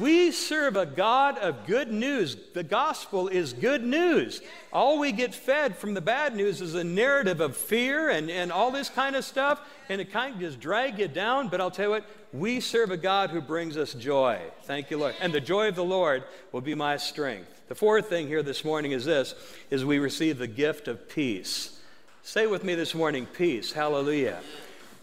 We 0.00 0.30
serve 0.30 0.76
a 0.76 0.86
God 0.86 1.36
of 1.36 1.66
good 1.66 1.92
news. 1.92 2.34
The 2.54 2.62
gospel 2.62 3.28
is 3.28 3.52
good 3.52 3.84
news. 3.84 4.40
All 4.72 4.98
we 4.98 5.12
get 5.12 5.34
fed 5.34 5.76
from 5.76 5.92
the 5.92 6.00
bad 6.00 6.34
news 6.34 6.62
is 6.62 6.74
a 6.74 6.82
narrative 6.82 7.42
of 7.42 7.54
fear 7.54 8.08
and, 8.08 8.30
and 8.30 8.50
all 8.50 8.70
this 8.70 8.88
kind 8.88 9.14
of 9.16 9.24
stuff, 9.24 9.60
and 9.90 10.00
it 10.00 10.10
kind 10.10 10.34
of 10.34 10.40
just 10.40 10.60
drag 10.60 10.98
you 10.98 11.08
down. 11.08 11.48
But 11.48 11.60
I'll 11.60 11.70
tell 11.70 11.86
you 11.86 11.90
what, 11.90 12.06
we 12.32 12.58
serve 12.58 12.90
a 12.90 12.96
God 12.96 13.28
who 13.30 13.42
brings 13.42 13.76
us 13.76 13.92
joy. 13.92 14.40
Thank 14.62 14.90
you, 14.90 14.96
Lord. 14.96 15.14
And 15.20 15.30
the 15.30 15.42
joy 15.42 15.68
of 15.68 15.74
the 15.74 15.84
Lord 15.84 16.24
will 16.52 16.62
be 16.62 16.74
my 16.74 16.96
strength. 16.96 17.62
The 17.68 17.74
fourth 17.74 18.08
thing 18.08 18.28
here 18.28 18.42
this 18.42 18.64
morning 18.64 18.92
is 18.92 19.04
this 19.04 19.34
is 19.70 19.84
we 19.84 19.98
receive 19.98 20.38
the 20.38 20.46
gift 20.46 20.88
of 20.88 21.06
peace. 21.10 21.78
Say 22.22 22.46
with 22.46 22.64
me 22.64 22.74
this 22.74 22.94
morning, 22.94 23.26
peace. 23.26 23.72
Hallelujah. 23.72 24.40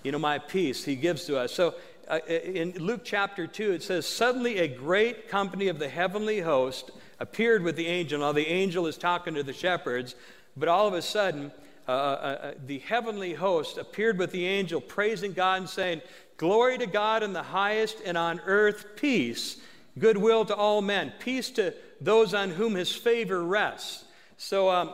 You 0.02 0.14
know, 0.14 0.20
my 0.20 0.40
peace 0.40 0.84
he 0.84 0.96
gives 0.96 1.26
to 1.26 1.38
us. 1.38 1.54
So 1.54 1.76
uh, 2.10 2.20
in 2.28 2.72
Luke 2.72 3.02
chapter 3.04 3.46
2, 3.46 3.72
it 3.72 3.84
says, 3.84 4.08
Suddenly 4.08 4.58
a 4.58 4.68
great 4.68 5.30
company 5.30 5.68
of 5.68 5.78
the 5.78 5.90
heavenly 5.90 6.40
host 6.40 6.92
appeared 7.20 7.64
with 7.64 7.76
the 7.76 7.88
angel. 7.88 8.22
Now, 8.22 8.32
the 8.32 8.48
angel 8.48 8.88
is 8.88 8.98
talking 8.98 9.36
to 9.36 9.44
the 9.44 9.54
shepherds, 9.54 10.16
but 10.58 10.68
all 10.68 10.88
of 10.88 10.94
a 10.94 11.02
sudden, 11.02 11.52
uh, 11.88 11.92
uh, 11.92 11.96
uh, 11.96 12.54
the 12.66 12.80
heavenly 12.80 13.34
host 13.34 13.78
appeared 13.78 14.18
with 14.18 14.32
the 14.32 14.46
angel, 14.46 14.82
praising 14.82 15.34
God 15.34 15.60
and 15.60 15.70
saying, 15.70 16.02
Glory 16.38 16.78
to 16.78 16.88
God 16.88 17.22
in 17.22 17.34
the 17.34 17.44
highest, 17.44 17.98
and 18.06 18.18
on 18.18 18.40
earth 18.46 18.86
peace, 18.96 19.58
goodwill 19.98 20.46
to 20.46 20.56
all 20.56 20.82
men, 20.82 21.12
peace 21.20 21.50
to 21.52 21.74
those 22.00 22.34
on 22.34 22.52
whom 22.52 22.76
his 22.76 22.96
favor 22.96 23.44
rests. 23.44 24.06
So, 24.38 24.70
um, 24.70 24.94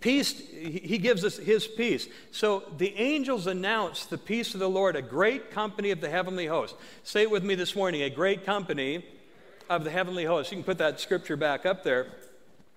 Peace, 0.00 0.38
he 0.38 0.96
gives 0.96 1.24
us 1.24 1.36
his 1.36 1.66
peace. 1.66 2.08
So 2.30 2.64
the 2.78 2.94
angels 2.96 3.46
announce 3.46 4.06
the 4.06 4.16
peace 4.16 4.54
of 4.54 4.60
the 4.60 4.68
Lord, 4.68 4.96
a 4.96 5.02
great 5.02 5.50
company 5.50 5.90
of 5.90 6.00
the 6.00 6.08
heavenly 6.08 6.46
host. 6.46 6.74
Say 7.04 7.22
it 7.22 7.30
with 7.30 7.44
me 7.44 7.54
this 7.54 7.76
morning 7.76 8.02
a 8.02 8.10
great 8.10 8.46
company 8.46 9.04
of 9.68 9.84
the 9.84 9.90
heavenly 9.90 10.24
host. 10.24 10.50
You 10.50 10.56
can 10.56 10.64
put 10.64 10.78
that 10.78 11.00
scripture 11.00 11.36
back 11.36 11.66
up 11.66 11.84
there. 11.84 12.06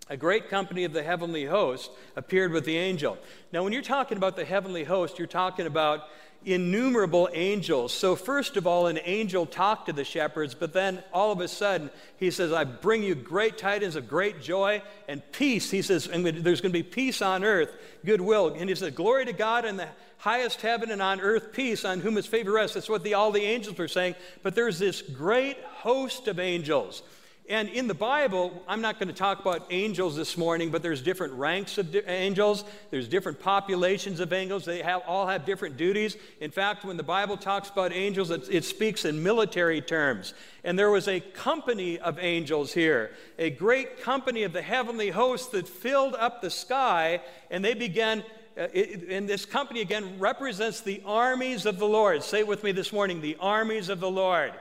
A 0.09 0.17
great 0.17 0.49
company 0.49 0.83
of 0.83 0.91
the 0.91 1.01
heavenly 1.01 1.45
host 1.45 1.89
appeared 2.17 2.51
with 2.51 2.65
the 2.65 2.75
angel. 2.75 3.17
Now, 3.53 3.63
when 3.63 3.71
you're 3.71 3.81
talking 3.81 4.17
about 4.17 4.36
the 4.36 4.43
heavenly 4.43 4.83
host, 4.83 5.17
you're 5.17 5.27
talking 5.27 5.65
about 5.65 6.09
innumerable 6.45 7.29
angels. 7.34 7.93
So, 7.93 8.15
first 8.15 8.58
of 8.58 8.67
all, 8.67 8.88
an 8.88 8.99
angel 9.03 9.45
talked 9.45 9.88
to 9.88 9.93
the 9.93 10.03
shepherds, 10.03 10.53
but 10.53 10.73
then 10.73 11.03
all 11.13 11.32
of 11.32 11.39
a 11.39 11.47
sudden, 11.47 11.89
he 12.17 12.32
says, 12.32 12.51
I 12.51 12.63
bring 12.63 13.03
you 13.03 13.15
great 13.15 13.58
tidings 13.58 13.95
of 13.95 14.08
great 14.08 14.41
joy 14.41 14.82
and 15.08 15.21
peace. 15.32 15.71
He 15.71 15.82
says, 15.82 16.08
and 16.08 16.25
there's 16.25 16.62
going 16.62 16.71
to 16.71 16.79
be 16.79 16.84
peace 16.84 17.21
on 17.21 17.43
earth, 17.43 17.71
goodwill. 18.06 18.56
And 18.58 18.69
he 18.69 18.75
says, 18.75 18.91
Glory 18.93 19.25
to 19.25 19.34
God 19.34 19.65
in 19.65 19.77
the 19.77 19.89
highest 20.17 20.62
heaven 20.62 20.91
and 20.91 21.01
on 21.01 21.19
earth 21.19 21.51
peace, 21.51 21.84
on 21.84 21.99
whom 21.99 22.15
his 22.15 22.25
favor 22.25 22.53
rests. 22.53 22.75
That's 22.75 22.89
what 22.89 23.03
the, 23.03 23.13
all 23.13 23.32
the 23.32 23.43
angels 23.43 23.77
were 23.77 23.88
saying. 23.88 24.15
But 24.41 24.56
there's 24.56 24.79
this 24.79 25.01
great 25.01 25.58
host 25.63 26.27
of 26.27 26.39
angels. 26.39 27.03
And 27.49 27.67
in 27.67 27.88
the 27.88 27.93
Bible, 27.93 28.63
I'm 28.69 28.79
not 28.79 28.99
going 28.99 29.10
to 29.10 29.13
talk 29.13 29.41
about 29.41 29.67
angels 29.69 30.15
this 30.15 30.38
morning, 30.38 30.71
but 30.71 30.82
there's 30.82 31.01
different 31.01 31.34
ranks 31.34 31.77
of 31.77 31.91
di- 31.91 31.99
angels. 32.08 32.63
There's 32.89 33.10
different 33.10 33.41
populations 33.41 34.21
of 34.21 34.32
angels. 34.32 34.63
They 34.63 34.82
have, 34.82 35.01
all 35.06 35.27
have 35.27 35.45
different 35.45 35.75
duties. 35.75 36.15
In 36.39 36.51
fact, 36.51 36.86
when 36.86 36.95
the 36.95 37.03
Bible 37.03 37.36
talks 37.36 37.69
about 37.69 37.91
angels, 37.91 38.32
it, 38.32 38.47
it 38.49 38.63
speaks 38.63 39.03
in 39.03 39.21
military 39.21 39.82
terms. 39.82 40.34
And 40.63 40.79
there 40.79 40.89
was 40.89 41.10
a 41.10 41.19
company 41.19 41.99
of 41.99 42.17
angels 42.17 42.71
here, 42.71 43.12
a 43.38 43.49
great 43.49 44.01
company 44.01 44.43
of 44.43 44.53
the 44.53 44.62
heavenly 44.62 45.10
host 45.10 45.51
that 45.51 45.67
filled 45.67 46.15
up 46.15 46.41
the 46.41 46.49
sky, 46.49 47.21
and 47.51 47.63
they 47.63 47.73
began. 47.73 48.23
Uh, 48.56 48.67
it, 48.71 49.10
and 49.10 49.27
this 49.27 49.45
company 49.45 49.82
again 49.82 50.19
represents 50.19 50.82
the 50.82 51.01
armies 51.08 51.65
of 51.65 51.79
the 51.79 51.88
Lord. 51.88 52.21
Say 52.21 52.43
with 52.43 52.63
me 52.63 52.71
this 52.71 52.93
morning 52.93 53.19
the 53.19 53.36
armies 53.39 53.89
of 53.89 53.99
the 53.99 54.12
Lord. 54.12 54.53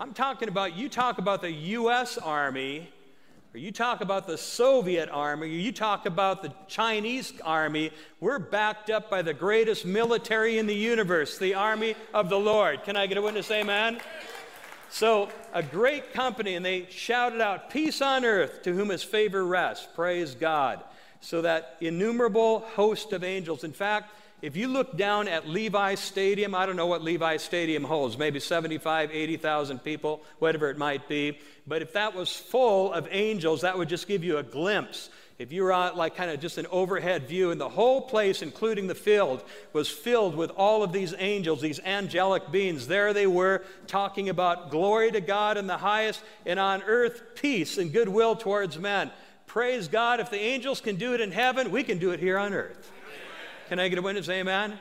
I'm 0.00 0.14
talking 0.14 0.48
about, 0.48 0.78
you 0.78 0.88
talk 0.88 1.18
about 1.18 1.42
the 1.42 1.52
U.S. 1.52 2.16
Army, 2.16 2.88
or 3.52 3.58
you 3.58 3.70
talk 3.70 4.00
about 4.00 4.26
the 4.26 4.38
Soviet 4.38 5.10
Army, 5.10 5.46
or 5.46 5.50
you 5.50 5.72
talk 5.72 6.06
about 6.06 6.42
the 6.42 6.54
Chinese 6.68 7.34
Army. 7.44 7.90
We're 8.18 8.38
backed 8.38 8.88
up 8.88 9.10
by 9.10 9.20
the 9.20 9.34
greatest 9.34 9.84
military 9.84 10.56
in 10.56 10.66
the 10.66 10.74
universe, 10.74 11.36
the 11.36 11.52
Army 11.52 11.96
of 12.14 12.30
the 12.30 12.38
Lord. 12.38 12.82
Can 12.82 12.96
I 12.96 13.08
get 13.08 13.18
a 13.18 13.22
witness? 13.22 13.50
Amen? 13.50 14.00
So, 14.88 15.28
a 15.52 15.62
great 15.62 16.14
company, 16.14 16.54
and 16.54 16.64
they 16.64 16.86
shouted 16.88 17.42
out, 17.42 17.68
Peace 17.68 18.00
on 18.00 18.24
earth 18.24 18.62
to 18.62 18.72
whom 18.72 18.88
his 18.88 19.02
favor 19.02 19.44
rests. 19.44 19.86
Praise 19.94 20.34
God. 20.34 20.82
So, 21.20 21.42
that 21.42 21.76
innumerable 21.82 22.60
host 22.60 23.12
of 23.12 23.22
angels, 23.22 23.64
in 23.64 23.72
fact, 23.74 24.14
if 24.42 24.56
you 24.56 24.68
look 24.68 24.96
down 24.96 25.28
at 25.28 25.48
Levi 25.48 25.94
Stadium, 25.96 26.54
I 26.54 26.64
don't 26.64 26.76
know 26.76 26.86
what 26.86 27.02
Levi 27.02 27.36
Stadium 27.36 27.84
holds, 27.84 28.16
maybe 28.16 28.40
75, 28.40 29.10
80,000 29.12 29.80
people, 29.80 30.22
whatever 30.38 30.70
it 30.70 30.78
might 30.78 31.08
be. 31.08 31.38
But 31.66 31.82
if 31.82 31.92
that 31.92 32.14
was 32.14 32.34
full 32.34 32.92
of 32.92 33.06
angels, 33.10 33.60
that 33.60 33.76
would 33.76 33.88
just 33.88 34.08
give 34.08 34.24
you 34.24 34.38
a 34.38 34.42
glimpse. 34.42 35.10
If 35.38 35.52
you 35.52 35.62
were 35.62 35.72
on 35.72 35.96
like 35.96 36.16
kind 36.16 36.30
of 36.30 36.40
just 36.40 36.58
an 36.58 36.66
overhead 36.70 37.26
view, 37.26 37.50
and 37.50 37.60
the 37.60 37.68
whole 37.68 38.02
place, 38.02 38.42
including 38.42 38.86
the 38.86 38.94
field, 38.94 39.42
was 39.72 39.88
filled 39.88 40.34
with 40.34 40.50
all 40.50 40.82
of 40.82 40.92
these 40.92 41.14
angels, 41.18 41.60
these 41.60 41.80
angelic 41.80 42.50
beings, 42.50 42.86
there 42.86 43.12
they 43.12 43.26
were 43.26 43.62
talking 43.86 44.28
about 44.28 44.70
glory 44.70 45.10
to 45.10 45.20
God 45.20 45.56
in 45.56 45.66
the 45.66 45.78
highest, 45.78 46.22
and 46.44 46.58
on 46.58 46.82
earth 46.82 47.22
peace 47.36 47.78
and 47.78 47.92
goodwill 47.92 48.36
towards 48.36 48.78
men. 48.78 49.10
Praise 49.46 49.88
God. 49.88 50.20
If 50.20 50.30
the 50.30 50.40
angels 50.40 50.80
can 50.80 50.96
do 50.96 51.14
it 51.14 51.20
in 51.20 51.32
heaven, 51.32 51.70
we 51.70 51.82
can 51.82 51.98
do 51.98 52.10
it 52.10 52.20
here 52.20 52.38
on 52.38 52.52
earth. 52.52 52.92
Can 53.70 53.78
I 53.78 53.86
get 53.86 54.00
a 54.00 54.02
witness? 54.02 54.28
Amen? 54.28 54.80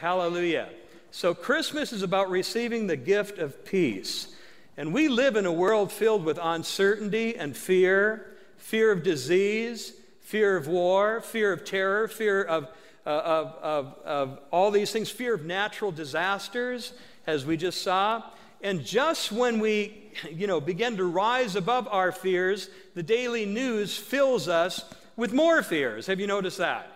Hallelujah. 0.00 0.70
So, 1.10 1.34
Christmas 1.34 1.92
is 1.92 2.00
about 2.02 2.30
receiving 2.30 2.86
the 2.86 2.96
gift 2.96 3.36
of 3.36 3.66
peace. 3.66 4.34
And 4.78 4.94
we 4.94 5.08
live 5.08 5.36
in 5.36 5.44
a 5.44 5.52
world 5.52 5.92
filled 5.92 6.24
with 6.24 6.38
uncertainty 6.42 7.36
and 7.36 7.54
fear 7.54 8.34
fear 8.56 8.92
of 8.92 9.02
disease, 9.02 9.92
fear 10.22 10.56
of 10.56 10.68
war, 10.68 11.20
fear 11.20 11.52
of 11.52 11.66
terror, 11.66 12.08
fear 12.08 12.42
of, 12.42 12.64
uh, 13.04 13.10
of, 13.10 13.46
of, 13.60 13.94
of 14.06 14.38
all 14.50 14.70
these 14.70 14.90
things, 14.90 15.10
fear 15.10 15.34
of 15.34 15.44
natural 15.44 15.92
disasters, 15.92 16.94
as 17.26 17.44
we 17.44 17.58
just 17.58 17.82
saw. 17.82 18.22
And 18.62 18.86
just 18.86 19.30
when 19.30 19.60
we, 19.60 20.12
you 20.32 20.46
know, 20.46 20.62
begin 20.62 20.96
to 20.96 21.04
rise 21.04 21.56
above 21.56 21.86
our 21.88 22.10
fears, 22.10 22.70
the 22.94 23.02
daily 23.02 23.44
news 23.44 23.98
fills 23.98 24.48
us 24.48 24.82
with 25.14 25.34
more 25.34 25.62
fears. 25.62 26.06
Have 26.06 26.20
you 26.20 26.26
noticed 26.26 26.56
that? 26.56 26.90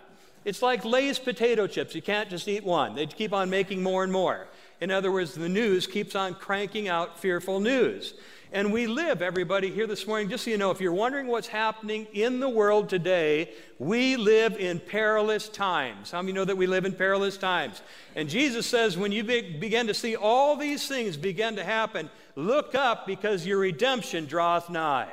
It's 0.45 0.61
like 0.61 0.85
Lay's 0.85 1.19
potato 1.19 1.67
chips. 1.67 1.95
You 1.95 2.01
can't 2.01 2.29
just 2.29 2.47
eat 2.47 2.63
one, 2.63 2.95
they 2.95 3.07
keep 3.07 3.33
on 3.33 3.49
making 3.49 3.83
more 3.83 4.03
and 4.03 4.13
more. 4.13 4.47
In 4.79 4.91
other 4.91 5.11
words, 5.11 5.33
the 5.33 5.49
news 5.49 5.87
keeps 5.87 6.15
on 6.15 6.35
cranking 6.35 6.87
out 6.87 7.19
fearful 7.19 7.59
news. 7.59 8.13
And 8.51 8.71
we 8.71 8.87
live, 8.87 9.21
everybody 9.21 9.71
here 9.71 9.87
this 9.87 10.05
morning, 10.05 10.29
just 10.29 10.45
so 10.45 10.51
you 10.51 10.57
know, 10.57 10.71
if 10.71 10.79
you're 10.79 10.93
wondering 10.93 11.27
what's 11.27 11.47
happening 11.47 12.07
in 12.13 12.39
the 12.39 12.47
world 12.47 12.87
today, 12.89 13.51
we 13.79 14.15
live 14.15 14.55
in 14.57 14.79
perilous 14.79 15.49
times. 15.49 16.11
How 16.11 16.21
many 16.21 16.31
know 16.31 16.45
that 16.45 16.55
we 16.55 16.67
live 16.67 16.85
in 16.85 16.93
perilous 16.93 17.37
times? 17.37 17.81
And 18.15 18.29
Jesus 18.29 18.65
says, 18.65 18.97
when 18.97 19.11
you 19.11 19.23
be- 19.23 19.57
begin 19.57 19.87
to 19.87 19.93
see 19.93 20.15
all 20.15 20.55
these 20.55 20.87
things 20.87 21.17
begin 21.17 21.55
to 21.55 21.63
happen, 21.63 22.09
look 22.35 22.75
up 22.75 23.07
because 23.07 23.45
your 23.45 23.57
redemption 23.57 24.25
draweth 24.25 24.69
nigh. 24.69 25.11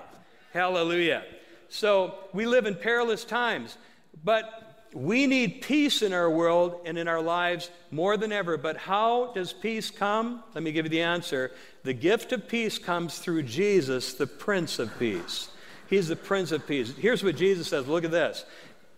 Hallelujah. 0.52 1.24
So 1.68 2.14
we 2.32 2.46
live 2.46 2.66
in 2.66 2.76
perilous 2.76 3.24
times. 3.24 3.76
But 4.22 4.71
we 4.92 5.26
need 5.26 5.62
peace 5.62 6.02
in 6.02 6.12
our 6.12 6.30
world 6.30 6.80
and 6.84 6.98
in 6.98 7.08
our 7.08 7.20
lives 7.20 7.70
more 7.90 8.16
than 8.16 8.32
ever. 8.32 8.56
But 8.56 8.76
how 8.76 9.32
does 9.32 9.52
peace 9.52 9.90
come? 9.90 10.42
Let 10.54 10.62
me 10.62 10.72
give 10.72 10.86
you 10.86 10.90
the 10.90 11.02
answer. 11.02 11.52
The 11.82 11.94
gift 11.94 12.32
of 12.32 12.46
peace 12.46 12.78
comes 12.78 13.18
through 13.18 13.44
Jesus, 13.44 14.14
the 14.14 14.26
Prince 14.26 14.78
of 14.78 14.96
Peace. 14.98 15.48
He's 15.88 16.08
the 16.08 16.16
Prince 16.16 16.52
of 16.52 16.66
Peace. 16.66 16.94
Here's 16.96 17.24
what 17.24 17.36
Jesus 17.36 17.68
says. 17.68 17.86
Look 17.86 18.04
at 18.04 18.10
this. 18.10 18.44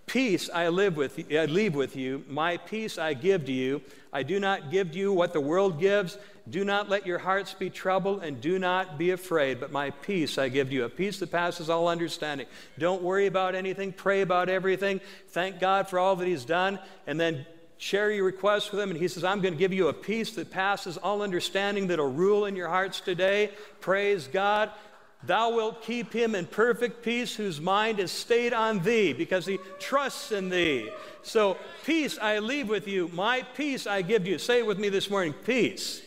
Peace 0.07 0.51
I 0.53 0.69
live 0.69 0.97
with 0.97 1.19
I 1.33 1.47
leave 1.47 1.75
with 1.75 1.97
you, 1.97 2.25
my 2.29 2.59
peace 2.59 2.99
I 2.99 3.15
give 3.15 3.47
to 3.47 3.53
you. 3.53 3.81
I 4.13 4.23
do 4.23 4.39
not 4.39 4.71
give 4.71 4.93
to 4.93 4.99
you 4.99 5.13
what 5.13 5.33
the 5.33 5.41
world 5.41 5.81
gives. 5.81 6.19
Do 6.49 6.63
not 6.63 6.91
let 6.91 7.07
your 7.07 7.19
hearts 7.19 7.55
be 7.55 7.71
troubled 7.71 8.23
and 8.23 8.39
do 8.41 8.59
not 8.59 8.99
be 8.99 9.13
afraid, 9.13 9.61
but 9.61 9.73
my 9.73 9.91
peace 9.91 10.37
I 10.37 10.51
give 10.51 10.71
you, 10.71 10.85
a 10.85 10.91
peace 10.91 11.19
that 11.21 11.33
passes 11.33 11.71
all 11.71 11.89
understanding. 11.89 12.47
Don't 12.79 13.03
worry 13.03 13.27
about 13.27 13.55
anything, 13.55 13.93
pray 13.93 14.21
about 14.21 14.51
everything. 14.51 15.01
Thank 15.29 15.59
God 15.59 15.89
for 15.89 15.99
all 15.99 16.17
that 16.17 16.29
he's 16.29 16.45
done 16.45 16.79
and 17.07 17.19
then 17.19 17.47
share 17.79 18.11
your 18.11 18.25
requests 18.25 18.71
with 18.71 18.81
him 18.81 18.91
and 18.91 18.99
he 18.99 19.09
says, 19.09 19.25
"I'm 19.25 19.41
going 19.41 19.55
to 19.55 19.59
give 19.59 19.73
you 19.73 19.89
a 19.89 19.95
peace 19.95 20.33
that 20.33 20.51
passes 20.51 20.99
all 20.99 21.23
understanding 21.23 21.87
that'll 21.87 22.13
rule 22.13 22.45
in 22.45 22.57
your 22.57 22.69
hearts 22.69 23.01
today." 23.01 23.51
Praise 23.81 24.29
God. 24.31 24.71
Thou 25.27 25.55
wilt 25.55 25.83
keep 25.83 26.13
him 26.13 26.35
in 26.35 26.47
perfect 26.47 27.03
peace 27.03 27.35
whose 27.35 27.59
mind 27.59 27.99
is 27.99 28.13
stayed 28.13 28.53
on 28.53 28.81
thee 28.81 29.15
because 29.15 29.47
he 29.47 29.59
trusts 29.81 30.33
in 30.33 30.51
thee. 30.51 30.91
So, 31.23 31.57
peace 31.87 32.19
I 32.19 32.41
leave 32.41 32.69
with 32.69 32.87
you, 32.87 33.09
my 33.15 33.43
peace 33.57 33.87
I 33.87 34.03
give 34.03 34.27
you. 34.27 34.37
Say 34.37 34.59
it 34.59 34.67
with 34.67 34.79
me 34.79 34.91
this 34.91 35.09
morning 35.09 35.33
peace. 35.33 36.03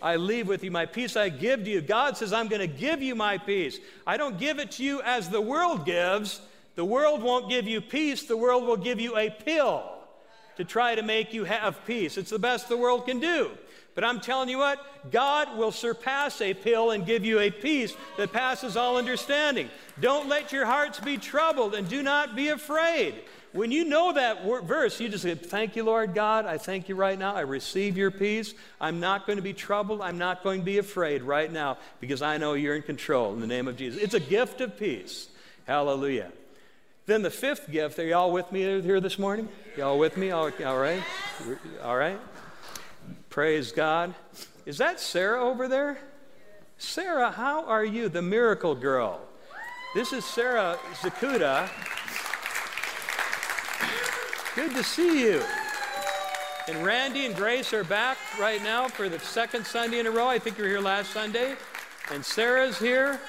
I 0.00 0.16
leave 0.16 0.48
with 0.48 0.62
you, 0.64 0.70
my 0.70 0.86
peace 0.86 1.16
I 1.16 1.28
give 1.28 1.64
to 1.64 1.70
you. 1.70 1.80
God 1.80 2.16
says, 2.16 2.32
I'm 2.32 2.48
going 2.48 2.60
to 2.60 2.66
give 2.66 3.02
you 3.02 3.14
my 3.14 3.38
peace. 3.38 3.78
I 4.06 4.16
don't 4.16 4.38
give 4.38 4.58
it 4.58 4.72
to 4.72 4.84
you 4.84 5.02
as 5.02 5.28
the 5.28 5.40
world 5.40 5.84
gives. 5.84 6.40
The 6.74 6.84
world 6.84 7.22
won't 7.22 7.50
give 7.50 7.66
you 7.66 7.80
peace, 7.80 8.22
the 8.24 8.36
world 8.36 8.64
will 8.64 8.76
give 8.76 9.00
you 9.00 9.16
a 9.16 9.30
pill 9.30 9.82
to 10.56 10.64
try 10.64 10.94
to 10.94 11.02
make 11.02 11.32
you 11.32 11.44
have 11.44 11.84
peace. 11.86 12.16
It's 12.16 12.30
the 12.30 12.38
best 12.38 12.68
the 12.68 12.76
world 12.76 13.06
can 13.06 13.20
do. 13.20 13.50
But 13.94 14.04
I'm 14.04 14.20
telling 14.20 14.48
you 14.48 14.58
what, 14.58 15.10
God 15.10 15.56
will 15.58 15.72
surpass 15.72 16.40
a 16.40 16.54
pill 16.54 16.92
and 16.92 17.04
give 17.04 17.24
you 17.24 17.40
a 17.40 17.50
peace 17.50 17.94
that 18.16 18.32
passes 18.32 18.76
all 18.76 18.96
understanding. 18.96 19.68
Don't 20.00 20.28
let 20.28 20.52
your 20.52 20.66
hearts 20.66 21.00
be 21.00 21.16
troubled 21.16 21.74
and 21.74 21.88
do 21.88 22.00
not 22.00 22.36
be 22.36 22.50
afraid. 22.50 23.14
When 23.58 23.72
you 23.72 23.84
know 23.84 24.12
that 24.12 24.44
verse, 24.62 25.00
you 25.00 25.08
just 25.08 25.24
say, 25.24 25.34
Thank 25.34 25.74
you, 25.74 25.82
Lord 25.82 26.14
God. 26.14 26.46
I 26.46 26.58
thank 26.58 26.88
you 26.88 26.94
right 26.94 27.18
now. 27.18 27.34
I 27.34 27.40
receive 27.40 27.96
your 27.96 28.12
peace. 28.12 28.54
I'm 28.80 29.00
not 29.00 29.26
going 29.26 29.34
to 29.34 29.42
be 29.42 29.52
troubled. 29.52 30.00
I'm 30.00 30.16
not 30.16 30.44
going 30.44 30.60
to 30.60 30.64
be 30.64 30.78
afraid 30.78 31.24
right 31.24 31.50
now 31.50 31.76
because 31.98 32.22
I 32.22 32.36
know 32.36 32.54
you're 32.54 32.76
in 32.76 32.82
control 32.82 33.34
in 33.34 33.40
the 33.40 33.48
name 33.48 33.66
of 33.66 33.76
Jesus. 33.76 34.00
It's 34.00 34.14
a 34.14 34.20
gift 34.20 34.60
of 34.60 34.78
peace. 34.78 35.26
Hallelujah. 35.66 36.30
Then 37.06 37.22
the 37.22 37.32
fifth 37.32 37.68
gift, 37.68 37.98
are 37.98 38.06
y'all 38.06 38.30
with 38.30 38.52
me 38.52 38.80
here 38.80 39.00
this 39.00 39.18
morning? 39.18 39.48
Y'all 39.76 39.98
with 39.98 40.16
me? 40.16 40.30
All, 40.30 40.52
all 40.64 40.78
right? 40.78 41.02
All 41.82 41.96
right? 41.96 42.20
Praise 43.28 43.72
God. 43.72 44.14
Is 44.66 44.78
that 44.78 45.00
Sarah 45.00 45.42
over 45.42 45.66
there? 45.66 45.98
Sarah, 46.76 47.32
how 47.32 47.64
are 47.64 47.84
you? 47.84 48.08
The 48.08 48.22
miracle 48.22 48.76
girl. 48.76 49.20
This 49.96 50.12
is 50.12 50.24
Sarah 50.24 50.78
Zakuda. 51.00 51.68
Good 54.58 54.74
to 54.74 54.82
see 54.82 55.22
you. 55.22 55.40
And 56.66 56.84
Randy 56.84 57.26
and 57.26 57.36
Grace 57.36 57.72
are 57.72 57.84
back 57.84 58.18
right 58.40 58.60
now 58.60 58.88
for 58.88 59.08
the 59.08 59.20
second 59.20 59.64
Sunday 59.64 60.00
in 60.00 60.06
a 60.08 60.10
row. 60.10 60.26
I 60.26 60.40
think 60.40 60.58
you 60.58 60.64
were 60.64 60.68
here 60.68 60.80
last 60.80 61.12
Sunday. 61.12 61.54
And 62.10 62.24
Sarah's 62.24 62.76
here. 62.76 63.20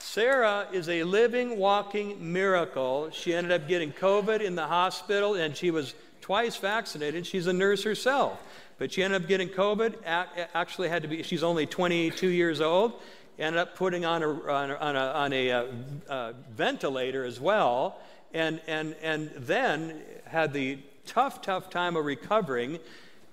Sarah 0.00 0.66
is 0.72 0.88
a 0.88 1.04
living, 1.04 1.56
walking 1.56 2.32
miracle. 2.32 3.10
She 3.12 3.32
ended 3.32 3.52
up 3.52 3.68
getting 3.68 3.92
COVID 3.92 4.40
in 4.40 4.56
the 4.56 4.66
hospital 4.66 5.34
and 5.34 5.56
she 5.56 5.70
was 5.70 5.94
twice 6.20 6.56
vaccinated. 6.56 7.28
She's 7.28 7.46
a 7.46 7.52
nurse 7.52 7.84
herself. 7.84 8.42
But 8.78 8.92
she 8.92 9.04
ended 9.04 9.22
up 9.22 9.28
getting 9.28 9.50
COVID, 9.50 9.98
actually 10.04 10.88
had 10.88 11.02
to 11.02 11.08
be, 11.08 11.22
she's 11.22 11.44
only 11.44 11.64
22 11.64 12.26
years 12.26 12.60
old, 12.60 12.94
ended 13.38 13.60
up 13.60 13.76
putting 13.76 14.04
on 14.04 14.24
a, 14.24 14.28
on 14.28 14.70
a, 14.72 14.74
on 14.74 14.96
a, 14.96 14.98
on 14.98 15.32
a 15.32 15.50
uh, 15.52 15.64
uh, 16.08 16.32
ventilator 16.50 17.24
as 17.24 17.38
well, 17.38 18.00
and, 18.34 18.60
and, 18.66 18.94
and 19.02 19.30
then 19.36 20.00
had 20.26 20.52
the 20.52 20.78
tough, 21.06 21.42
tough 21.42 21.70
time 21.70 21.96
of 21.96 22.04
recovering. 22.04 22.78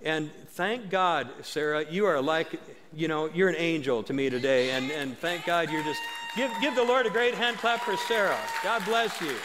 And 0.03 0.31
thank 0.49 0.89
God, 0.89 1.29
Sarah, 1.41 1.85
you 1.89 2.05
are 2.05 2.21
like, 2.21 2.59
you 2.93 3.07
know, 3.07 3.29
you're 3.33 3.49
an 3.49 3.55
angel 3.57 4.03
to 4.03 4.13
me 4.13 4.29
today. 4.29 4.71
And, 4.71 4.91
and 4.91 5.17
thank 5.17 5.45
God 5.45 5.69
you're 5.69 5.83
just, 5.83 6.01
give, 6.35 6.51
give 6.61 6.75
the 6.75 6.83
Lord 6.83 7.05
a 7.05 7.09
great 7.09 7.35
hand 7.35 7.57
clap 7.57 7.81
for 7.81 7.97
Sarah. 7.97 8.39
God 8.63 8.83
bless 8.85 9.19
you. 9.21 9.35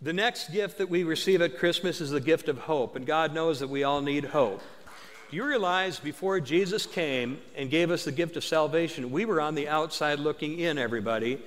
The 0.00 0.12
next 0.12 0.52
gift 0.52 0.78
that 0.78 0.88
we 0.88 1.02
receive 1.02 1.42
at 1.42 1.58
Christmas 1.58 2.00
is 2.00 2.10
the 2.10 2.20
gift 2.20 2.48
of 2.48 2.56
hope, 2.58 2.94
and 2.94 3.04
God 3.04 3.34
knows 3.34 3.58
that 3.60 3.68
we 3.68 3.82
all 3.82 4.00
need 4.00 4.26
hope. 4.26 4.62
Do 5.30 5.36
you 5.36 5.44
realize 5.44 6.00
before 6.00 6.40
Jesus 6.40 6.86
came 6.86 7.38
and 7.54 7.68
gave 7.70 7.90
us 7.90 8.04
the 8.04 8.12
gift 8.12 8.38
of 8.38 8.44
salvation, 8.44 9.10
we 9.10 9.26
were 9.26 9.42
on 9.42 9.54
the 9.54 9.68
outside 9.68 10.20
looking 10.20 10.58
in, 10.58 10.78
everybody. 10.78 11.42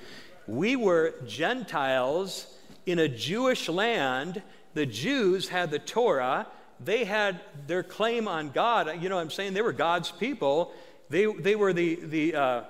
We 0.46 0.76
were 0.76 1.14
Gentiles 1.26 2.46
in 2.86 3.00
a 3.00 3.08
Jewish 3.08 3.68
land. 3.68 4.40
The 4.74 4.86
Jews 4.86 5.48
had 5.48 5.72
the 5.72 5.80
Torah, 5.80 6.46
they 6.78 7.04
had 7.04 7.40
their 7.66 7.82
claim 7.82 8.28
on 8.28 8.50
God. 8.50 9.02
You 9.02 9.08
know 9.08 9.16
what 9.16 9.22
I'm 9.22 9.30
saying? 9.30 9.54
They 9.54 9.62
were 9.62 9.72
God's 9.72 10.12
people. 10.12 10.72
They, 11.10 11.26
they 11.26 11.56
were 11.56 11.72
the, 11.72 11.96
the 11.96 12.34
uh, 12.36 12.62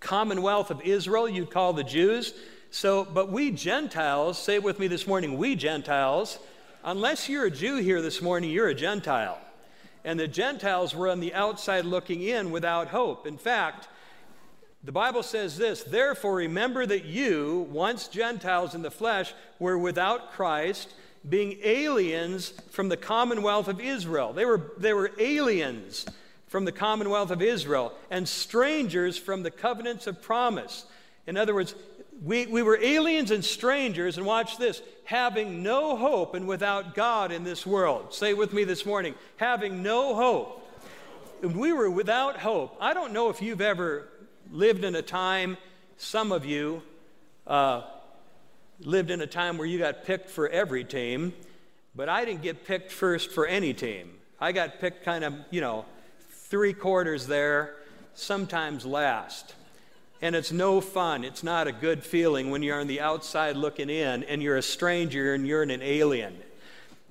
commonwealth 0.00 0.70
of 0.70 0.82
Israel, 0.82 1.30
you'd 1.30 1.50
call 1.50 1.72
the 1.72 1.84
Jews. 1.84 2.34
So, 2.70 3.04
but 3.06 3.32
we 3.32 3.52
Gentiles, 3.52 4.38
say 4.38 4.56
it 4.56 4.62
with 4.62 4.78
me 4.78 4.86
this 4.86 5.06
morning, 5.06 5.38
we 5.38 5.56
Gentiles 5.56 6.38
unless 6.84 7.28
you're 7.28 7.46
a 7.46 7.50
Jew 7.50 7.76
here 7.76 8.02
this 8.02 8.20
morning, 8.20 8.50
you're 8.50 8.68
a 8.68 8.74
Gentile. 8.74 9.38
And 10.04 10.18
the 10.18 10.28
Gentiles 10.28 10.94
were 10.94 11.08
on 11.08 11.20
the 11.20 11.34
outside 11.34 11.84
looking 11.84 12.22
in 12.22 12.50
without 12.50 12.88
hope. 12.88 13.26
In 13.26 13.36
fact, 13.38 13.88
the 14.82 14.92
Bible 14.92 15.22
says 15.22 15.56
this 15.56 15.82
Therefore, 15.82 16.36
remember 16.36 16.86
that 16.86 17.04
you, 17.04 17.68
once 17.70 18.08
Gentiles 18.08 18.74
in 18.74 18.82
the 18.82 18.90
flesh, 18.90 19.34
were 19.58 19.78
without 19.78 20.32
Christ, 20.32 20.94
being 21.28 21.58
aliens 21.62 22.54
from 22.70 22.88
the 22.88 22.96
commonwealth 22.96 23.68
of 23.68 23.80
Israel. 23.80 24.32
They 24.32 24.46
were, 24.46 24.72
they 24.78 24.94
were 24.94 25.12
aliens 25.18 26.06
from 26.46 26.64
the 26.64 26.72
commonwealth 26.72 27.30
of 27.30 27.42
Israel 27.42 27.92
and 28.10 28.26
strangers 28.28 29.18
from 29.18 29.42
the 29.42 29.50
covenants 29.50 30.06
of 30.06 30.22
promise. 30.22 30.86
In 31.26 31.36
other 31.36 31.54
words, 31.54 31.74
we, 32.22 32.46
we 32.46 32.62
were 32.62 32.78
aliens 32.82 33.30
and 33.30 33.44
strangers, 33.44 34.18
and 34.18 34.26
watch 34.26 34.58
this, 34.58 34.82
having 35.04 35.62
no 35.62 35.96
hope 35.96 36.34
and 36.34 36.46
without 36.46 36.94
God 36.94 37.32
in 37.32 37.44
this 37.44 37.66
world. 37.66 38.12
Say 38.12 38.34
with 38.34 38.52
me 38.52 38.64
this 38.64 38.84
morning, 38.84 39.14
having 39.36 39.82
no 39.82 40.14
hope. 40.14 40.56
We 41.42 41.72
were 41.72 41.90
without 41.90 42.38
hope. 42.38 42.76
I 42.80 42.92
don't 42.92 43.12
know 43.12 43.30
if 43.30 43.40
you've 43.40 43.62
ever 43.62 44.08
lived 44.50 44.84
in 44.84 44.94
a 44.94 45.02
time, 45.02 45.56
some 45.96 46.32
of 46.32 46.44
you 46.44 46.82
uh, 47.46 47.82
lived 48.80 49.10
in 49.10 49.20
a 49.22 49.26
time 49.26 49.56
where 49.56 49.66
you 49.66 49.78
got 49.78 50.04
picked 50.04 50.28
for 50.28 50.48
every 50.48 50.84
team, 50.84 51.32
but 51.94 52.08
I 52.08 52.24
didn't 52.24 52.42
get 52.42 52.66
picked 52.66 52.92
first 52.92 53.30
for 53.30 53.46
any 53.46 53.72
team. 53.72 54.10
I 54.38 54.52
got 54.52 54.78
picked 54.78 55.04
kind 55.04 55.24
of, 55.24 55.34
you 55.50 55.60
know, 55.60 55.86
three 56.30 56.72
quarters 56.72 57.26
there, 57.26 57.76
sometimes 58.14 58.84
last. 58.84 59.54
And 60.22 60.36
it's 60.36 60.52
no 60.52 60.80
fun. 60.80 61.24
It's 61.24 61.42
not 61.42 61.66
a 61.66 61.72
good 61.72 62.04
feeling 62.04 62.50
when 62.50 62.62
you're 62.62 62.78
on 62.78 62.86
the 62.86 63.00
outside 63.00 63.56
looking 63.56 63.88
in 63.88 64.22
and 64.24 64.42
you're 64.42 64.56
a 64.56 64.62
stranger 64.62 65.32
and 65.34 65.46
you're 65.46 65.62
an 65.62 65.70
alien. 65.70 66.36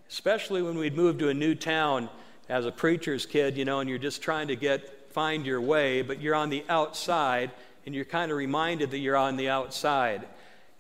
Especially 0.09 0.61
when 0.61 0.77
we'd 0.77 0.95
moved 0.95 1.19
to 1.19 1.29
a 1.29 1.33
new 1.33 1.55
town 1.55 2.09
as 2.47 2.65
a 2.65 2.71
preacher's 2.71 3.25
kid, 3.25 3.57
you 3.57 3.65
know, 3.65 3.79
and 3.79 3.89
you're 3.89 3.99
just 3.99 4.21
trying 4.21 4.47
to 4.47 4.55
get 4.55 5.11
find 5.11 5.45
your 5.45 5.59
way, 5.59 6.01
but 6.01 6.21
you're 6.21 6.35
on 6.35 6.49
the 6.49 6.63
outside 6.69 7.51
and 7.85 7.95
you're 7.95 8.05
kind 8.05 8.31
of 8.31 8.37
reminded 8.37 8.91
that 8.91 8.99
you're 8.99 9.17
on 9.17 9.37
the 9.37 9.49
outside. 9.49 10.27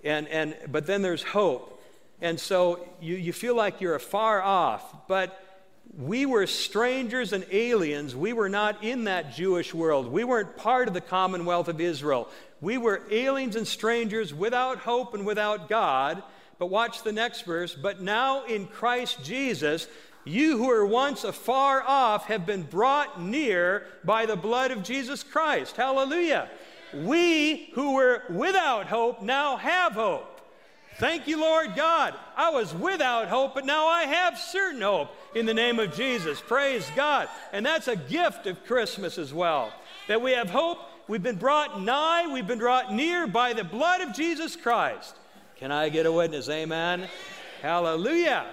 And, 0.03 0.27
and, 0.27 0.55
but 0.71 0.85
then 0.85 1.01
there's 1.01 1.23
hope. 1.23 1.83
And 2.21 2.39
so 2.39 2.87
you, 3.01 3.15
you 3.15 3.33
feel 3.33 3.55
like 3.55 3.81
you're 3.81 3.95
afar 3.95 4.41
off, 4.41 5.07
but 5.07 5.48
we 5.99 6.25
were 6.25 6.47
strangers 6.47 7.33
and 7.33 7.45
aliens. 7.51 8.15
We 8.15 8.31
were 8.31 8.47
not 8.47 8.83
in 8.85 9.03
that 9.03 9.33
Jewish 9.33 9.73
world. 9.73 10.09
We 10.09 10.23
weren't 10.23 10.55
part 10.55 10.87
of 10.87 10.93
the 10.93 11.01
commonwealth 11.01 11.67
of 11.67 11.81
Israel. 11.81 12.29
We 12.61 12.77
were 12.77 13.01
aliens 13.11 13.57
and 13.57 13.67
strangers 13.67 14.33
without 14.33 14.77
hope 14.77 15.13
and 15.13 15.25
without 15.25 15.67
God. 15.67 16.23
But 16.57 16.67
watch 16.67 17.03
the 17.03 17.11
next 17.11 17.41
verse. 17.41 17.75
But 17.75 18.01
now 18.01 18.45
in 18.45 18.67
Christ 18.67 19.25
Jesus, 19.25 19.89
you 20.23 20.57
who 20.57 20.67
were 20.67 20.85
once 20.85 21.25
afar 21.25 21.83
off 21.85 22.27
have 22.27 22.45
been 22.45 22.63
brought 22.63 23.21
near 23.21 23.85
by 24.05 24.25
the 24.25 24.37
blood 24.37 24.71
of 24.71 24.83
Jesus 24.83 25.21
Christ. 25.21 25.75
Hallelujah. 25.75 26.49
We 26.93 27.71
who 27.73 27.95
were 27.95 28.23
without 28.29 28.87
hope 28.87 29.21
now 29.21 29.57
have 29.57 29.93
hope. 29.93 30.28
Thank 30.99 31.29
you, 31.29 31.39
Lord 31.39 31.77
God. 31.77 32.13
I 32.35 32.49
was 32.49 32.73
without 32.73 33.29
hope, 33.29 33.55
but 33.55 33.65
now 33.65 33.87
I 33.87 34.03
have 34.03 34.37
certain 34.37 34.81
hope 34.81 35.09
in 35.33 35.45
the 35.45 35.53
name 35.53 35.79
of 35.79 35.95
Jesus. 35.95 36.41
Praise 36.41 36.85
God. 36.93 37.29
And 37.53 37.65
that's 37.65 37.87
a 37.87 37.95
gift 37.95 38.47
of 38.47 38.65
Christmas 38.65 39.17
as 39.17 39.33
well. 39.33 39.71
That 40.09 40.21
we 40.21 40.33
have 40.33 40.49
hope. 40.49 40.79
We've 41.07 41.23
been 41.23 41.37
brought 41.37 41.81
nigh, 41.81 42.31
we've 42.31 42.45
been 42.45 42.59
brought 42.59 42.93
near 42.93 43.25
by 43.25 43.53
the 43.53 43.63
blood 43.63 44.01
of 44.01 44.13
Jesus 44.13 44.55
Christ. 44.55 45.15
Can 45.55 45.71
I 45.71 45.89
get 45.89 46.05
a 46.05 46.11
witness? 46.11 46.49
Amen. 46.49 47.07
Hallelujah. 47.61 48.45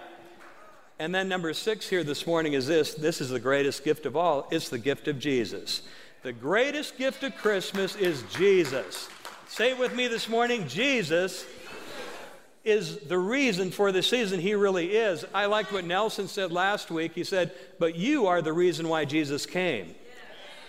And 0.99 1.15
then 1.15 1.29
number 1.29 1.53
six 1.53 1.89
here 1.89 2.03
this 2.03 2.27
morning 2.27 2.55
is 2.55 2.67
this 2.67 2.95
this 2.95 3.21
is 3.21 3.29
the 3.29 3.41
greatest 3.41 3.85
gift 3.85 4.07
of 4.07 4.17
all 4.17 4.49
it's 4.51 4.69
the 4.69 4.79
gift 4.79 5.09
of 5.09 5.19
Jesus. 5.19 5.83
The 6.23 6.33
greatest 6.33 6.97
gift 6.97 7.25
of 7.25 7.37
Christmas 7.37 7.97
is 7.97 8.23
Jesus. 8.35 9.09
Say 9.49 9.73
it 9.73 9.79
with 9.79 9.95
me 9.95 10.07
this 10.07 10.29
morning 10.29 10.67
Jesus 10.67 11.45
is 12.67 12.99
the 12.99 13.17
reason 13.17 13.71
for 13.71 13.93
the 13.93 14.03
season. 14.03 14.41
He 14.41 14.55
really 14.55 14.97
is. 14.97 15.25
I 15.33 15.47
liked 15.47 15.73
what 15.73 15.85
Nelson 15.85 16.27
said 16.27 16.51
last 16.51 16.91
week. 16.91 17.13
He 17.15 17.23
said, 17.23 17.53
But 17.79 17.95
you 17.95 18.27
are 18.27 18.43
the 18.43 18.53
reason 18.53 18.89
why 18.89 19.05
Jesus 19.05 19.47
came. 19.47 19.95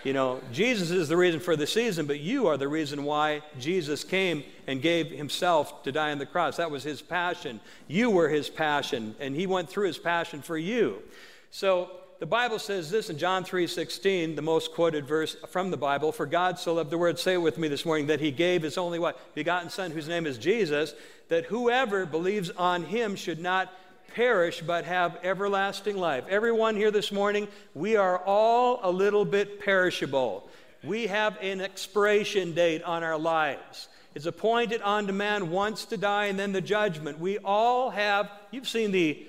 You 0.04 0.14
know, 0.14 0.40
Jesus 0.54 0.92
is 0.92 1.10
the 1.10 1.18
reason 1.18 1.40
for 1.40 1.56
the 1.56 1.66
season, 1.66 2.06
but 2.06 2.20
you 2.20 2.48
are 2.48 2.56
the 2.56 2.68
reason 2.68 3.04
why 3.04 3.42
Jesus 3.60 4.04
came 4.04 4.44
and 4.68 4.80
gave 4.80 5.10
himself 5.10 5.84
to 5.84 5.92
die 5.92 6.12
on 6.12 6.20
the 6.20 6.26
cross. 6.26 6.58
That 6.58 6.70
was 6.70 6.84
his 6.84 7.02
passion. 7.02 7.60
You 7.88 8.12
were 8.12 8.30
his 8.30 8.48
passion, 8.48 9.16
and 9.20 9.36
he 9.36 9.48
went 9.48 9.68
through 9.68 9.88
his 9.88 9.98
passion 9.98 10.44
for 10.44 10.58
you. 10.58 11.02
So 11.50 11.90
the 12.20 12.26
Bible 12.26 12.58
says 12.58 12.90
this 12.90 13.10
in 13.10 13.18
John 13.18 13.44
3:16, 13.44 14.36
the 14.36 14.42
most 14.42 14.74
quoted 14.74 15.06
verse 15.06 15.36
from 15.50 15.70
the 15.70 15.78
Bible, 15.78 16.12
for 16.12 16.26
God 16.26 16.58
so 16.58 16.74
loved 16.74 16.90
the 16.90 16.98
word, 16.98 17.20
say 17.20 17.34
it 17.34 17.42
with 17.42 17.58
me 17.58 17.68
this 17.68 17.86
morning, 17.86 18.08
that 18.08 18.20
he 18.20 18.32
gave 18.32 18.64
his 18.64 18.78
only 18.78 18.98
what? 18.98 19.36
Begotten 19.36 19.70
son 19.70 19.92
whose 19.92 20.08
name 20.08 20.26
is 20.26 20.38
Jesus, 20.38 20.96
that 21.30 21.46
whoever 21.46 22.06
believes 22.06 22.50
on 22.52 22.86
him 22.86 23.16
should 23.16 23.40
not 23.40 23.72
perish 24.16 24.62
but 24.62 24.86
have 24.86 25.20
everlasting 25.22 25.98
life. 25.98 26.24
Everyone 26.28 26.76
here 26.76 26.90
this 26.90 27.12
morning, 27.12 27.48
we 27.76 27.96
are 27.96 28.18
all 28.18 28.80
a 28.82 28.90
little 28.90 29.26
bit 29.26 29.60
perishable. 29.60 30.50
We 30.84 31.08
have 31.08 31.38
an 31.42 31.62
expiration 31.62 32.54
date 32.54 32.82
on 32.82 33.04
our 33.04 33.20
lives. 33.20 33.90
It's 34.16 34.26
appointed 34.26 34.82
unto 34.82 35.14
man 35.14 35.52
once 35.52 35.86
to 35.86 35.98
die 35.98 36.26
and 36.26 36.40
then 36.40 36.52
the 36.52 36.62
judgment. 36.62 37.20
We 37.20 37.38
all 37.38 37.92
have, 37.92 38.32
you've 38.50 38.68
seen 38.68 38.92
the 38.92 39.28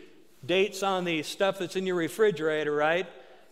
dates 0.49 0.83
on 0.83 1.05
the 1.05 1.23
stuff 1.23 1.61
that's 1.61 1.77
in 1.77 1.87
your 1.87 1.95
refrigerator, 1.95 2.75
right? 2.75 3.07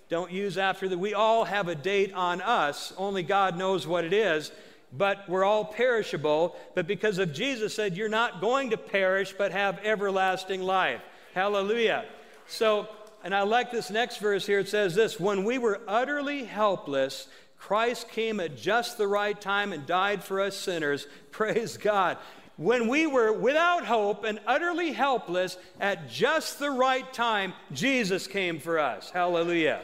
Don't 0.08 0.32
use 0.32 0.58
after 0.58 0.88
that. 0.88 0.98
We 0.98 1.14
all 1.14 1.44
have 1.44 1.68
a 1.68 1.76
date 1.76 2.12
on 2.12 2.40
us. 2.40 2.92
Only 2.96 3.22
God 3.22 3.56
knows 3.56 3.86
what 3.86 4.04
it 4.04 4.12
is 4.12 4.50
but 4.92 5.28
we're 5.28 5.44
all 5.44 5.64
perishable. 5.64 6.56
But 6.74 6.86
because 6.86 7.18
of 7.18 7.32
Jesus 7.32 7.74
said, 7.74 7.96
You're 7.96 8.08
not 8.08 8.40
going 8.40 8.70
to 8.70 8.76
perish, 8.76 9.34
but 9.36 9.52
have 9.52 9.78
everlasting 9.84 10.62
life. 10.62 11.00
Hallelujah. 11.34 12.04
So, 12.46 12.88
and 13.24 13.34
I 13.34 13.42
like 13.42 13.70
this 13.70 13.90
next 13.90 14.18
verse 14.18 14.46
here. 14.46 14.60
It 14.60 14.68
says 14.68 14.94
this 14.94 15.20
When 15.20 15.44
we 15.44 15.58
were 15.58 15.80
utterly 15.86 16.44
helpless, 16.44 17.28
Christ 17.58 18.08
came 18.10 18.38
at 18.40 18.56
just 18.56 18.98
the 18.98 19.08
right 19.08 19.38
time 19.38 19.72
and 19.72 19.86
died 19.86 20.22
for 20.22 20.40
us 20.40 20.56
sinners. 20.56 21.06
Praise 21.30 21.76
God. 21.76 22.18
When 22.56 22.88
we 22.88 23.06
were 23.06 23.32
without 23.32 23.84
hope 23.84 24.24
and 24.24 24.40
utterly 24.46 24.92
helpless, 24.92 25.58
at 25.78 26.08
just 26.08 26.58
the 26.58 26.70
right 26.70 27.10
time, 27.12 27.52
Jesus 27.70 28.26
came 28.26 28.58
for 28.60 28.78
us. 28.78 29.10
Hallelujah. 29.10 29.82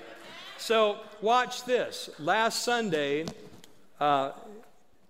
So, 0.56 0.98
watch 1.20 1.64
this. 1.64 2.08
Last 2.18 2.62
Sunday, 2.62 3.26
uh, 4.00 4.32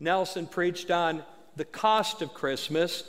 Nelson 0.00 0.48
preached 0.48 0.90
on 0.90 1.22
the 1.54 1.64
cost 1.64 2.20
of 2.20 2.34
Christmas. 2.34 3.04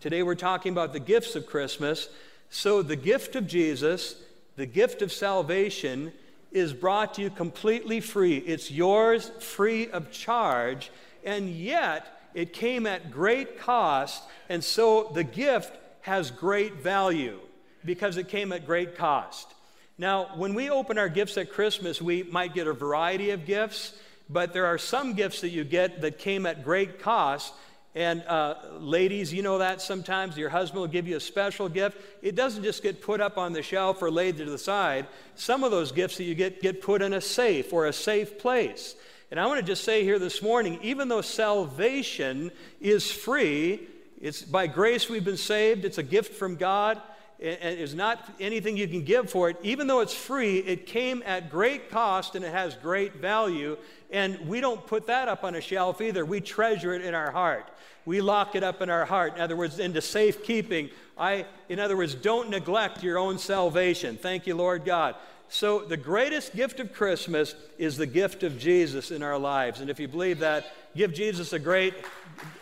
Today, 0.00 0.22
we're 0.22 0.34
talking 0.34 0.72
about 0.72 0.94
the 0.94 1.00
gifts 1.00 1.36
of 1.36 1.46
Christmas. 1.46 2.08
So, 2.48 2.80
the 2.80 2.96
gift 2.96 3.36
of 3.36 3.46
Jesus, 3.46 4.14
the 4.56 4.64
gift 4.64 5.02
of 5.02 5.12
salvation, 5.12 6.12
is 6.52 6.72
brought 6.72 7.14
to 7.14 7.22
you 7.22 7.28
completely 7.28 8.00
free. 8.00 8.38
It's 8.38 8.70
yours 8.70 9.30
free 9.40 9.90
of 9.90 10.10
charge, 10.10 10.90
and 11.22 11.50
yet 11.50 12.19
it 12.34 12.52
came 12.52 12.86
at 12.86 13.10
great 13.10 13.58
cost, 13.58 14.22
and 14.48 14.62
so 14.62 15.10
the 15.14 15.24
gift 15.24 15.76
has 16.02 16.30
great 16.30 16.74
value 16.82 17.38
because 17.84 18.16
it 18.16 18.28
came 18.28 18.52
at 18.52 18.66
great 18.66 18.96
cost. 18.96 19.54
Now, 19.98 20.30
when 20.36 20.54
we 20.54 20.70
open 20.70 20.96
our 20.96 21.08
gifts 21.08 21.36
at 21.36 21.52
Christmas, 21.52 22.00
we 22.00 22.22
might 22.22 22.54
get 22.54 22.66
a 22.66 22.72
variety 22.72 23.30
of 23.30 23.44
gifts, 23.44 23.94
but 24.28 24.52
there 24.52 24.66
are 24.66 24.78
some 24.78 25.14
gifts 25.14 25.40
that 25.42 25.50
you 25.50 25.64
get 25.64 26.00
that 26.02 26.18
came 26.18 26.46
at 26.46 26.64
great 26.64 27.00
cost 27.00 27.52
and 27.94 28.22
uh, 28.22 28.54
ladies, 28.78 29.32
you 29.32 29.42
know 29.42 29.58
that 29.58 29.82
sometimes 29.82 30.36
your 30.38 30.48
husband 30.48 30.80
will 30.80 30.88
give 30.88 31.08
you 31.08 31.16
a 31.16 31.20
special 31.20 31.68
gift. 31.68 31.98
It 32.22 32.36
doesn't 32.36 32.62
just 32.62 32.84
get 32.84 33.02
put 33.02 33.20
up 33.20 33.36
on 33.36 33.52
the 33.52 33.62
shelf 33.62 34.00
or 34.00 34.12
laid 34.12 34.36
to 34.36 34.44
the 34.44 34.58
side. 34.58 35.08
Some 35.34 35.64
of 35.64 35.72
those 35.72 35.90
gifts 35.90 36.16
that 36.18 36.24
you 36.24 36.36
get 36.36 36.62
get 36.62 36.82
put 36.82 37.02
in 37.02 37.12
a 37.14 37.20
safe 37.20 37.72
or 37.72 37.86
a 37.86 37.92
safe 37.92 38.38
place. 38.38 38.94
And 39.30 39.38
I 39.38 39.46
want 39.46 39.60
to 39.60 39.66
just 39.66 39.84
say 39.84 40.02
here 40.02 40.18
this 40.18 40.42
morning 40.42 40.78
even 40.82 41.08
though 41.08 41.20
salvation 41.20 42.50
is 42.80 43.10
free, 43.10 43.86
it's 44.20 44.42
by 44.42 44.66
grace 44.66 45.08
we've 45.08 45.24
been 45.24 45.36
saved, 45.36 45.84
it's 45.84 45.98
a 45.98 46.02
gift 46.02 46.34
from 46.34 46.56
God, 46.56 47.00
and 47.40 47.78
it's 47.78 47.94
not 47.94 48.28
anything 48.38 48.76
you 48.76 48.86
can 48.86 49.02
give 49.02 49.30
for 49.30 49.48
it. 49.48 49.56
Even 49.62 49.86
though 49.86 50.00
it's 50.00 50.14
free, 50.14 50.58
it 50.58 50.84
came 50.84 51.22
at 51.24 51.48
great 51.50 51.90
cost 51.90 52.34
and 52.34 52.44
it 52.44 52.52
has 52.52 52.74
great 52.74 53.14
value. 53.14 53.78
And 54.10 54.38
we 54.46 54.60
don't 54.60 54.84
put 54.86 55.06
that 55.06 55.28
up 55.28 55.42
on 55.42 55.54
a 55.54 55.60
shelf 55.60 56.02
either. 56.02 56.26
We 56.26 56.40
treasure 56.42 56.92
it 56.92 57.02
in 57.02 57.14
our 57.14 57.30
heart. 57.30 57.70
We 58.04 58.20
lock 58.20 58.56
it 58.56 58.62
up 58.62 58.82
in 58.82 58.90
our 58.90 59.06
heart. 59.06 59.36
In 59.36 59.40
other 59.40 59.56
words, 59.56 59.78
into 59.78 60.02
safekeeping. 60.02 60.90
I, 61.16 61.46
in 61.70 61.78
other 61.78 61.96
words, 61.96 62.14
don't 62.14 62.50
neglect 62.50 63.02
your 63.02 63.16
own 63.16 63.38
salvation. 63.38 64.18
Thank 64.18 64.46
you, 64.46 64.54
Lord 64.54 64.84
God. 64.84 65.14
So, 65.52 65.80
the 65.80 65.96
greatest 65.96 66.54
gift 66.54 66.78
of 66.78 66.92
Christmas 66.92 67.56
is 67.76 67.96
the 67.96 68.06
gift 68.06 68.44
of 68.44 68.56
Jesus 68.56 69.10
in 69.10 69.20
our 69.20 69.36
lives. 69.36 69.80
And 69.80 69.90
if 69.90 69.98
you 69.98 70.06
believe 70.06 70.38
that, 70.38 70.72
give 70.96 71.12
Jesus 71.12 71.52
a 71.52 71.58
great 71.58 71.92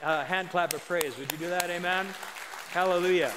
uh, 0.03 0.25
hand 0.25 0.49
clap 0.49 0.73
of 0.73 0.83
praise. 0.87 1.17
Would 1.19 1.31
you 1.31 1.37
do 1.37 1.51
that? 1.51 1.69
Amen? 1.69 2.07
Hallelujah. 2.71 3.31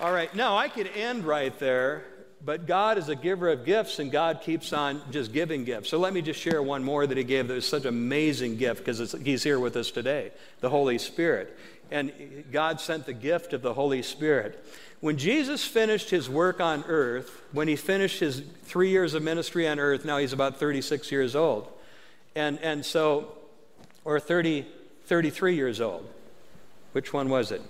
All 0.00 0.12
right, 0.12 0.34
now 0.34 0.56
I 0.56 0.68
could 0.68 0.88
end 0.88 1.24
right 1.24 1.56
there, 1.60 2.02
but 2.44 2.66
God 2.66 2.98
is 2.98 3.08
a 3.08 3.14
giver 3.14 3.48
of 3.48 3.64
gifts 3.64 4.00
and 4.00 4.10
God 4.10 4.40
keeps 4.40 4.72
on 4.72 5.00
just 5.12 5.32
giving 5.32 5.64
gifts. 5.64 5.88
So 5.88 5.98
let 5.98 6.12
me 6.12 6.22
just 6.22 6.40
share 6.40 6.60
one 6.60 6.82
more 6.82 7.06
that 7.06 7.16
He 7.16 7.22
gave 7.22 7.46
that 7.46 7.54
was 7.54 7.68
such 7.68 7.82
an 7.82 7.90
amazing 7.90 8.56
gift 8.56 8.84
because 8.84 9.12
He's 9.22 9.44
here 9.44 9.60
with 9.60 9.76
us 9.76 9.92
today 9.92 10.32
the 10.60 10.70
Holy 10.70 10.98
Spirit. 10.98 11.56
And 11.92 12.44
God 12.50 12.80
sent 12.80 13.06
the 13.06 13.12
gift 13.12 13.52
of 13.52 13.62
the 13.62 13.74
Holy 13.74 14.02
Spirit. 14.02 14.64
When 15.00 15.16
Jesus 15.16 15.64
finished 15.64 16.10
His 16.10 16.28
work 16.28 16.60
on 16.60 16.84
earth, 16.86 17.42
when 17.52 17.68
He 17.68 17.76
finished 17.76 18.20
His 18.20 18.42
three 18.64 18.90
years 18.90 19.14
of 19.14 19.22
ministry 19.22 19.66
on 19.66 19.78
earth, 19.78 20.04
now 20.04 20.18
He's 20.18 20.32
about 20.32 20.58
36 20.58 21.10
years 21.10 21.34
old. 21.34 21.68
And, 22.34 22.58
and 22.60 22.84
so, 22.84 23.32
or 24.04 24.20
30, 24.20 24.66
33 25.06 25.54
years 25.54 25.80
old. 25.80 26.08
Which 26.92 27.12
one 27.12 27.28
was 27.28 27.50
it? 27.50 27.62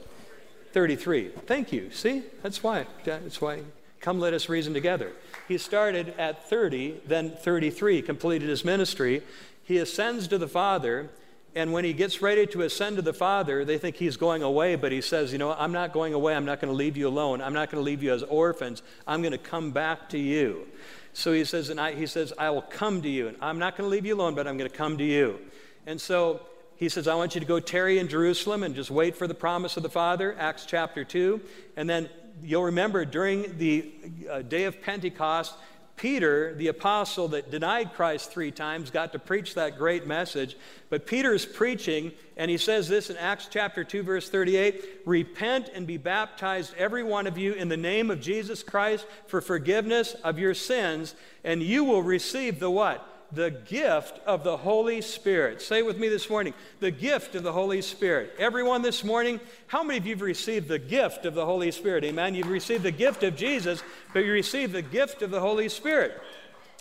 33. 0.73 1.29
Thank 1.47 1.73
you. 1.73 1.91
See? 1.91 2.23
That's 2.43 2.63
why. 2.63 2.87
That's 3.05 3.41
why. 3.41 3.63
Come, 4.01 4.19
let 4.19 4.35
us 4.35 4.49
reason 4.49 4.73
together. 4.73 5.13
He 5.47 5.59
started 5.59 6.15
at 6.19 6.49
30, 6.49 7.03
then 7.07 7.31
33, 7.31 8.03
completed 8.03 8.49
his 8.49 8.65
ministry. 8.65 9.23
He 9.63 9.79
ascends 9.79 10.27
to 10.29 10.39
the 10.39 10.49
Father, 10.49 11.11
and 11.55 11.73
when 11.73 11.85
he 11.85 11.93
gets 11.93 12.23
ready 12.23 12.47
to 12.49 12.63
ascend 12.63 12.97
to 12.97 13.03
the 13.03 13.13
Father, 13.13 13.65
they 13.65 13.77
think 13.77 13.97
he's 13.97 14.17
going 14.17 14.43
away, 14.43 14.77
but 14.77 14.93
he 14.93 15.01
says, 15.01 15.33
You 15.33 15.39
know, 15.39 15.53
I'm 15.53 15.73
not 15.73 15.93
going 15.93 16.15
away. 16.15 16.35
I'm 16.35 16.45
not 16.45 16.61
going 16.61 16.71
to 16.71 16.77
leave 16.77 16.97
you 16.97 17.09
alone. 17.09 17.41
I'm 17.43 17.55
not 17.55 17.71
going 17.71 17.81
to 17.81 17.85
leave 17.85 18.03
you 18.03 18.13
as 18.13 18.23
orphans. 18.23 18.83
I'm 19.07 19.21
going 19.23 19.33
to 19.33 19.39
come 19.39 19.73
back 19.73 20.09
to 20.11 20.19
you. 20.19 20.67
So 21.13 21.33
he 21.33 21.45
says, 21.45 21.71
and 21.71 21.81
I, 21.81 21.93
he 21.95 22.07
says, 22.07 22.33
I 22.39 22.51
will 22.51 22.63
come 22.63 23.03
to 23.03 23.09
you. 23.09 23.29
And 23.29 23.37
I'm 23.41 23.59
not 23.59 23.77
going 23.77 23.89
to 23.89 23.91
leave 23.91 24.07
you 24.07 24.15
alone, 24.15 24.35
but 24.35 24.47
I'm 24.47 24.57
going 24.57 24.71
to 24.71 24.77
come 24.77 24.99
to 24.99 25.05
you. 25.05 25.41
And 25.87 26.01
so 26.01 26.41
he 26.77 26.89
says, 26.89 27.09
I 27.09 27.15
want 27.15 27.35
you 27.35 27.41
to 27.41 27.47
go 27.47 27.61
tarry 27.61 27.99
in 27.99 28.09
Jerusalem 28.09 28.63
and 28.63 28.75
just 28.75 28.91
wait 28.91 29.17
for 29.17 29.27
the 29.27 29.35
promise 29.35 29.77
of 29.77 29.83
the 29.83 29.91
Father, 29.91 30.37
Acts 30.39 30.65
chapter 30.67 31.05
2. 31.05 31.41
And 31.77 31.91
then 31.91 32.09
you'll 32.43 32.65
remember 32.65 33.05
during 33.05 33.59
the 33.59 33.93
uh, 34.31 34.43
day 34.43 34.65
of 34.65 34.81
Pentecost, 34.81 35.55
Peter, 35.97 36.55
the 36.55 36.69
apostle 36.69 37.29
that 37.29 37.51
denied 37.51 37.93
Christ 37.93 38.31
three 38.31 38.51
times, 38.51 38.91
got 38.91 39.13
to 39.13 39.19
preach 39.19 39.55
that 39.55 39.77
great 39.77 40.07
message. 40.07 40.57
But 40.89 41.07
Peter 41.07 41.35
is 41.35 41.45
preaching, 41.45 42.13
and 42.37 42.51
he 42.51 42.57
says 42.57 42.89
this 42.89 43.11
in 43.11 43.17
Acts 43.17 43.49
chapter 43.51 43.85
2, 43.85 44.03
verse 44.03 44.31
38 44.31 45.03
Repent 45.05 45.71
and 45.75 45.87
be 45.87 45.99
baptized, 45.99 46.75
every 46.79 47.03
one 47.03 47.27
of 47.27 47.37
you, 47.37 47.53
in 47.53 47.69
the 47.69 47.77
name 47.77 48.11
of 48.11 48.21
Jesus 48.21 48.63
Christ 48.63 49.07
for 49.27 49.41
forgiveness 49.41 50.15
of 50.25 50.39
your 50.39 50.55
sins, 50.55 51.15
and 51.45 51.63
you 51.63 51.85
will 51.85 52.03
receive 52.03 52.61
the 52.61 52.71
what? 52.71 53.07
The 53.33 53.51
gift 53.51 54.21
of 54.27 54.43
the 54.43 54.57
Holy 54.57 55.01
Spirit. 55.01 55.63
Say 55.63 55.83
with 55.83 55.99
me 55.99 56.09
this 56.09 56.29
morning, 56.29 56.55
the 56.81 56.91
gift 56.91 57.35
of 57.35 57.43
the 57.43 57.53
Holy 57.53 57.81
Spirit. 57.81 58.35
Everyone 58.39 58.83
this 58.83 59.05
morning, 59.05 59.41
how 59.69 59.83
many 59.83 59.99
of 59.99 60.07
you 60.07 60.15
have 60.15 60.23
received 60.23 60.69
the 60.69 60.79
gift 60.79 61.25
of 61.25 61.35
the 61.35 61.47
Holy 61.47 61.71
Spirit? 61.71 62.05
Amen. 62.05 62.35
You've 62.35 62.49
received 62.49 62.83
the 62.83 62.91
gift 62.91 63.23
of 63.23 63.37
Jesus, 63.37 63.83
but 64.13 64.25
you 64.25 64.33
received 64.33 64.73
the 64.73 64.83
gift 64.83 65.23
of 65.23 65.31
the 65.31 65.41
Holy 65.41 65.69
Spirit. 65.69 66.21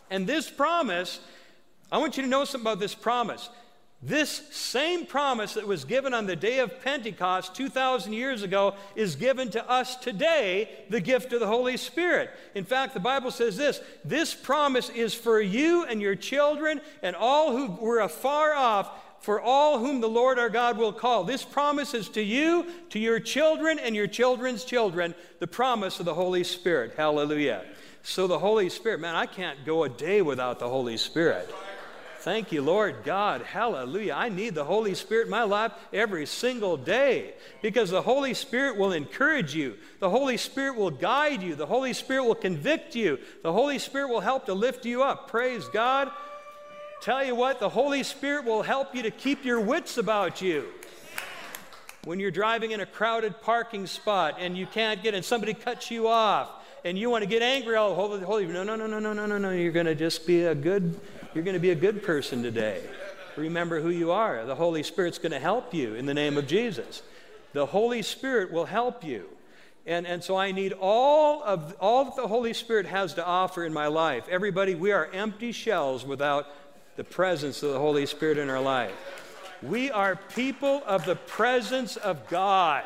And 0.10 0.26
this 0.26 0.50
promise, 0.50 1.20
I 1.92 2.00
want 2.00 2.18
you 2.18 2.24
to 2.24 2.30
know 2.30 2.46
something 2.46 2.66
about 2.66 2.80
this 2.80 2.96
promise. 2.96 3.50
This 4.02 4.44
same 4.52 5.06
promise 5.06 5.56
that 5.56 5.68
was 5.68 5.84
given 5.84 6.14
on 6.14 6.26
the 6.26 6.36
day 6.36 6.60
of 6.60 6.82
Pentecost 6.82 7.54
2,000 7.54 8.14
years 8.14 8.44
ago 8.44 8.76
is 8.96 9.18
given 9.18 9.50
to 9.50 9.70
us 9.70 9.98
today, 9.98 10.70
the 10.90 11.02
gift 11.02 11.34
of 11.34 11.42
the 11.42 11.48
Holy 11.48 11.76
Spirit. 11.76 12.30
In 12.56 12.64
fact, 12.64 12.94
the 12.94 13.02
Bible 13.02 13.30
says 13.30 13.58
this 13.58 13.82
this 14.06 14.34
promise 14.34 14.90
is 14.90 15.14
for 15.14 15.42
you 15.42 15.84
and 15.84 16.02
your 16.02 16.16
children 16.16 16.80
and 17.04 17.14
all 17.14 17.52
who 17.52 17.74
were 17.74 18.00
afar 18.00 18.54
off, 18.54 18.90
for 19.20 19.42
all 19.42 19.80
whom 19.80 20.00
the 20.00 20.08
Lord 20.08 20.40
our 20.40 20.50
God 20.50 20.78
will 20.78 20.94
call. 20.94 21.26
This 21.26 21.44
promise 21.44 21.94
is 21.94 22.08
to 22.10 22.22
you, 22.22 22.68
to 22.92 23.00
your 23.00 23.20
children, 23.20 23.80
and 23.80 23.94
your 23.94 24.08
children's 24.08 24.64
children, 24.64 25.14
the 25.40 25.48
promise 25.48 26.00
of 26.00 26.06
the 26.06 26.14
Holy 26.14 26.46
Spirit. 26.46 26.94
Hallelujah. 26.96 27.66
So, 28.02 28.28
the 28.28 28.40
Holy 28.40 28.70
Spirit, 28.70 29.02
man, 29.02 29.16
I 29.16 29.26
can't 29.26 29.66
go 29.66 29.84
a 29.84 29.90
day 29.90 30.22
without 30.22 30.60
the 30.60 30.70
Holy 30.70 30.96
Spirit. 30.96 31.54
Thank 32.20 32.52
you, 32.52 32.62
Lord 32.62 32.98
God. 33.06 33.44
Hallelujah. 33.44 34.14
I 34.14 34.28
need 34.28 34.54
the 34.54 34.66
Holy 34.66 34.94
Spirit 34.94 35.26
in 35.26 35.32
my 35.32 35.44
life 35.44 35.72
every 35.94 36.26
single 36.26 36.76
day 36.76 37.34
because 37.62 37.90
the 37.90 38.02
Holy 38.02 38.34
Spirit 38.34 38.78
will 38.78 38.92
encourage 38.92 39.56
you. 39.56 39.78
The 40.00 40.10
Holy 40.10 40.36
Spirit 40.36 40.76
will 40.76 40.92
guide 40.92 41.42
you. 41.42 41.56
The 41.56 41.66
Holy 41.66 41.94
Spirit 41.94 42.26
will 42.26 42.36
convict 42.36 42.94
you. 42.94 43.20
The 43.42 43.54
Holy 43.54 43.80
Spirit 43.80 44.10
will 44.10 44.20
help 44.20 44.48
to 44.48 44.54
lift 44.54 44.86
you 44.86 45.02
up. 45.02 45.30
Praise 45.30 45.66
God. 45.70 46.12
Tell 47.02 47.24
you 47.24 47.36
what, 47.36 47.62
the 47.62 47.70
Holy 47.70 48.04
Spirit 48.04 48.44
will 48.44 48.64
help 48.64 48.94
you 48.94 49.04
to 49.04 49.12
keep 49.12 49.46
your 49.46 49.62
wits 49.62 49.98
about 49.98 50.42
you. 50.42 50.66
When 52.04 52.20
you're 52.20 52.32
driving 52.32 52.72
in 52.72 52.82
a 52.82 52.86
crowded 52.86 53.42
parking 53.42 53.88
spot 53.88 54.36
and 54.40 54.58
you 54.58 54.66
can't 54.66 55.02
get 55.02 55.14
in, 55.14 55.24
somebody 55.24 55.54
cuts 55.54 55.90
you 55.90 56.10
off 56.10 56.50
and 56.84 57.00
you 57.00 57.10
want 57.10 57.24
to 57.24 57.30
get 57.30 57.42
angry, 57.42 57.78
oh, 57.78 57.94
holy, 57.94 58.20
holy, 58.20 58.46
no, 58.48 58.64
no, 58.64 58.76
no, 58.76 58.88
no, 58.88 59.00
no, 59.00 59.14
no, 59.14 59.26
no, 59.26 59.38
no. 59.38 59.52
You're 59.52 59.72
going 59.72 59.86
to 59.86 59.96
just 59.96 60.28
be 60.28 60.44
a 60.44 60.56
good 60.56 61.00
you're 61.34 61.44
going 61.44 61.56
to 61.56 61.60
be 61.60 61.72
a 61.72 61.76
good 61.76 62.04
person 62.04 62.42
today. 62.44 62.82
Remember 63.38 63.80
who 63.80 63.90
you 63.90 64.12
are. 64.12 64.46
The 64.46 64.56
Holy 64.56 64.84
Spirit's 64.84 65.18
going 65.18 65.32
to 65.32 65.40
help 65.40 65.74
you 65.74 65.96
in 65.96 66.06
the 66.06 66.14
name 66.14 66.38
of 66.38 66.48
Jesus. 66.48 67.04
The 67.54 67.66
Holy 67.66 68.02
Spirit 68.02 68.52
will 68.52 68.66
help 68.66 69.04
you. 69.04 69.26
And, 69.86 70.06
and 70.06 70.24
so 70.24 70.36
I 70.36 70.52
need 70.52 70.74
all 70.74 71.42
of 71.44 71.76
all 71.80 72.06
that 72.06 72.16
the 72.16 72.28
Holy 72.28 72.54
Spirit 72.54 72.86
has 72.86 73.14
to 73.16 73.26
offer 73.26 73.64
in 73.66 73.74
my 73.74 73.88
life. 73.88 74.28
Everybody, 74.30 74.76
we 74.76 74.92
are 74.92 75.10
empty 75.14 75.52
shells 75.52 76.06
without 76.06 76.48
the 76.96 77.04
presence 77.04 77.64
of 77.64 77.72
the 77.72 77.80
Holy 77.80 78.06
Spirit 78.06 78.38
in 78.38 78.50
our 78.50 78.62
life. 78.62 78.92
We 79.62 79.90
are 79.90 80.16
people 80.36 80.84
of 80.86 81.06
the 81.06 81.16
presence 81.16 81.98
of 81.98 82.28
God. 82.28 82.84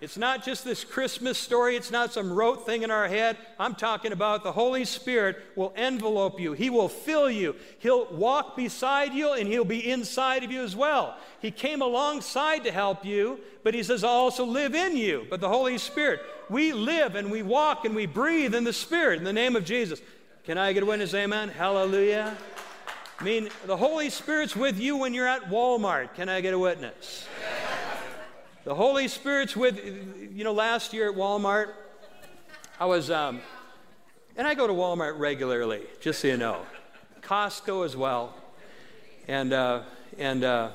It's 0.00 0.18
not 0.18 0.44
just 0.44 0.64
this 0.64 0.84
Christmas 0.84 1.38
story, 1.38 1.76
it's 1.76 1.90
not 1.90 2.12
some 2.12 2.32
rote 2.32 2.66
thing 2.66 2.82
in 2.82 2.90
our 2.90 3.08
head. 3.08 3.38
I'm 3.58 3.74
talking 3.74 4.12
about 4.12 4.42
the 4.42 4.52
Holy 4.52 4.84
Spirit 4.84 5.38
will 5.56 5.72
envelope 5.76 6.38
you, 6.38 6.52
He 6.52 6.68
will 6.68 6.88
fill 6.88 7.30
you, 7.30 7.56
He'll 7.78 8.06
walk 8.12 8.56
beside 8.56 9.14
you, 9.14 9.32
and 9.32 9.48
He'll 9.48 9.64
be 9.64 9.90
inside 9.90 10.44
of 10.44 10.50
you 10.50 10.62
as 10.62 10.76
well. 10.76 11.16
He 11.40 11.50
came 11.50 11.80
alongside 11.80 12.64
to 12.64 12.72
help 12.72 13.04
you, 13.04 13.40
but 13.62 13.72
He 13.72 13.82
says, 13.82 14.04
I'll 14.04 14.10
also 14.10 14.44
live 14.44 14.74
in 14.74 14.96
you. 14.96 15.26
But 15.30 15.40
the 15.40 15.48
Holy 15.48 15.78
Spirit, 15.78 16.20
we 16.50 16.72
live 16.72 17.14
and 17.14 17.30
we 17.30 17.42
walk 17.42 17.84
and 17.84 17.94
we 17.94 18.06
breathe 18.06 18.54
in 18.54 18.64
the 18.64 18.72
Spirit 18.72 19.18
in 19.18 19.24
the 19.24 19.32
name 19.32 19.56
of 19.56 19.64
Jesus. 19.64 20.00
Can 20.44 20.58
I 20.58 20.74
get 20.74 20.82
a 20.82 20.86
witness? 20.86 21.14
Amen. 21.14 21.48
Hallelujah. 21.48 22.36
I 23.18 23.24
mean, 23.24 23.48
the 23.64 23.76
Holy 23.76 24.10
Spirit's 24.10 24.56
with 24.56 24.78
you 24.78 24.96
when 24.96 25.14
you're 25.14 25.28
at 25.28 25.44
Walmart. 25.44 26.14
Can 26.14 26.28
I 26.28 26.40
get 26.40 26.52
a 26.52 26.58
witness? 26.58 27.26
The 28.64 28.74
Holy 28.74 29.08
Spirit's 29.08 29.54
with, 29.54 29.78
you 30.34 30.42
know, 30.42 30.54
last 30.54 30.94
year 30.94 31.10
at 31.10 31.14
Walmart, 31.14 31.74
I 32.80 32.86
was, 32.86 33.10
um, 33.10 33.42
and 34.38 34.46
I 34.46 34.54
go 34.54 34.66
to 34.66 34.72
Walmart 34.72 35.18
regularly, 35.18 35.82
just 36.00 36.20
so 36.20 36.28
you 36.28 36.38
know. 36.38 36.62
Costco 37.20 37.84
as 37.84 37.94
well. 37.94 38.34
And, 39.28 39.52
uh, 39.52 39.82
and, 40.16 40.44
uh, 40.44 40.70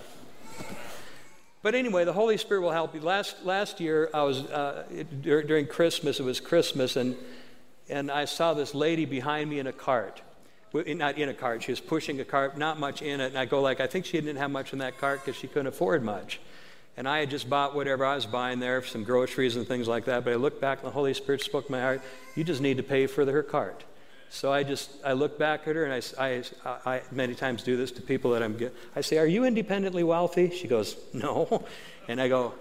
but 1.64 1.74
anyway, 1.74 2.06
the 2.06 2.14
Holy 2.14 2.38
Spirit 2.38 2.62
will 2.62 2.72
help 2.72 2.94
you. 2.94 3.02
Last, 3.02 3.44
last 3.44 3.80
year, 3.80 4.12
I 4.14 4.22
was, 4.22 4.42
uh, 4.42 4.84
it, 4.92 5.24
during 5.24 5.66
Christmas, 5.66 6.20
it 6.20 6.24
was 6.24 6.40
Christmas, 6.40 6.96
and, 6.96 7.16
and 7.90 8.12
I 8.12 8.26
saw 8.26 8.54
this 8.54 8.76
lady 8.76 9.06
behind 9.06 9.50
me 9.50 9.58
in 9.58 9.66
a 9.66 9.74
cart. 9.74 10.22
Not 10.76 11.18
in 11.18 11.30
a 11.30 11.34
cart, 11.34 11.64
she 11.64 11.72
was 11.72 11.80
pushing 11.80 12.20
a 12.20 12.26
cart, 12.26 12.56
not 12.56 12.80
much 12.80 13.02
in 13.02 13.20
it. 13.20 13.30
And 13.30 13.38
I 13.38 13.46
go 13.46 13.64
like, 13.64 13.80
I 13.80 13.88
think 13.88 14.06
she 14.06 14.22
didn't 14.22 14.38
have 14.38 14.52
much 14.52 14.74
in 14.74 14.80
that 14.80 15.00
cart 15.00 15.26
because 15.26 15.40
she 15.40 15.48
couldn't 15.48 15.66
afford 15.66 16.04
much. 16.04 16.40
And 16.98 17.08
I 17.08 17.20
had 17.20 17.30
just 17.30 17.50
bought 17.50 17.76
whatever 17.76 18.06
I 18.06 18.16
was 18.16 18.26
buying 18.26 18.60
there, 18.60 18.84
some 18.84 19.04
groceries 19.04 19.56
and 19.56 19.68
things 19.68 19.88
like 19.88 20.06
that. 20.06 20.26
But 20.26 20.34
I 20.34 20.36
looked 20.36 20.60
back 20.60 20.80
and 20.80 20.88
the 20.88 20.94
Holy 20.94 21.14
Spirit 21.14 21.42
spoke 21.42 21.68
to 21.68 21.72
my 21.72 21.82
heart, 21.82 22.02
you 22.36 22.44
just 22.44 22.62
need 22.62 22.78
to 22.78 22.84
pay 22.84 23.08
for 23.08 23.24
the, 23.24 23.32
her 23.32 23.44
cart. 23.44 23.84
So 24.30 24.54
I 24.54 24.64
just, 24.64 24.92
I 25.04 25.14
look 25.14 25.40
back 25.40 25.68
at 25.68 25.76
her 25.76 25.86
and 25.86 25.94
I, 25.94 26.24
I, 26.24 26.44
I 26.86 27.02
many 27.12 27.34
times 27.34 27.64
do 27.64 27.78
this 27.78 27.92
to 27.94 28.02
people 28.02 28.32
that 28.32 28.44
I'm, 28.44 28.58
I 28.96 29.02
say, 29.02 29.18
are 29.18 29.26
you 29.26 29.44
independently 29.44 30.04
wealthy? 30.04 30.52
She 30.52 30.68
goes, 30.68 30.96
no. 31.14 31.66
And 32.08 32.20
I 32.20 32.28
go, 32.28 32.56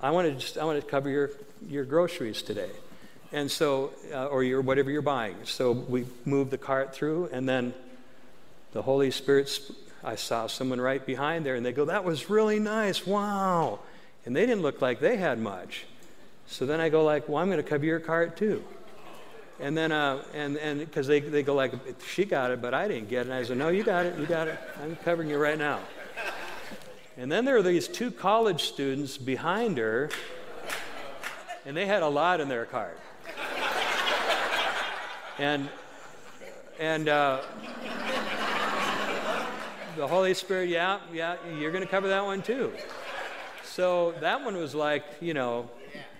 I 0.00 0.12
want 0.12 0.28
to 0.28 0.34
just, 0.34 0.56
I 0.56 0.64
want 0.64 0.80
to 0.80 0.86
cover 0.86 1.10
your, 1.10 1.30
your 1.68 1.84
groceries 1.84 2.40
today. 2.40 2.70
And 3.32 3.50
so, 3.50 3.90
uh, 4.12 4.26
or 4.26 4.44
your, 4.44 4.60
whatever 4.60 4.92
you're 4.92 5.02
buying. 5.02 5.34
So 5.42 5.72
we 5.72 6.06
move 6.24 6.50
the 6.50 6.58
cart 6.58 6.94
through 6.94 7.30
and 7.32 7.48
then 7.48 7.74
the 8.72 8.82
Holy 8.82 9.10
Spirit 9.10 9.60
I 10.02 10.16
saw 10.16 10.46
someone 10.46 10.80
right 10.80 11.04
behind 11.04 11.44
there 11.44 11.54
and 11.54 11.64
they 11.64 11.72
go, 11.72 11.84
That 11.84 12.04
was 12.04 12.30
really 12.30 12.58
nice. 12.58 13.06
Wow. 13.06 13.80
And 14.24 14.34
they 14.34 14.46
didn't 14.46 14.62
look 14.62 14.80
like 14.80 15.00
they 15.00 15.16
had 15.16 15.38
much. 15.38 15.84
So 16.46 16.66
then 16.66 16.80
I 16.80 16.88
go 16.88 17.04
like, 17.04 17.28
Well, 17.28 17.38
I'm 17.38 17.48
going 17.50 17.62
to 17.62 17.68
cover 17.68 17.84
your 17.84 18.00
cart 18.00 18.36
too. 18.36 18.64
And 19.60 19.76
then, 19.76 19.92
uh, 19.92 20.22
and 20.32 20.56
and 20.56 20.80
because 20.80 21.06
they, 21.06 21.20
they 21.20 21.42
go 21.42 21.54
like, 21.54 21.74
she 22.08 22.24
got 22.24 22.50
it, 22.50 22.62
but 22.62 22.72
I 22.72 22.88
didn't 22.88 23.10
get 23.10 23.20
it. 23.20 23.24
And 23.26 23.34
I 23.34 23.42
said, 23.42 23.58
no, 23.58 23.68
you 23.68 23.84
got 23.84 24.06
it, 24.06 24.18
you 24.18 24.24
got 24.24 24.48
it. 24.48 24.58
I'm 24.82 24.96
covering 24.96 25.28
you 25.28 25.36
right 25.36 25.58
now. 25.58 25.80
And 27.18 27.30
then 27.30 27.44
there 27.44 27.56
were 27.56 27.62
these 27.62 27.86
two 27.86 28.10
college 28.10 28.62
students 28.62 29.18
behind 29.18 29.76
her, 29.76 30.08
and 31.66 31.76
they 31.76 31.84
had 31.84 32.02
a 32.02 32.08
lot 32.08 32.40
in 32.40 32.48
their 32.48 32.64
cart. 32.64 32.98
And 35.38 35.68
and 36.78 37.10
uh, 37.10 37.42
the 40.00 40.08
Holy 40.08 40.32
Spirit, 40.32 40.70
yeah, 40.70 40.98
yeah, 41.12 41.36
you're 41.58 41.70
going 41.70 41.84
to 41.84 41.90
cover 41.90 42.08
that 42.08 42.24
one 42.24 42.40
too. 42.40 42.72
So 43.64 44.14
that 44.20 44.42
one 44.42 44.56
was 44.56 44.74
like, 44.74 45.04
you 45.20 45.34
know, 45.34 45.68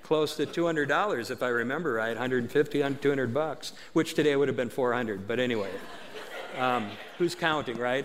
close 0.02 0.36
to 0.36 0.44
$200 0.44 1.30
if 1.30 1.42
I 1.42 1.48
remember 1.48 1.94
right, 1.94 2.08
150, 2.08 2.96
200 3.00 3.32
bucks, 3.32 3.72
which 3.94 4.12
today 4.12 4.36
would 4.36 4.48
have 4.48 4.56
been 4.56 4.68
400. 4.68 5.26
But 5.26 5.40
anyway, 5.40 5.70
um, 6.58 6.90
who's 7.16 7.34
counting, 7.34 7.78
right? 7.78 8.04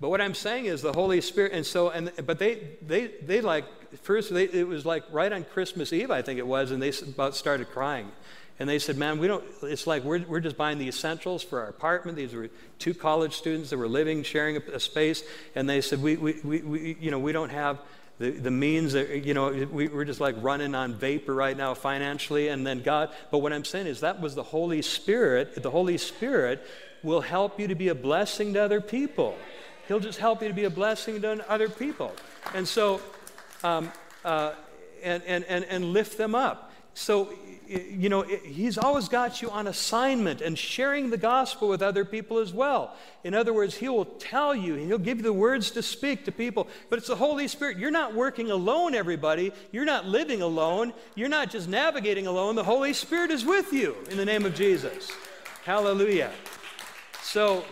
But 0.00 0.10
what 0.10 0.20
I'm 0.20 0.34
saying 0.34 0.66
is 0.66 0.80
the 0.80 0.92
Holy 0.92 1.20
Spirit, 1.20 1.50
and 1.50 1.66
so, 1.66 1.90
and 1.90 2.12
but 2.24 2.38
they, 2.38 2.76
they, 2.86 3.08
they 3.20 3.40
like 3.40 3.64
first, 3.98 4.32
they, 4.32 4.44
it 4.44 4.68
was 4.68 4.86
like 4.86 5.02
right 5.10 5.32
on 5.32 5.42
Christmas 5.42 5.92
Eve, 5.92 6.12
I 6.12 6.22
think 6.22 6.38
it 6.38 6.46
was, 6.46 6.70
and 6.70 6.80
they 6.80 6.92
about 7.02 7.34
started 7.34 7.68
crying. 7.68 8.12
And 8.58 8.68
they 8.68 8.78
said, 8.78 8.96
Man, 8.96 9.18
we 9.18 9.26
don't, 9.26 9.44
it's 9.62 9.86
like 9.86 10.04
we're, 10.04 10.24
we're 10.26 10.40
just 10.40 10.56
buying 10.56 10.78
the 10.78 10.88
essentials 10.88 11.42
for 11.42 11.60
our 11.60 11.68
apartment. 11.68 12.16
These 12.16 12.34
were 12.34 12.50
two 12.78 12.94
college 12.94 13.34
students 13.34 13.70
that 13.70 13.78
were 13.78 13.88
living, 13.88 14.22
sharing 14.22 14.56
a, 14.56 14.60
a 14.74 14.80
space. 14.80 15.24
And 15.54 15.68
they 15.68 15.80
said, 15.80 16.00
we, 16.00 16.16
we, 16.16 16.40
we, 16.44 16.58
we, 16.60 16.96
you 17.00 17.10
know, 17.10 17.18
we 17.18 17.32
don't 17.32 17.50
have 17.50 17.80
the, 18.18 18.30
the 18.30 18.50
means 18.50 18.92
that, 18.92 19.24
you 19.24 19.34
know, 19.34 19.50
we, 19.50 19.88
we're 19.88 20.04
just 20.04 20.20
like 20.20 20.36
running 20.38 20.74
on 20.74 20.94
vapor 20.94 21.34
right 21.34 21.56
now 21.56 21.74
financially. 21.74 22.48
And 22.48 22.64
then 22.64 22.82
God, 22.82 23.10
but 23.32 23.38
what 23.38 23.52
I'm 23.52 23.64
saying 23.64 23.88
is 23.88 24.00
that 24.00 24.20
was 24.20 24.36
the 24.36 24.44
Holy 24.44 24.82
Spirit. 24.82 25.60
The 25.60 25.70
Holy 25.70 25.98
Spirit 25.98 26.64
will 27.02 27.22
help 27.22 27.58
you 27.58 27.68
to 27.68 27.74
be 27.74 27.88
a 27.88 27.94
blessing 27.94 28.54
to 28.54 28.62
other 28.62 28.80
people. 28.80 29.36
He'll 29.88 30.00
just 30.00 30.18
help 30.18 30.42
you 30.42 30.48
to 30.48 30.54
be 30.54 30.64
a 30.64 30.70
blessing 30.70 31.20
to 31.22 31.50
other 31.50 31.68
people. 31.68 32.12
And 32.54 32.66
so, 32.66 33.00
um, 33.64 33.90
uh, 34.24 34.52
and, 35.02 35.22
and, 35.24 35.44
and, 35.44 35.64
and 35.64 35.84
lift 35.86 36.16
them 36.16 36.34
up. 36.34 36.72
So 36.94 37.34
you 37.68 38.08
know, 38.08 38.22
he's 38.22 38.78
always 38.78 39.08
got 39.08 39.42
you 39.42 39.50
on 39.50 39.66
assignment 39.66 40.40
and 40.40 40.58
sharing 40.58 41.10
the 41.10 41.16
gospel 41.16 41.68
with 41.68 41.82
other 41.82 42.04
people 42.04 42.38
as 42.38 42.52
well. 42.52 42.96
In 43.22 43.34
other 43.34 43.52
words, 43.52 43.74
he 43.74 43.88
will 43.88 44.04
tell 44.04 44.54
you, 44.54 44.74
he'll 44.74 44.98
give 44.98 45.18
you 45.18 45.22
the 45.22 45.32
words 45.32 45.70
to 45.72 45.82
speak 45.82 46.24
to 46.26 46.32
people, 46.32 46.68
but 46.90 46.98
it's 46.98 47.08
the 47.08 47.16
Holy 47.16 47.48
Spirit. 47.48 47.78
You're 47.78 47.90
not 47.90 48.14
working 48.14 48.50
alone, 48.50 48.94
everybody. 48.94 49.52
You're 49.72 49.84
not 49.84 50.06
living 50.06 50.42
alone. 50.42 50.92
You're 51.14 51.28
not 51.28 51.50
just 51.50 51.68
navigating 51.68 52.26
alone. 52.26 52.54
The 52.54 52.64
Holy 52.64 52.92
Spirit 52.92 53.30
is 53.30 53.44
with 53.44 53.72
you 53.72 53.96
in 54.10 54.16
the 54.16 54.24
name 54.24 54.44
of 54.44 54.54
Jesus. 54.54 55.10
Hallelujah. 55.64 56.30
So, 57.22 57.64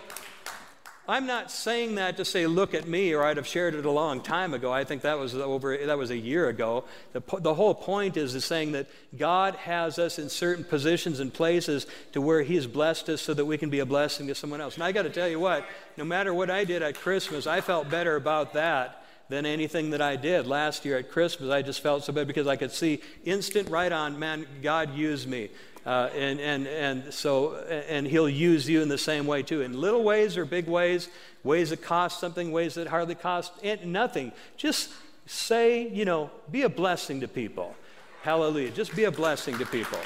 I'm 1.12 1.26
not 1.26 1.50
saying 1.50 1.96
that 1.96 2.16
to 2.16 2.24
say, 2.24 2.46
look 2.46 2.72
at 2.72 2.88
me, 2.88 3.12
or 3.12 3.22
I'd 3.22 3.36
have 3.36 3.46
shared 3.46 3.74
it 3.74 3.84
a 3.84 3.90
long 3.90 4.22
time 4.22 4.54
ago. 4.54 4.72
I 4.72 4.84
think 4.84 5.02
that 5.02 5.18
was 5.18 5.34
over, 5.34 5.76
that 5.76 5.98
was 5.98 6.08
a 6.08 6.16
year 6.16 6.48
ago. 6.48 6.84
The, 7.12 7.22
the 7.38 7.52
whole 7.52 7.74
point 7.74 8.16
is, 8.16 8.34
is 8.34 8.46
saying 8.46 8.72
that 8.72 8.86
God 9.14 9.54
has 9.56 9.98
us 9.98 10.18
in 10.18 10.30
certain 10.30 10.64
positions 10.64 11.20
and 11.20 11.30
places 11.30 11.86
to 12.12 12.22
where 12.22 12.40
He's 12.40 12.66
blessed 12.66 13.10
us 13.10 13.20
so 13.20 13.34
that 13.34 13.44
we 13.44 13.58
can 13.58 13.68
be 13.68 13.80
a 13.80 13.84
blessing 13.84 14.26
to 14.28 14.34
someone 14.34 14.62
else. 14.62 14.76
And 14.76 14.84
I 14.84 14.92
got 14.92 15.02
to 15.02 15.10
tell 15.10 15.28
you 15.28 15.38
what, 15.38 15.66
no 15.98 16.04
matter 16.04 16.32
what 16.32 16.48
I 16.48 16.64
did 16.64 16.80
at 16.80 16.94
Christmas, 16.94 17.46
I 17.46 17.60
felt 17.60 17.90
better 17.90 18.16
about 18.16 18.54
that 18.54 19.04
than 19.28 19.44
anything 19.44 19.90
that 19.90 20.00
I 20.00 20.16
did. 20.16 20.46
Last 20.46 20.86
year 20.86 20.96
at 20.96 21.10
Christmas, 21.10 21.50
I 21.50 21.60
just 21.60 21.82
felt 21.82 22.04
so 22.04 22.14
bad 22.14 22.26
because 22.26 22.46
I 22.46 22.56
could 22.56 22.72
see 22.72 23.02
instant 23.26 23.68
right 23.68 23.92
on, 23.92 24.18
man, 24.18 24.46
God 24.62 24.94
used 24.94 25.28
me. 25.28 25.50
Uh, 25.84 26.08
and, 26.14 26.38
and, 26.40 26.66
and 26.68 27.12
so, 27.12 27.56
and 27.56 28.06
he'll 28.06 28.28
use 28.28 28.68
you 28.68 28.82
in 28.82 28.88
the 28.88 28.98
same 28.98 29.26
way 29.26 29.42
too, 29.42 29.62
in 29.62 29.80
little 29.80 30.04
ways 30.04 30.36
or 30.36 30.44
big 30.44 30.68
ways, 30.68 31.08
ways 31.42 31.70
that 31.70 31.82
cost 31.82 32.20
something, 32.20 32.52
ways 32.52 32.74
that 32.74 32.86
hardly 32.86 33.16
cost 33.16 33.52
nothing. 33.84 34.30
Just 34.56 34.90
say, 35.26 35.88
you 35.88 36.04
know, 36.04 36.30
be 36.50 36.62
a 36.62 36.68
blessing 36.68 37.20
to 37.20 37.28
people. 37.28 37.74
Hallelujah. 38.22 38.70
Just 38.70 38.94
be 38.94 39.04
a 39.04 39.10
blessing 39.10 39.58
to 39.58 39.66
people. 39.66 39.98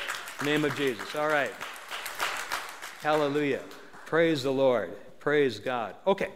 name 0.43 0.65
of 0.65 0.75
Jesus. 0.77 1.15
All 1.15 1.29
right. 1.29 1.53
Hallelujah. 3.01 3.61
Praise 4.07 4.43
the 4.43 4.53
Lord. 4.53 4.93
Praise 5.21 5.59
God. 5.59 5.95
Okay. 6.07 6.31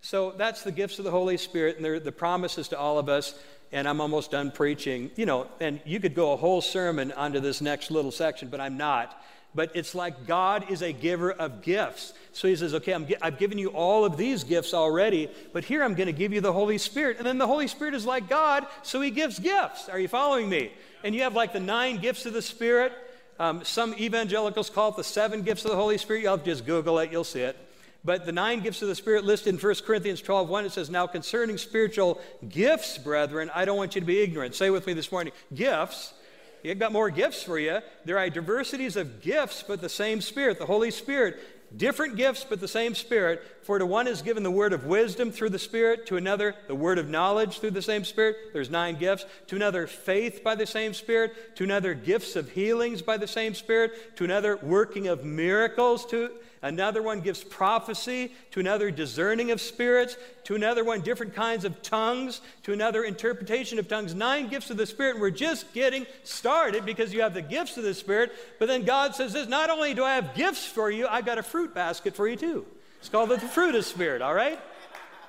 So 0.00 0.32
that's 0.36 0.62
the 0.62 0.70
gifts 0.70 1.00
of 1.00 1.04
the 1.04 1.10
Holy 1.10 1.36
Spirit 1.36 1.78
and 1.78 2.04
the 2.04 2.12
promises 2.12 2.68
to 2.68 2.78
all 2.78 2.98
of 3.00 3.08
us 3.08 3.34
and 3.72 3.88
I'm 3.88 4.00
almost 4.00 4.30
done 4.30 4.50
preaching. 4.50 5.10
You 5.16 5.26
know, 5.26 5.46
and 5.60 5.80
you 5.84 6.00
could 6.00 6.14
go 6.14 6.32
a 6.32 6.36
whole 6.36 6.60
sermon 6.60 7.12
onto 7.12 7.40
this 7.40 7.60
next 7.60 7.90
little 7.90 8.10
section, 8.10 8.48
but 8.48 8.60
I'm 8.60 8.76
not. 8.76 9.22
But 9.54 9.72
it's 9.74 9.94
like 9.94 10.26
God 10.26 10.70
is 10.70 10.82
a 10.82 10.92
giver 10.92 11.32
of 11.32 11.62
gifts. 11.62 12.12
So 12.32 12.48
he 12.48 12.54
says, 12.54 12.74
okay, 12.74 12.94
i 12.94 13.24
have 13.24 13.38
given 13.38 13.58
you 13.58 13.68
all 13.68 14.04
of 14.04 14.16
these 14.16 14.44
gifts 14.44 14.74
already, 14.74 15.30
but 15.52 15.64
here 15.64 15.82
I'm 15.82 15.94
going 15.94 16.06
to 16.06 16.12
give 16.12 16.32
you 16.32 16.40
the 16.40 16.52
Holy 16.52 16.78
Spirit. 16.78 17.16
And 17.18 17.26
then 17.26 17.38
the 17.38 17.46
Holy 17.46 17.66
Spirit 17.66 17.94
is 17.94 18.04
like 18.04 18.28
God, 18.28 18.66
so 18.82 19.00
he 19.00 19.10
gives 19.10 19.38
gifts. 19.38 19.88
Are 19.88 19.98
you 19.98 20.08
following 20.08 20.48
me? 20.48 20.72
And 21.02 21.14
you 21.14 21.22
have 21.22 21.34
like 21.34 21.52
the 21.52 21.60
nine 21.60 21.96
gifts 21.96 22.26
of 22.26 22.34
the 22.34 22.42
Spirit. 22.42 22.92
Um, 23.40 23.64
some 23.64 23.94
evangelicals 23.94 24.68
call 24.68 24.90
it 24.90 24.96
the 24.96 25.04
seven 25.04 25.42
gifts 25.42 25.64
of 25.64 25.70
the 25.70 25.76
Holy 25.76 25.96
Spirit. 25.96 26.22
You'll 26.22 26.36
just 26.36 26.66
Google 26.66 26.98
it, 26.98 27.10
you'll 27.10 27.24
see 27.24 27.40
it. 27.40 27.56
But 28.04 28.26
the 28.26 28.32
nine 28.32 28.60
gifts 28.60 28.80
of 28.80 28.88
the 28.88 28.94
Spirit 28.94 29.24
listed 29.24 29.54
in 29.54 29.60
1 29.60 29.74
Corinthians 29.86 30.22
12 30.22 30.48
1, 30.48 30.66
it 30.66 30.72
says, 30.72 30.88
Now 30.88 31.06
concerning 31.06 31.58
spiritual 31.58 32.20
gifts, 32.48 32.96
brethren, 32.96 33.50
I 33.54 33.64
don't 33.64 33.76
want 33.76 33.94
you 33.94 34.00
to 34.00 34.06
be 34.06 34.20
ignorant. 34.20 34.54
Say 34.54 34.70
with 34.70 34.86
me 34.86 34.92
this 34.92 35.10
morning 35.10 35.32
gifts. 35.54 36.14
You've 36.62 36.78
got 36.78 36.92
more 36.92 37.10
gifts 37.10 37.42
for 37.42 37.58
you. 37.58 37.78
There 38.04 38.18
are 38.18 38.28
diversities 38.30 38.96
of 38.96 39.20
gifts, 39.20 39.64
but 39.66 39.80
the 39.80 39.88
same 39.88 40.20
Spirit, 40.20 40.58
the 40.58 40.66
Holy 40.66 40.90
Spirit. 40.90 41.38
Different 41.76 42.16
gifts, 42.16 42.46
but 42.48 42.60
the 42.60 42.68
same 42.68 42.94
Spirit. 42.94 43.42
For 43.62 43.78
to 43.78 43.84
one 43.84 44.08
is 44.08 44.22
given 44.22 44.42
the 44.42 44.50
word 44.50 44.72
of 44.72 44.86
wisdom 44.86 45.30
through 45.30 45.50
the 45.50 45.58
Spirit, 45.58 46.06
to 46.06 46.16
another, 46.16 46.54
the 46.66 46.74
word 46.74 46.98
of 46.98 47.08
knowledge 47.08 47.60
through 47.60 47.72
the 47.72 47.82
same 47.82 48.04
Spirit. 48.04 48.36
There's 48.52 48.70
nine 48.70 48.96
gifts. 48.96 49.26
To 49.48 49.56
another, 49.56 49.86
faith 49.86 50.42
by 50.42 50.54
the 50.54 50.66
same 50.66 50.94
Spirit. 50.94 51.56
To 51.56 51.64
another, 51.64 51.94
gifts 51.94 52.36
of 52.36 52.50
healings 52.50 53.02
by 53.02 53.18
the 53.18 53.28
same 53.28 53.54
Spirit. 53.54 54.16
To 54.16 54.24
another, 54.24 54.56
working 54.56 55.08
of 55.08 55.24
miracles. 55.24 56.06
To 56.06 56.30
Another 56.62 57.02
one 57.02 57.20
gives 57.20 57.44
prophecy, 57.44 58.32
to 58.50 58.60
another, 58.60 58.90
discerning 58.90 59.50
of 59.50 59.60
spirits, 59.60 60.16
to 60.44 60.54
another 60.54 60.84
one, 60.84 61.00
different 61.02 61.34
kinds 61.34 61.64
of 61.64 61.82
tongues, 61.82 62.40
to 62.64 62.72
another, 62.72 63.04
interpretation 63.04 63.78
of 63.78 63.86
tongues. 63.86 64.14
Nine 64.14 64.48
gifts 64.48 64.70
of 64.70 64.76
the 64.76 64.86
Spirit. 64.86 65.12
And 65.12 65.20
we're 65.20 65.30
just 65.30 65.72
getting 65.72 66.06
started 66.24 66.84
because 66.84 67.12
you 67.12 67.20
have 67.22 67.34
the 67.34 67.42
gifts 67.42 67.76
of 67.76 67.84
the 67.84 67.94
Spirit. 67.94 68.32
But 68.58 68.66
then 68.66 68.84
God 68.84 69.14
says 69.14 69.32
this 69.32 69.48
not 69.48 69.70
only 69.70 69.94
do 69.94 70.04
I 70.04 70.14
have 70.16 70.34
gifts 70.34 70.66
for 70.66 70.90
you, 70.90 71.06
I've 71.06 71.26
got 71.26 71.38
a 71.38 71.42
fruit 71.42 71.74
basket 71.74 72.16
for 72.16 72.26
you 72.26 72.36
too. 72.36 72.66
It's 72.98 73.08
called 73.08 73.30
the 73.30 73.38
fruit 73.38 73.74
of 73.74 73.84
Spirit, 73.84 74.22
all 74.22 74.34
right? 74.34 74.58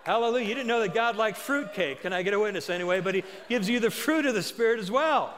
Hallelujah. 0.04 0.48
You 0.48 0.56
didn't 0.56 0.68
know 0.68 0.80
that 0.80 0.94
God 0.96 1.18
liked 1.18 1.38
fruit 1.38 1.74
cake. 1.74 2.02
Can 2.02 2.14
I 2.14 2.24
get 2.24 2.34
a 2.34 2.40
witness 2.40 2.70
anyway? 2.70 3.02
But 3.02 3.16
He 3.16 3.24
gives 3.48 3.70
you 3.70 3.80
the 3.80 3.92
fruit 3.92 4.26
of 4.26 4.34
the 4.34 4.42
Spirit 4.42 4.80
as 4.80 4.90
well. 4.90 5.36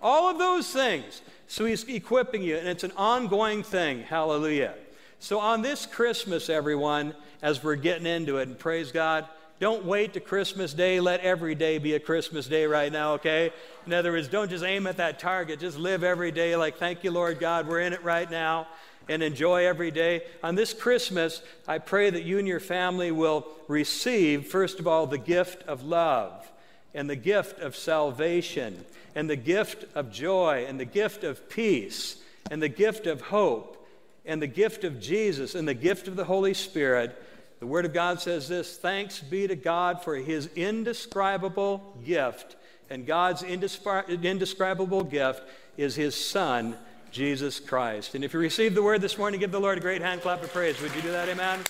All 0.00 0.30
of 0.30 0.38
those 0.38 0.70
things. 0.72 1.22
So 1.48 1.64
He's 1.64 1.82
equipping 1.84 2.42
you, 2.42 2.56
and 2.56 2.68
it's 2.68 2.84
an 2.84 2.92
ongoing 2.96 3.64
thing. 3.64 4.02
Hallelujah. 4.02 4.74
So, 5.22 5.38
on 5.38 5.62
this 5.62 5.86
Christmas, 5.86 6.50
everyone, 6.50 7.14
as 7.42 7.62
we're 7.62 7.76
getting 7.76 8.06
into 8.06 8.38
it, 8.38 8.48
and 8.48 8.58
praise 8.58 8.90
God, 8.90 9.24
don't 9.60 9.84
wait 9.84 10.14
to 10.14 10.20
Christmas 10.20 10.74
Day. 10.74 10.98
Let 10.98 11.20
every 11.20 11.54
day 11.54 11.78
be 11.78 11.94
a 11.94 12.00
Christmas 12.00 12.48
day 12.48 12.66
right 12.66 12.90
now, 12.90 13.12
okay? 13.12 13.52
In 13.86 13.92
other 13.92 14.10
words, 14.10 14.26
don't 14.26 14.50
just 14.50 14.64
aim 14.64 14.88
at 14.88 14.96
that 14.96 15.20
target. 15.20 15.60
Just 15.60 15.78
live 15.78 16.02
every 16.02 16.32
day 16.32 16.56
like, 16.56 16.76
thank 16.76 17.04
you, 17.04 17.12
Lord 17.12 17.38
God, 17.38 17.68
we're 17.68 17.82
in 17.82 17.92
it 17.92 18.02
right 18.02 18.28
now, 18.28 18.66
and 19.08 19.22
enjoy 19.22 19.64
every 19.64 19.92
day. 19.92 20.22
On 20.42 20.56
this 20.56 20.74
Christmas, 20.74 21.40
I 21.68 21.78
pray 21.78 22.10
that 22.10 22.24
you 22.24 22.40
and 22.40 22.48
your 22.48 22.58
family 22.58 23.12
will 23.12 23.46
receive, 23.68 24.48
first 24.48 24.80
of 24.80 24.88
all, 24.88 25.06
the 25.06 25.18
gift 25.18 25.62
of 25.68 25.84
love, 25.84 26.50
and 26.94 27.08
the 27.08 27.14
gift 27.14 27.60
of 27.60 27.76
salvation, 27.76 28.84
and 29.14 29.30
the 29.30 29.36
gift 29.36 29.84
of 29.94 30.10
joy, 30.10 30.66
and 30.68 30.80
the 30.80 30.84
gift 30.84 31.22
of 31.22 31.48
peace, 31.48 32.16
and 32.50 32.60
the 32.60 32.68
gift 32.68 33.06
of 33.06 33.20
hope 33.20 33.78
and 34.24 34.40
the 34.40 34.46
gift 34.46 34.84
of 34.84 35.00
Jesus 35.00 35.54
and 35.54 35.66
the 35.66 35.74
gift 35.74 36.08
of 36.08 36.16
the 36.16 36.24
Holy 36.24 36.54
Spirit, 36.54 37.20
the 37.60 37.66
Word 37.66 37.84
of 37.84 37.92
God 37.92 38.20
says 38.20 38.48
this 38.48 38.76
Thanks 38.76 39.20
be 39.20 39.46
to 39.46 39.56
God 39.56 40.02
for 40.02 40.16
His 40.16 40.48
indescribable 40.56 41.96
gift. 42.04 42.56
And 42.90 43.06
God's 43.06 43.42
indescribable 43.42 45.04
gift 45.04 45.42
is 45.76 45.94
His 45.94 46.14
Son, 46.14 46.76
Jesus 47.10 47.58
Christ. 47.58 48.14
And 48.14 48.24
if 48.24 48.34
you 48.34 48.40
received 48.40 48.74
the 48.74 48.82
Word 48.82 49.00
this 49.00 49.16
morning, 49.16 49.40
give 49.40 49.52
the 49.52 49.60
Lord 49.60 49.78
a 49.78 49.80
great 49.80 50.02
hand 50.02 50.20
clap 50.20 50.42
of 50.42 50.52
praise. 50.52 50.80
Would 50.80 50.94
you 50.94 51.02
do 51.02 51.10
that? 51.12 51.28
Amen? 51.28 51.60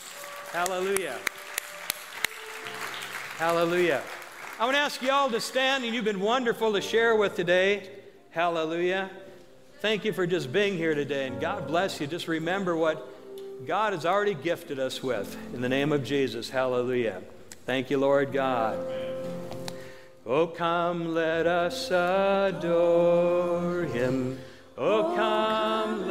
Hallelujah. 0.53 1.17
Hallelujah. 3.37 4.03
I 4.59 4.65
want 4.65 4.77
to 4.77 4.81
ask 4.81 5.03
you 5.03 5.11
all 5.11 5.31
to 5.31 5.41
stand, 5.41 5.85
and 5.85 5.95
you've 5.95 6.05
been 6.05 6.21
wonderful 6.21 6.73
to 6.73 6.81
share 6.81 7.17
with 7.17 7.35
today. 7.35 7.89
Hallelujah. 8.31 9.11
Thank 9.83 10.05
you 10.05 10.13
for 10.13 10.29
just 10.29 10.53
being 10.53 10.77
here 10.77 10.95
today, 10.95 11.27
and 11.27 11.41
God 11.41 11.67
bless 11.67 12.01
you. 12.01 12.07
Just 12.07 12.29
remember 12.29 12.77
what 12.77 13.05
God 13.67 13.95
has 13.95 14.07
already 14.07 14.35
gifted 14.35 14.79
us 14.79 15.03
with. 15.03 15.37
In 15.55 15.61
the 15.61 15.69
name 15.69 15.91
of 15.91 16.05
Jesus, 16.05 16.49
hallelujah. 16.49 17.21
Thank 17.67 17.91
you, 17.91 17.99
Lord 17.99 18.33
God. 18.33 18.79
Oh, 20.25 20.47
come, 20.47 21.13
let 21.13 21.49
us 21.49 21.91
adore 21.91 23.83
him. 23.87 24.39
Oh, 24.79 25.15
come, 25.17 26.07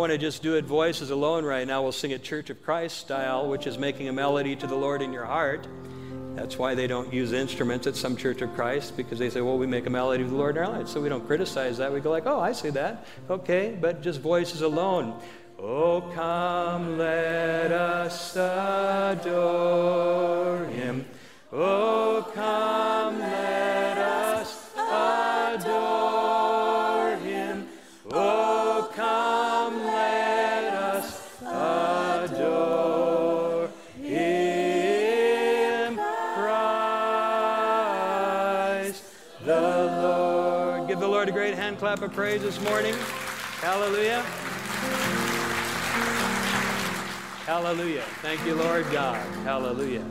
want 0.00 0.10
to 0.12 0.18
just 0.18 0.42
do 0.42 0.56
it 0.56 0.64
voices 0.64 1.10
alone 1.10 1.44
right 1.44 1.66
now. 1.66 1.82
We'll 1.82 1.92
sing 1.92 2.12
it 2.12 2.22
Church 2.22 2.48
of 2.48 2.64
Christ 2.64 2.96
style, 2.96 3.50
which 3.50 3.66
is 3.66 3.76
making 3.76 4.08
a 4.08 4.12
melody 4.14 4.56
to 4.56 4.66
the 4.66 4.74
Lord 4.74 5.02
in 5.02 5.12
your 5.12 5.26
heart. 5.26 5.68
That's 6.34 6.56
why 6.56 6.74
they 6.74 6.86
don't 6.86 7.12
use 7.12 7.32
instruments 7.32 7.86
at 7.86 7.96
some 7.96 8.16
Church 8.16 8.40
of 8.40 8.54
Christ 8.54 8.96
because 8.96 9.18
they 9.18 9.28
say, 9.28 9.42
well, 9.42 9.58
we 9.58 9.66
make 9.66 9.84
a 9.84 9.90
melody 9.90 10.24
to 10.24 10.30
the 10.30 10.36
Lord 10.36 10.56
in 10.56 10.62
our 10.62 10.70
lives. 10.70 10.90
So 10.90 11.02
we 11.02 11.10
don't 11.10 11.26
criticize 11.26 11.76
that. 11.76 11.92
We 11.92 12.00
go 12.00 12.10
like, 12.10 12.24
oh, 12.24 12.40
I 12.40 12.52
see 12.52 12.70
that. 12.70 13.06
Okay, 13.28 13.76
but 13.78 14.00
just 14.00 14.22
voices 14.22 14.62
alone. 14.62 15.20
Oh, 15.58 16.00
come, 16.14 16.96
let 16.96 17.70
us 17.70 18.36
adore 18.36 19.44
him. 20.64 21.04
Oh, 21.52 22.26
come, 22.34 23.18
let 23.18 23.59
clap 41.96 42.02
of 42.02 42.14
praise 42.14 42.40
this 42.40 42.60
morning. 42.60 42.94
Hallelujah. 43.60 44.22
Hallelujah. 47.46 48.04
Thank 48.22 48.46
you, 48.46 48.54
Lord 48.54 48.86
God. 48.92 49.16
Hallelujah. 49.42 50.04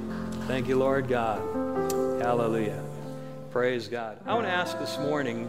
Thank 0.45 0.67
you, 0.67 0.77
Lord 0.77 1.07
God. 1.07 1.39
Hallelujah. 2.21 2.83
Praise 3.51 3.87
God. 3.87 4.17
I 4.25 4.33
want 4.33 4.45
to 4.45 4.51
ask 4.51 4.77
this 4.77 4.97
morning 4.97 5.47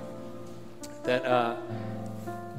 that 1.02 1.26
uh, 1.26 1.56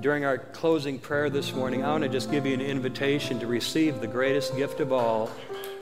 during 0.01 0.26
our 0.26 0.39
closing 0.39 0.99
prayer 0.99 1.30
this 1.30 1.53
morning, 1.53 1.86
I 1.86 1.91
want 1.91 2.03
to 2.03 2.09
just 2.09 2.30
give 2.30 2.45
you 2.45 2.53
an 2.53 2.59
invitation 2.59 3.39
to 3.39 3.47
receive 3.47 4.01
the 4.01 4.07
greatest 4.07 4.57
gift 4.57 4.82
of 4.82 4.91
all, 4.91 5.32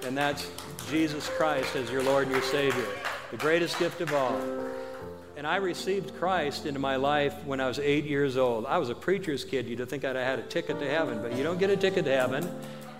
and 0.03 0.15
that's 0.15 0.47
Jesus 0.91 1.27
Christ 1.29 1.75
as 1.75 1.89
your 1.89 2.03
Lord 2.03 2.27
and 2.27 2.33
your 2.33 2.45
Savior. 2.45 2.85
The 3.31 3.37
greatest 3.37 3.79
gift 3.79 3.99
of 4.01 4.13
all. 4.13 4.39
And 5.39 5.47
I 5.47 5.55
received 5.55 6.19
Christ 6.19 6.65
into 6.65 6.81
my 6.81 6.97
life 6.97 7.33
when 7.45 7.61
I 7.61 7.67
was 7.69 7.79
eight 7.79 8.03
years 8.03 8.35
old. 8.35 8.65
I 8.65 8.77
was 8.77 8.89
a 8.89 8.93
preacher's 8.93 9.45
kid. 9.45 9.67
You'd 9.67 9.87
think 9.87 10.03
I'd 10.03 10.17
have 10.17 10.25
had 10.25 10.39
a 10.39 10.41
ticket 10.41 10.81
to 10.81 10.89
heaven, 10.89 11.21
but 11.21 11.33
you 11.37 11.43
don't 11.43 11.57
get 11.57 11.69
a 11.69 11.77
ticket 11.77 12.03
to 12.03 12.11
heaven. 12.11 12.45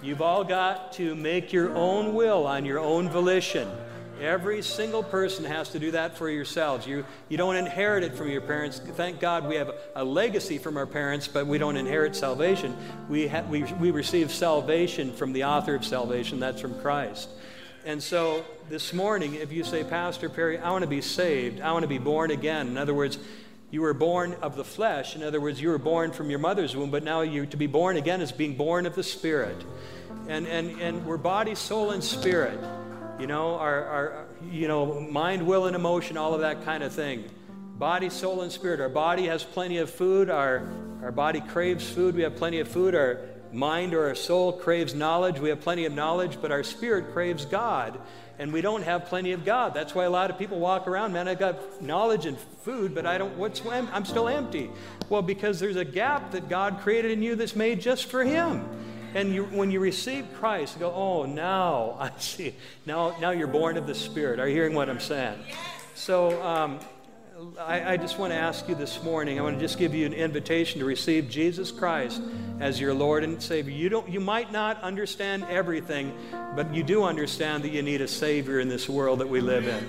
You've 0.02 0.22
all 0.22 0.46
got 0.46 0.94
to 0.94 1.16
make 1.16 1.52
your 1.52 1.76
own 1.76 2.14
will 2.14 2.48
on 2.48 2.64
your 2.64 2.80
own 2.80 3.10
volition. 3.10 3.70
Every 4.22 4.62
single 4.62 5.04
person 5.04 5.44
has 5.44 5.72
to 5.72 5.80
do 5.80 5.92
that 5.92 6.18
for 6.18 6.30
yourselves. 6.30 6.88
You, 6.88 7.06
you 7.28 7.36
don't 7.36 7.58
inherit 7.58 8.06
it 8.06 8.16
from 8.16 8.30
your 8.30 8.40
parents. 8.40 8.80
Thank 8.80 9.20
God 9.20 9.46
we 9.46 9.56
have 9.56 9.74
a 9.94 10.06
legacy 10.06 10.60
from 10.60 10.78
our 10.78 10.88
parents, 10.88 11.28
but 11.28 11.46
we 11.46 11.58
don't 11.58 11.76
inherit 11.76 12.16
salvation. 12.16 12.74
We, 13.10 13.28
ha- 13.28 13.44
we, 13.50 13.64
we 13.64 13.92
receive 13.92 14.32
salvation 14.32 15.12
from 15.12 15.34
the 15.34 15.44
author 15.44 15.76
of 15.76 15.84
salvation, 15.84 16.40
that's 16.40 16.62
from 16.62 16.80
Christ. 16.80 17.28
And 17.84 18.02
so 18.02 18.46
this 18.70 18.94
morning, 18.94 19.34
if 19.34 19.52
you 19.52 19.64
say, 19.64 19.84
Pastor 19.84 20.30
Perry, 20.30 20.60
I 20.60 20.70
want 20.70 20.84
to 20.84 20.88
be 20.88 21.02
saved, 21.02 21.60
I 21.60 21.72
want 21.72 21.82
to 21.82 21.88
be 21.88 21.98
born 21.98 22.30
again. 22.30 22.68
In 22.68 22.78
other 22.78 22.94
words, 22.94 23.18
you 23.72 23.82
were 23.82 23.96
born 23.96 24.36
of 24.44 24.56
the 24.56 24.64
flesh. 24.64 25.16
In 25.16 25.24
other 25.24 25.42
words, 25.42 25.60
you 25.60 25.70
were 25.70 25.80
born 25.80 26.12
from 26.12 26.30
your 26.30 26.38
mother's 26.38 26.76
womb, 26.76 26.92
but 26.92 27.04
now 27.04 27.22
you 27.22 27.48
to 27.48 27.58
be 27.58 27.66
born 27.66 27.98
again 27.98 28.22
is 28.22 28.32
being 28.32 28.56
born 28.56 28.86
of 28.86 28.94
the 28.94 29.02
Spirit. 29.02 29.58
And, 30.28 30.46
and, 30.46 30.80
and 30.80 31.06
we're 31.06 31.18
body, 31.18 31.56
soul, 31.56 31.92
and 31.92 32.04
spirit. 32.04 32.60
You 33.20 33.26
know, 33.26 33.56
our, 33.56 33.86
our 33.86 34.26
you 34.52 34.68
know, 34.68 35.02
mind, 35.02 35.48
will, 35.48 35.66
and 35.66 35.76
emotion, 35.76 36.16
all 36.16 36.36
of 36.36 36.42
that 36.42 36.64
kind 36.64 36.84
of 36.84 36.94
thing. 36.94 37.26
Body, 37.80 38.12
soul, 38.12 38.42
and 38.42 38.52
spirit. 38.52 38.80
Our 38.80 38.90
body 38.90 39.26
has 39.26 39.44
plenty 39.44 39.80
of 39.80 39.90
food. 39.90 40.30
Our, 40.30 40.72
our 41.02 41.12
body 41.12 41.42
craves 41.42 41.90
food. 41.90 42.14
We 42.14 42.22
have 42.22 42.36
plenty 42.36 42.60
of 42.60 42.68
food. 42.68 42.94
Our 42.94 43.20
mind 43.52 43.96
or 43.96 44.10
our 44.10 44.16
soul 44.16 44.54
craves 44.54 44.94
knowledge. 44.94 45.40
We 45.40 45.50
have 45.50 45.62
plenty 45.62 45.86
of 45.86 45.94
knowledge, 45.94 46.38
but 46.40 46.52
our 46.52 46.64
spirit 46.64 47.14
craves 47.14 47.46
God 47.46 48.00
and 48.40 48.54
we 48.54 48.62
don't 48.62 48.84
have 48.84 49.06
plenty 49.06 49.34
of 49.34 49.44
God. 49.44 49.74
That's 49.74 49.94
why 49.94 50.06
a 50.06 50.10
lot 50.10 50.32
of 50.32 50.40
people 50.40 50.60
walk 50.60 50.88
around, 50.88 51.12
man, 51.12 51.28
I've 51.28 51.40
got 51.40 51.82
knowledge 51.82 52.26
and 52.26 52.38
food, 52.38 52.96
but 52.96 53.06
I 53.06 53.18
don't, 53.18 53.38
what's, 53.38 53.62
I'm 53.66 54.06
still 54.06 54.30
empty. 54.30 54.70
Well, 55.10 55.22
because 55.22 55.60
there's 55.60 55.76
a 55.76 55.84
gap 55.84 56.32
that 56.32 56.48
God 56.48 56.80
created 56.80 57.12
in 57.12 57.22
you 57.22 57.36
that's 57.36 57.56
made 57.56 57.82
just 57.82 58.06
for 58.06 58.24
Him. 58.24 58.68
And 59.14 59.34
you, 59.34 59.44
when 59.46 59.72
you 59.72 59.82
receive 59.82 60.26
Christ, 60.36 60.76
you 60.76 60.80
go, 60.80 60.94
oh, 60.94 61.26
now 61.26 61.98
I 62.00 62.12
see. 62.18 62.56
Now, 62.86 63.16
now 63.20 63.32
you're 63.32 63.48
born 63.48 63.76
of 63.76 63.86
the 63.86 63.96
Spirit. 63.96 64.40
Are 64.40 64.48
you 64.48 64.56
hearing 64.56 64.74
what 64.74 64.90
I'm 64.90 65.02
saying? 65.02 65.38
So, 65.96 66.42
um, 66.42 66.80
I, 67.58 67.94
I, 67.94 67.98
just 67.98 68.20
want 68.20 68.34
to 68.34 68.38
ask 68.38 68.68
you 68.68 68.76
this 68.76 69.02
morning, 69.02 69.40
I 69.40 69.44
want 69.44 69.56
to 69.56 69.62
just 69.62 69.78
give 69.78 69.96
you 69.96 70.06
an 70.06 70.14
invitation 70.14 70.80
to 70.80 70.86
receive 70.86 71.30
Jesus 71.30 71.72
Christ 71.72 72.22
as 72.60 72.82
your 72.82 72.94
Lord 72.94 73.24
and 73.24 73.42
Savior. 73.42 73.74
You, 73.74 73.88
don't, 73.88 74.10
you 74.10 74.20
might 74.20 74.52
not 74.52 74.82
understand 74.82 75.46
everything, 75.50 76.14
but 76.56 76.74
you 76.74 76.84
do 76.84 77.04
understand 77.04 77.64
that 77.64 77.70
you 77.70 77.82
need 77.82 78.02
a 78.02 78.08
Savior 78.08 78.60
in 78.60 78.68
this 78.68 78.90
world 78.90 79.20
that 79.20 79.30
we 79.30 79.40
live 79.40 79.68
in. 79.68 79.88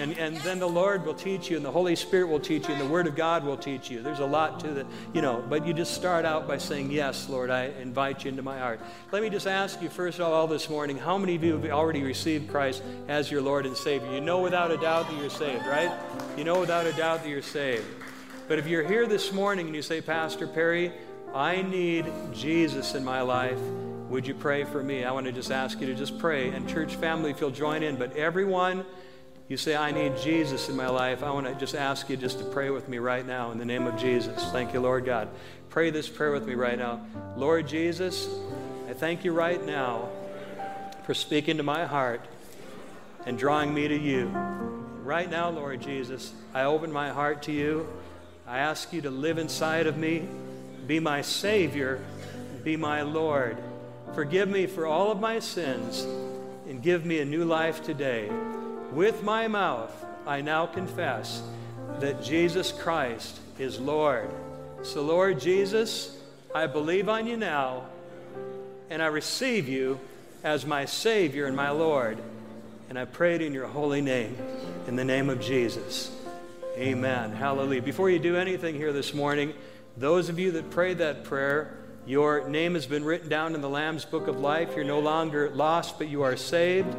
And, 0.00 0.16
and 0.16 0.36
then 0.38 0.60
the 0.60 0.68
Lord 0.68 1.04
will 1.04 1.14
teach 1.14 1.50
you, 1.50 1.56
and 1.56 1.64
the 1.64 1.72
Holy 1.72 1.96
Spirit 1.96 2.28
will 2.28 2.38
teach 2.38 2.68
you, 2.68 2.74
and 2.74 2.80
the 2.80 2.88
Word 2.88 3.08
of 3.08 3.16
God 3.16 3.44
will 3.44 3.56
teach 3.56 3.90
you. 3.90 4.00
There's 4.00 4.20
a 4.20 4.26
lot 4.26 4.60
to 4.60 4.68
the, 4.68 4.86
you 5.12 5.20
know, 5.20 5.44
but 5.48 5.66
you 5.66 5.74
just 5.74 5.94
start 5.94 6.24
out 6.24 6.46
by 6.46 6.58
saying, 6.58 6.92
Yes, 6.92 7.28
Lord, 7.28 7.50
I 7.50 7.66
invite 7.80 8.24
you 8.24 8.30
into 8.30 8.42
my 8.42 8.58
heart. 8.58 8.80
Let 9.10 9.22
me 9.22 9.30
just 9.30 9.48
ask 9.48 9.82
you, 9.82 9.88
first 9.88 10.20
of 10.20 10.32
all, 10.32 10.46
this 10.46 10.70
morning, 10.70 10.98
how 10.98 11.18
many 11.18 11.34
of 11.34 11.42
you 11.42 11.58
have 11.58 11.64
already 11.72 12.02
received 12.02 12.48
Christ 12.48 12.82
as 13.08 13.30
your 13.30 13.42
Lord 13.42 13.66
and 13.66 13.76
Savior? 13.76 14.12
You 14.12 14.20
know 14.20 14.40
without 14.40 14.70
a 14.70 14.76
doubt 14.76 15.08
that 15.08 15.20
you're 15.20 15.30
saved, 15.30 15.66
right? 15.66 15.92
You 16.36 16.44
know 16.44 16.60
without 16.60 16.86
a 16.88 16.92
doubt 16.94 17.22
that 17.22 17.28
you're 17.28 17.42
saved. 17.42 17.84
But 18.48 18.58
if 18.58 18.66
you're 18.66 18.82
here 18.82 19.06
this 19.06 19.30
morning 19.30 19.66
and 19.66 19.76
you 19.76 19.82
say, 19.82 20.00
Pastor 20.00 20.46
Perry, 20.46 20.90
I 21.34 21.60
need 21.60 22.10
Jesus 22.32 22.94
in 22.94 23.04
my 23.04 23.20
life, 23.20 23.58
would 24.08 24.26
you 24.26 24.34
pray 24.34 24.64
for 24.64 24.82
me? 24.82 25.04
I 25.04 25.12
want 25.12 25.26
to 25.26 25.32
just 25.32 25.50
ask 25.50 25.80
you 25.82 25.86
to 25.88 25.94
just 25.94 26.18
pray. 26.18 26.48
And 26.48 26.66
church 26.66 26.96
family, 26.96 27.30
if 27.30 27.42
you'll 27.42 27.50
join 27.50 27.82
in, 27.82 27.96
but 27.96 28.16
everyone, 28.16 28.86
you 29.48 29.58
say, 29.58 29.76
I 29.76 29.90
need 29.90 30.16
Jesus 30.16 30.70
in 30.70 30.76
my 30.76 30.88
life, 30.88 31.22
I 31.22 31.30
want 31.30 31.46
to 31.46 31.54
just 31.56 31.74
ask 31.74 32.08
you 32.08 32.16
just 32.16 32.38
to 32.38 32.44
pray 32.46 32.70
with 32.70 32.88
me 32.88 32.96
right 32.96 33.26
now 33.26 33.50
in 33.50 33.58
the 33.58 33.66
name 33.66 33.86
of 33.86 33.98
Jesus. 33.98 34.42
Thank 34.50 34.72
you, 34.72 34.80
Lord 34.80 35.04
God. 35.04 35.28
Pray 35.68 35.90
this 35.90 36.08
prayer 36.08 36.32
with 36.32 36.46
me 36.46 36.54
right 36.54 36.78
now. 36.78 37.04
Lord 37.36 37.68
Jesus, 37.68 38.28
I 38.88 38.94
thank 38.94 39.24
you 39.24 39.32
right 39.32 39.62
now 39.62 40.08
for 41.04 41.12
speaking 41.12 41.58
to 41.58 41.62
my 41.62 41.84
heart 41.84 42.24
and 43.26 43.38
drawing 43.38 43.74
me 43.74 43.88
to 43.88 43.98
you. 43.98 44.77
Right 45.08 45.30
now, 45.30 45.48
Lord 45.48 45.80
Jesus, 45.80 46.34
I 46.52 46.64
open 46.64 46.92
my 46.92 47.08
heart 47.08 47.44
to 47.44 47.52
you. 47.52 47.88
I 48.46 48.58
ask 48.58 48.92
you 48.92 49.00
to 49.00 49.10
live 49.10 49.38
inside 49.38 49.86
of 49.86 49.96
me, 49.96 50.28
be 50.86 51.00
my 51.00 51.22
Savior, 51.22 52.04
be 52.62 52.76
my 52.76 53.00
Lord. 53.00 53.56
Forgive 54.14 54.50
me 54.50 54.66
for 54.66 54.86
all 54.86 55.10
of 55.10 55.18
my 55.18 55.38
sins 55.38 56.02
and 56.68 56.82
give 56.82 57.06
me 57.06 57.20
a 57.20 57.24
new 57.24 57.46
life 57.46 57.82
today. 57.82 58.28
With 58.92 59.22
my 59.22 59.48
mouth, 59.48 59.90
I 60.26 60.42
now 60.42 60.66
confess 60.66 61.42
that 62.00 62.22
Jesus 62.22 62.70
Christ 62.70 63.40
is 63.58 63.80
Lord. 63.80 64.28
So, 64.82 65.00
Lord 65.00 65.40
Jesus, 65.40 66.20
I 66.54 66.66
believe 66.66 67.08
on 67.08 67.26
you 67.26 67.38
now, 67.38 67.86
and 68.90 69.02
I 69.02 69.06
receive 69.06 69.70
you 69.70 70.00
as 70.44 70.66
my 70.66 70.84
Savior 70.84 71.46
and 71.46 71.56
my 71.56 71.70
Lord. 71.70 72.18
And 72.88 72.98
I 72.98 73.04
pray 73.04 73.34
it 73.34 73.42
in 73.42 73.52
your 73.52 73.66
holy 73.66 74.00
name, 74.00 74.36
in 74.86 74.96
the 74.96 75.04
name 75.04 75.28
of 75.28 75.40
Jesus. 75.40 76.10
Amen. 76.78 77.32
Hallelujah. 77.32 77.82
Before 77.82 78.08
you 78.08 78.18
do 78.18 78.36
anything 78.36 78.76
here 78.76 78.94
this 78.94 79.12
morning, 79.12 79.52
those 79.98 80.30
of 80.30 80.38
you 80.38 80.52
that 80.52 80.70
prayed 80.70 80.98
that 80.98 81.24
prayer, 81.24 81.76
your 82.06 82.48
name 82.48 82.72
has 82.72 82.86
been 82.86 83.04
written 83.04 83.28
down 83.28 83.54
in 83.54 83.60
the 83.60 83.68
Lamb's 83.68 84.06
Book 84.06 84.26
of 84.26 84.40
Life. 84.40 84.74
You're 84.74 84.86
no 84.86 85.00
longer 85.00 85.50
lost, 85.50 85.98
but 85.98 86.08
you 86.08 86.22
are 86.22 86.34
saved. 86.34 86.96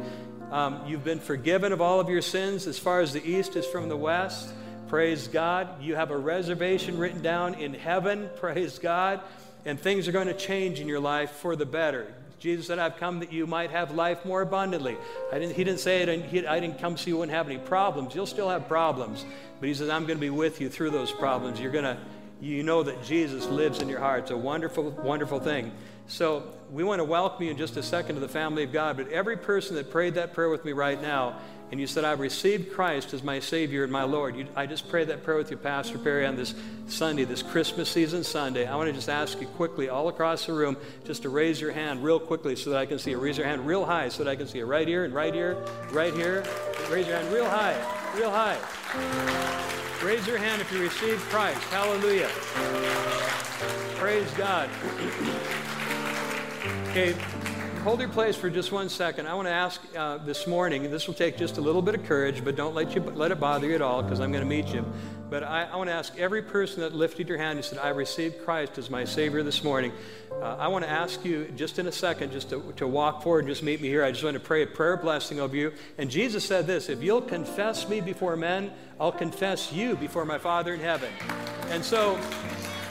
Um, 0.52 0.80
you've 0.86 1.02
been 1.02 1.18
forgiven 1.18 1.72
of 1.72 1.80
all 1.80 1.98
of 1.98 2.08
your 2.08 2.22
sins 2.22 2.68
as 2.68 2.78
far 2.78 3.00
as 3.00 3.12
the 3.12 3.28
east 3.28 3.56
is 3.56 3.66
from 3.66 3.88
the 3.88 3.96
west. 3.96 4.52
Praise 4.86 5.26
God. 5.26 5.82
You 5.82 5.96
have 5.96 6.12
a 6.12 6.18
reservation 6.18 6.98
written 6.98 7.20
down 7.20 7.54
in 7.54 7.74
heaven. 7.74 8.30
Praise 8.36 8.78
God. 8.78 9.22
And 9.64 9.80
things 9.80 10.06
are 10.06 10.12
going 10.12 10.28
to 10.28 10.34
change 10.34 10.78
in 10.78 10.86
your 10.86 11.00
life 11.00 11.32
for 11.32 11.56
the 11.56 11.66
better. 11.66 12.14
Jesus 12.40 12.66
said, 12.66 12.78
I've 12.78 12.96
come 12.96 13.20
that 13.20 13.32
you 13.32 13.46
might 13.46 13.70
have 13.70 13.94
life 13.94 14.24
more 14.24 14.40
abundantly. 14.40 14.96
Didn't, 15.30 15.54
he 15.54 15.62
didn't 15.62 15.80
say 15.80 16.02
it, 16.02 16.24
he, 16.24 16.46
I 16.46 16.58
didn't 16.58 16.78
come 16.78 16.96
so 16.96 17.08
you 17.08 17.18
wouldn't 17.18 17.36
have 17.36 17.46
any 17.46 17.58
problems. 17.58 18.14
You'll 18.14 18.26
still 18.26 18.48
have 18.48 18.66
problems. 18.66 19.26
But 19.60 19.68
he 19.68 19.74
says, 19.74 19.90
I'm 19.90 20.06
going 20.06 20.16
to 20.16 20.20
be 20.20 20.30
with 20.30 20.58
you 20.58 20.70
through 20.70 20.90
those 20.90 21.12
problems. 21.12 21.60
You're 21.60 21.70
going 21.70 21.84
to, 21.84 21.98
you 22.40 22.62
know 22.62 22.82
that 22.82 23.04
Jesus 23.04 23.44
lives 23.44 23.82
in 23.82 23.90
your 23.90 24.00
heart. 24.00 24.22
It's 24.22 24.30
a 24.30 24.36
wonderful, 24.38 24.90
wonderful 24.90 25.38
thing. 25.38 25.70
So 26.06 26.44
we 26.72 26.82
want 26.82 27.00
to 27.00 27.04
welcome 27.04 27.44
you 27.44 27.50
in 27.50 27.58
just 27.58 27.76
a 27.76 27.82
second 27.82 28.14
to 28.14 28.20
the 28.22 28.28
family 28.28 28.64
of 28.64 28.72
God. 28.72 28.96
But 28.96 29.10
every 29.10 29.36
person 29.36 29.76
that 29.76 29.90
prayed 29.90 30.14
that 30.14 30.32
prayer 30.32 30.48
with 30.48 30.64
me 30.64 30.72
right 30.72 31.00
now, 31.00 31.38
and 31.70 31.78
you 31.78 31.86
said, 31.86 32.04
I've 32.04 32.18
received 32.18 32.72
Christ 32.72 33.14
as 33.14 33.22
my 33.22 33.38
Savior 33.38 33.84
and 33.84 33.92
my 33.92 34.02
Lord, 34.02 34.34
you, 34.34 34.46
I 34.56 34.66
just 34.66 34.88
pray 34.88 35.04
that 35.04 35.22
prayer 35.22 35.36
with 35.36 35.52
you, 35.52 35.56
Pastor 35.56 35.98
Perry, 35.98 36.26
on 36.26 36.34
this 36.34 36.52
Sunday, 36.88 37.24
this 37.24 37.42
Christmas 37.42 37.88
season 37.88 38.24
Sunday. 38.24 38.66
I 38.66 38.74
want 38.74 38.88
to 38.88 38.92
just 38.92 39.08
ask 39.08 39.40
you 39.40 39.46
quickly, 39.46 39.88
all 39.88 40.08
across 40.08 40.46
the 40.46 40.52
room, 40.52 40.76
just 41.04 41.22
to 41.22 41.28
raise 41.28 41.60
your 41.60 41.70
hand 41.70 42.02
real 42.02 42.18
quickly 42.18 42.56
so 42.56 42.70
that 42.70 42.80
I 42.80 42.86
can 42.86 42.98
see 42.98 43.12
it. 43.12 43.18
Raise 43.18 43.38
your 43.38 43.46
hand 43.46 43.66
real 43.66 43.84
high 43.84 44.08
so 44.08 44.24
that 44.24 44.30
I 44.30 44.34
can 44.34 44.48
see 44.48 44.58
it. 44.58 44.64
Right 44.64 44.88
here 44.88 45.04
and 45.04 45.14
right 45.14 45.32
here, 45.32 45.56
right 45.92 46.12
here. 46.12 46.44
Raise 46.90 47.06
your 47.06 47.16
hand 47.16 47.32
real 47.32 47.48
high, 47.48 47.76
real 48.16 48.30
high. 48.30 48.58
Raise 50.04 50.26
your 50.26 50.38
hand 50.38 50.60
if 50.60 50.72
you 50.72 50.80
received 50.80 51.20
Christ. 51.22 51.62
Hallelujah. 51.64 52.30
Praise 53.96 54.30
God. 54.32 54.68
okay, 56.90 57.14
hold 57.82 57.98
your 57.98 58.10
place 58.10 58.36
for 58.36 58.50
just 58.50 58.72
one 58.72 58.90
second. 58.90 59.26
I 59.26 59.32
want 59.32 59.48
to 59.48 59.52
ask 59.52 59.80
uh, 59.96 60.18
this 60.18 60.46
morning, 60.46 60.90
this 60.90 61.06
will 61.06 61.14
take 61.14 61.38
just 61.38 61.56
a 61.56 61.62
little 61.62 61.80
bit 61.80 61.94
of 61.94 62.04
courage, 62.04 62.44
but 62.44 62.54
don't 62.54 62.74
let, 62.74 62.94
you, 62.94 63.00
let 63.00 63.32
it 63.32 63.40
bother 63.40 63.66
you 63.68 63.74
at 63.74 63.80
all 63.80 64.02
because 64.02 64.20
I'm 64.20 64.30
going 64.30 64.44
to 64.44 64.48
meet 64.48 64.66
you. 64.66 64.84
But 65.30 65.44
I, 65.44 65.64
I 65.64 65.76
want 65.76 65.88
to 65.88 65.94
ask 65.94 66.18
every 66.18 66.42
person 66.42 66.80
that 66.80 66.94
lifted 66.94 67.26
your 67.26 67.38
hand 67.38 67.58
and 67.58 67.64
said, 67.64 67.78
I 67.78 67.88
received 67.88 68.44
Christ 68.44 68.76
as 68.76 68.90
my 68.90 69.04
Savior 69.04 69.42
this 69.42 69.64
morning. 69.64 69.92
Uh, 70.30 70.56
I 70.58 70.68
want 70.68 70.84
to 70.84 70.90
ask 70.90 71.24
you 71.24 71.50
just 71.56 71.78
in 71.78 71.86
a 71.86 71.92
second 71.92 72.32
just 72.32 72.50
to, 72.50 72.74
to 72.76 72.86
walk 72.86 73.22
forward 73.22 73.40
and 73.40 73.48
just 73.48 73.62
meet 73.62 73.80
me 73.80 73.88
here. 73.88 74.04
I 74.04 74.10
just 74.10 74.24
want 74.24 74.34
to 74.34 74.40
pray 74.40 74.62
a 74.62 74.66
prayer 74.66 74.98
blessing 74.98 75.40
over 75.40 75.56
you. 75.56 75.72
And 75.96 76.10
Jesus 76.10 76.44
said 76.44 76.66
this 76.66 76.90
If 76.90 77.02
you'll 77.02 77.22
confess 77.22 77.88
me 77.88 78.02
before 78.02 78.36
men, 78.36 78.72
I'll 78.98 79.10
confess 79.10 79.72
you 79.72 79.96
before 79.96 80.26
my 80.26 80.36
Father 80.36 80.74
in 80.74 80.80
heaven. 80.80 81.10
And 81.70 81.82
so 81.82 82.20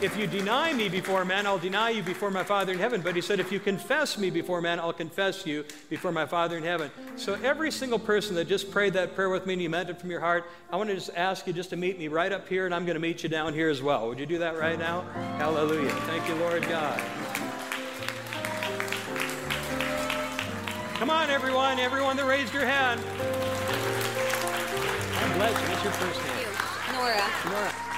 if 0.02 0.18
you 0.18 0.28
deny 0.28 0.74
me 0.74 0.88
before 0.88 1.26
men, 1.26 1.46
I'll 1.46 1.60
deny 1.60 1.90
you 1.90 2.02
before 2.02 2.32
my 2.32 2.44
Father 2.44 2.72
in 2.72 2.80
heaven. 2.80 3.02
But 3.02 3.16
he 3.16 3.22
said, 3.22 3.40
if 3.40 3.52
you 3.52 3.60
confess 3.60 4.18
me 4.18 4.30
before 4.30 4.62
men, 4.62 4.80
I'll 4.80 4.94
confess 4.94 5.46
you 5.46 5.66
before 5.90 6.12
my 6.12 6.26
Father 6.26 6.58
in 6.58 6.64
heaven. 6.64 6.90
So 7.18 7.34
every 7.44 7.72
single 7.72 8.00
person 8.00 8.36
that 8.36 8.48
just 8.48 8.72
prayed 8.72 8.94
that 8.94 9.16
prayer 9.16 9.30
with 9.30 9.46
me 9.46 9.54
and 9.54 9.62
you 9.62 9.70
meant 9.70 9.90
it 9.90 10.00
from 10.00 10.10
your 10.10 10.22
heart, 10.22 10.46
I 10.72 10.78
want 10.78 10.90
to 10.90 10.96
just 10.96 11.12
ask 11.16 11.46
you 11.48 11.54
just 11.54 11.70
to 11.72 11.76
meet 11.76 12.00
me 12.00 12.08
right 12.08 12.32
up 12.32 12.48
here, 12.48 12.66
and 12.66 12.74
I'm 12.74 12.86
going 12.86 12.96
to 12.96 13.02
meet 13.02 13.24
you 13.24 13.30
down 13.30 13.54
here 13.54 13.70
as 13.70 13.82
well. 13.82 14.08
Would 14.08 14.20
you 14.20 14.26
do 14.26 14.38
that 14.40 14.58
right 14.58 14.80
now? 14.80 15.02
Hallelujah. 15.38 15.90
Thank 15.90 16.28
you, 16.28 16.36
Lord 16.36 16.64
God. 16.64 17.00
Come 20.96 21.10
on, 21.10 21.30
everyone. 21.30 21.80
Everyone 21.80 22.18
that 22.18 22.26
raised 22.26 22.54
your 22.54 22.66
hand. 22.66 23.02
God 25.14 25.36
bless 25.36 25.62
you. 25.62 25.68
What's 25.70 25.84
your 25.84 25.94
first 25.94 26.24
name? 26.24 26.36
Nora. 26.94 27.30
Nora. 27.46 27.89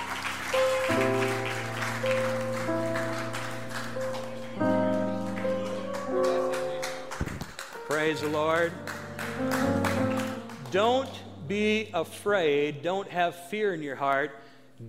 Praise 8.02 8.22
the 8.22 8.30
Lord. 8.30 8.74
Don't 10.72 11.08
be 11.48 11.92
afraid. 11.94 12.82
Don't 12.82 13.08
have 13.08 13.36
fear 13.36 13.76
in 13.76 13.84
your 13.84 13.96
heart. 13.96 14.32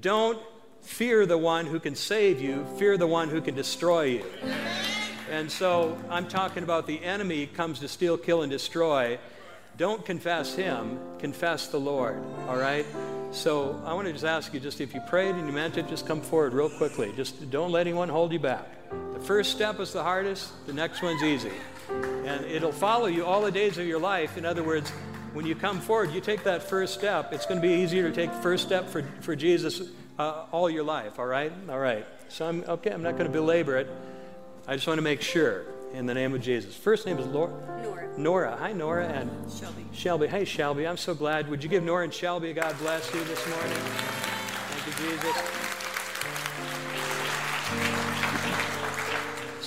Don't 0.01 0.41
fear 0.81 1.27
the 1.27 1.37
one 1.37 1.67
who 1.67 1.79
can 1.79 1.95
save 1.95 2.41
you. 2.41 2.65
Fear 2.79 2.97
the 2.97 3.07
one 3.07 3.29
who 3.29 3.43
can 3.43 3.55
destroy 3.55 4.05
you. 4.05 4.25
And 5.31 5.53
so 5.53 5.99
I'm 6.09 6.27
talking 6.27 6.63
about 6.63 6.87
the 6.87 7.05
enemy 7.05 7.47
comes 7.47 7.81
to 7.81 7.89
steal, 7.89 8.17
kill, 8.17 8.41
and 8.41 8.51
destroy. 8.51 9.19
Don't 9.77 10.07
confess 10.07 10.55
him, 10.55 10.99
confess 11.19 11.67
the 11.67 11.81
Lord, 11.81 12.17
all 12.49 12.57
right? 12.57 12.87
So 13.31 13.79
I 13.85 13.93
want 13.93 14.07
to 14.07 14.15
just 14.15 14.25
ask 14.25 14.55
you, 14.55 14.61
just 14.61 14.81
if 14.81 14.95
you 14.95 15.03
prayed 15.03 15.35
and 15.35 15.47
you 15.47 15.53
meant 15.53 15.77
it, 15.77 15.87
just 15.87 16.07
come 16.07 16.23
forward 16.23 16.55
real 16.55 16.71
quickly. 16.71 17.13
Just 17.15 17.51
don't 17.51 17.73
let 17.73 17.83
anyone 17.83 18.09
hold 18.09 18.33
you 18.33 18.39
back. 18.39 18.67
The 19.13 19.21
first 19.21 19.53
step 19.53 19.81
is 19.81 19.93
the 19.93 20.03
hardest, 20.03 20.67
the 20.67 20.73
next 20.73 21.03
one's 21.03 21.23
easy. 21.23 21.53
And 22.27 22.45
it'll 22.47 22.73
follow 22.73 23.07
you 23.07 23.25
all 23.25 23.43
the 23.43 23.51
days 23.51 23.79
of 23.79 23.87
your 23.87 24.01
life. 24.01 24.37
In 24.37 24.45
other 24.45 24.63
words, 24.63 24.91
when 25.33 25.47
you 25.47 25.55
come 25.55 25.81
forward, 25.81 26.13
you 26.13 26.21
take 26.21 26.45
that 26.45 26.63
first 26.63 26.95
step. 26.95 27.33
It's 27.33 27.47
going 27.47 27.61
to 27.61 27.67
be 27.67 27.75
easier 27.75 28.09
to 28.09 28.15
take 28.15 28.31
the 28.31 28.43
first 28.43 28.67
step 28.67 28.89
for, 28.89 29.03
for 29.21 29.35
Jesus 29.35 29.83
uh, 30.19 30.47
all 30.53 30.69
your 30.69 30.85
life, 30.85 31.19
all 31.19 31.27
right? 31.27 31.53
All 31.69 31.79
right. 31.79 32.07
So 32.29 32.47
I'm, 32.47 32.65
okay, 32.65 32.91
I'm 32.91 33.03
not 33.03 33.13
going 33.13 33.27
to 33.27 33.33
belabor 33.33 33.77
it. 33.77 33.91
I 34.67 34.75
just 34.75 34.87
want 34.87 34.99
to 34.99 35.03
make 35.03 35.23
sure 35.23 35.65
in 35.93 36.07
the 36.07 36.15
name 36.15 36.35
of 36.35 36.41
Jesus. 36.41 36.75
First 36.75 37.07
name 37.07 37.19
is 37.19 37.27
Laura. 37.27 37.53
Nora. 37.83 38.19
Nora. 38.19 38.57
Hi, 38.57 38.73
Nora. 38.73 39.07
And 39.07 39.51
Shelby. 39.51 39.87
Shelby. 39.93 40.27
Hey, 40.27 40.45
Shelby. 40.45 40.87
I'm 40.87 40.97
so 40.97 41.15
glad. 41.15 41.49
Would 41.49 41.63
you 41.63 41.71
give 41.71 41.83
Nora 41.83 42.05
and 42.05 42.15
Shelby 42.15 42.51
a 42.51 42.55
God 42.55 42.77
bless 42.79 43.13
you 43.15 43.23
this 43.25 43.49
morning? 43.49 43.77
Thank 43.77 45.01
you, 45.01 45.11
Jesus. 45.11 45.62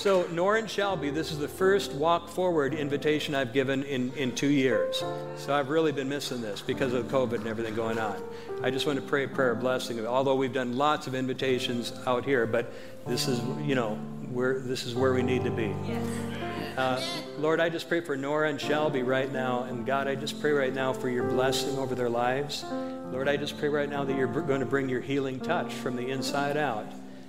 So, 0.06 0.28
Nora 0.28 0.60
and 0.60 0.70
Shelby, 0.70 1.10
this 1.10 1.32
is 1.32 1.40
the 1.40 1.48
first 1.48 1.92
walk 1.94 2.30
forward 2.30 2.76
invitation 2.76 3.34
I've 3.34 3.54
given 3.54 3.82
in, 3.82 4.14
in 4.14 4.36
two 4.36 4.52
years. 4.52 5.04
So, 5.36 5.52
I've 5.52 5.70
really 5.70 5.92
been 5.92 6.08
missing 6.08 6.42
this 6.42 6.62
because 6.62 6.94
of 6.94 7.08
COVID 7.08 7.38
and 7.38 7.48
everything 7.48 7.74
going 7.74 7.98
on. 7.98 8.22
I 8.62 8.70
just 8.70 8.86
want 8.86 9.00
to 9.00 9.02
pray 9.04 9.24
a 9.24 9.28
prayer 9.28 9.54
of 9.54 9.62
blessing. 9.62 10.06
Although 10.06 10.36
we've 10.36 10.54
done 10.54 10.78
lots 10.78 11.08
of 11.08 11.16
invitations 11.16 11.92
out 12.06 12.24
here, 12.24 12.46
but 12.46 12.72
this 13.08 13.28
is, 13.28 13.42
you 13.68 13.74
know, 13.74 13.96
where 14.32 14.60
this 14.60 14.86
is 14.86 14.94
where 14.94 15.12
we 15.12 15.24
need 15.24 15.44
to 15.44 15.50
be. 15.50 15.74
Uh, 16.78 17.02
Lord, 17.40 17.60
I 17.60 17.70
just 17.70 17.90
pray 17.90 18.02
for 18.02 18.16
Nora 18.16 18.50
and 18.50 18.62
Shelby 18.62 19.02
right 19.02 19.34
now. 19.34 19.64
And 19.64 19.88
God, 19.88 20.08
I 20.08 20.14
just 20.14 20.40
pray 20.40 20.52
right 20.52 20.72
now 20.72 20.94
for 20.94 21.10
your 21.10 21.24
blessing 21.24 21.80
over 21.80 21.96
their 21.96 22.12
lives. 22.12 22.64
Lord, 23.12 23.28
I 23.28 23.38
just 23.38 23.58
pray 23.58 23.70
right 23.70 23.90
now 23.90 24.04
that 24.04 24.16
you're 24.16 24.28
going 24.28 24.60
to 24.60 24.68
bring 24.68 24.88
your 24.88 25.02
healing 25.02 25.40
touch 25.40 25.74
from 25.74 25.96
the 25.96 26.12
inside 26.12 26.58
out. 26.58 26.86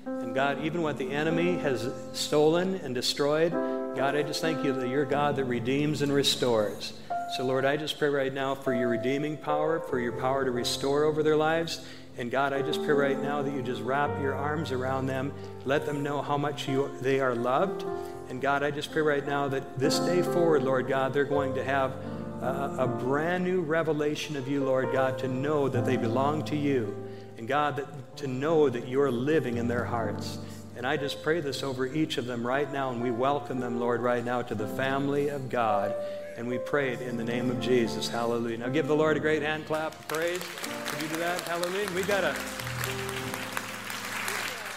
And 0.06 0.34
God, 0.34 0.64
even 0.64 0.82
what 0.82 0.98
the 0.98 1.10
enemy 1.10 1.56
has 1.58 1.90
stolen 2.12 2.76
and 2.76 2.94
destroyed, 2.94 3.50
God, 3.96 4.14
I 4.14 4.22
just 4.22 4.40
thank 4.40 4.64
you 4.64 4.72
that 4.72 4.88
you're 4.88 5.04
God 5.04 5.34
that 5.36 5.44
redeems 5.46 6.00
and 6.00 6.12
restores. 6.12 6.92
So, 7.36 7.44
Lord, 7.44 7.64
I 7.64 7.76
just 7.76 7.98
pray 7.98 8.08
right 8.08 8.32
now 8.32 8.54
for 8.54 8.72
your 8.72 8.88
redeeming 8.88 9.36
power, 9.36 9.80
for 9.80 9.98
your 9.98 10.12
power 10.12 10.44
to 10.44 10.52
restore 10.52 11.04
over 11.04 11.24
their 11.24 11.36
lives. 11.36 11.84
And 12.18 12.30
God, 12.30 12.52
I 12.52 12.62
just 12.62 12.84
pray 12.84 12.94
right 12.94 13.20
now 13.20 13.42
that 13.42 13.52
you 13.52 13.62
just 13.62 13.82
wrap 13.82 14.10
your 14.22 14.34
arms 14.34 14.70
around 14.70 15.06
them, 15.06 15.32
let 15.64 15.86
them 15.86 16.04
know 16.04 16.22
how 16.22 16.38
much 16.38 16.68
you, 16.68 16.88
they 17.00 17.18
are 17.18 17.34
loved. 17.34 17.84
And 18.28 18.40
God, 18.40 18.62
I 18.62 18.70
just 18.70 18.92
pray 18.92 19.02
right 19.02 19.26
now 19.26 19.48
that 19.48 19.76
this 19.76 19.98
day 19.98 20.22
forward, 20.22 20.62
Lord 20.62 20.86
God, 20.86 21.12
they're 21.12 21.24
going 21.24 21.54
to 21.56 21.64
have 21.64 21.92
a, 22.40 22.76
a 22.78 22.86
brand 22.86 23.42
new 23.42 23.60
revelation 23.60 24.36
of 24.36 24.46
you, 24.46 24.64
Lord 24.64 24.92
God, 24.92 25.18
to 25.18 25.28
know 25.28 25.68
that 25.68 25.84
they 25.84 25.96
belong 25.96 26.44
to 26.44 26.56
you. 26.56 26.96
And 27.38 27.48
God, 27.48 27.76
that, 27.76 27.86
to 28.18 28.26
know 28.26 28.68
that 28.68 28.88
you're 28.88 29.10
living 29.10 29.56
in 29.56 29.68
their 29.68 29.84
hearts. 29.84 30.38
And 30.76 30.86
I 30.86 30.96
just 30.96 31.22
pray 31.22 31.40
this 31.40 31.62
over 31.62 31.86
each 31.86 32.18
of 32.18 32.26
them 32.26 32.46
right 32.46 32.70
now, 32.70 32.90
and 32.90 33.02
we 33.02 33.10
welcome 33.10 33.60
them, 33.60 33.80
Lord, 33.80 34.00
right 34.00 34.24
now 34.24 34.42
to 34.42 34.54
the 34.54 34.68
family 34.68 35.28
of 35.28 35.48
God. 35.48 35.94
And 36.36 36.46
we 36.46 36.58
pray 36.58 36.92
it 36.92 37.00
in 37.00 37.16
the 37.16 37.24
name 37.24 37.50
of 37.50 37.60
Jesus. 37.60 38.08
Hallelujah. 38.08 38.58
Now 38.58 38.68
give 38.68 38.86
the 38.86 38.96
Lord 38.96 39.16
a 39.16 39.20
great 39.20 39.42
hand 39.42 39.64
clap 39.66 39.98
of 39.98 40.08
praise. 40.08 40.40
Could 40.86 41.02
you 41.02 41.08
do 41.08 41.16
that? 41.16 41.40
Hallelujah. 41.42 41.90
We've 41.94 42.06
got 42.06 42.24
a 42.24 42.36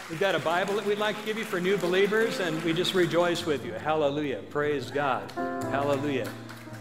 We've 0.10 0.20
got 0.20 0.34
a 0.34 0.40
Bible 0.40 0.74
that 0.76 0.86
we'd 0.86 0.98
like 0.98 1.20
to 1.20 1.26
give 1.26 1.38
you 1.38 1.46
for 1.46 1.60
new 1.60 1.78
believers, 1.78 2.40
and 2.40 2.64
we 2.64 2.74
just 2.74 2.96
rejoice 2.96 3.46
with 3.46 3.64
you. 3.64 3.74
Hallelujah. 3.74 4.42
Praise 4.50 4.90
God. 4.90 5.30
Hallelujah. 5.34 6.28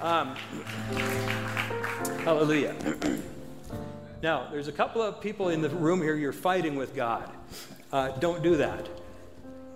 Um, 0.00 0.34
hallelujah. 2.24 2.74
now, 4.22 4.48
there's 4.50 4.68
a 4.68 4.72
couple 4.72 5.00
of 5.00 5.20
people 5.20 5.48
in 5.48 5.62
the 5.62 5.68
room 5.68 6.02
here, 6.02 6.16
you're 6.16 6.32
fighting 6.32 6.74
with 6.76 6.94
God. 6.94 7.30
Uh, 7.92 8.08
don't 8.18 8.42
do 8.42 8.56
that. 8.56 8.88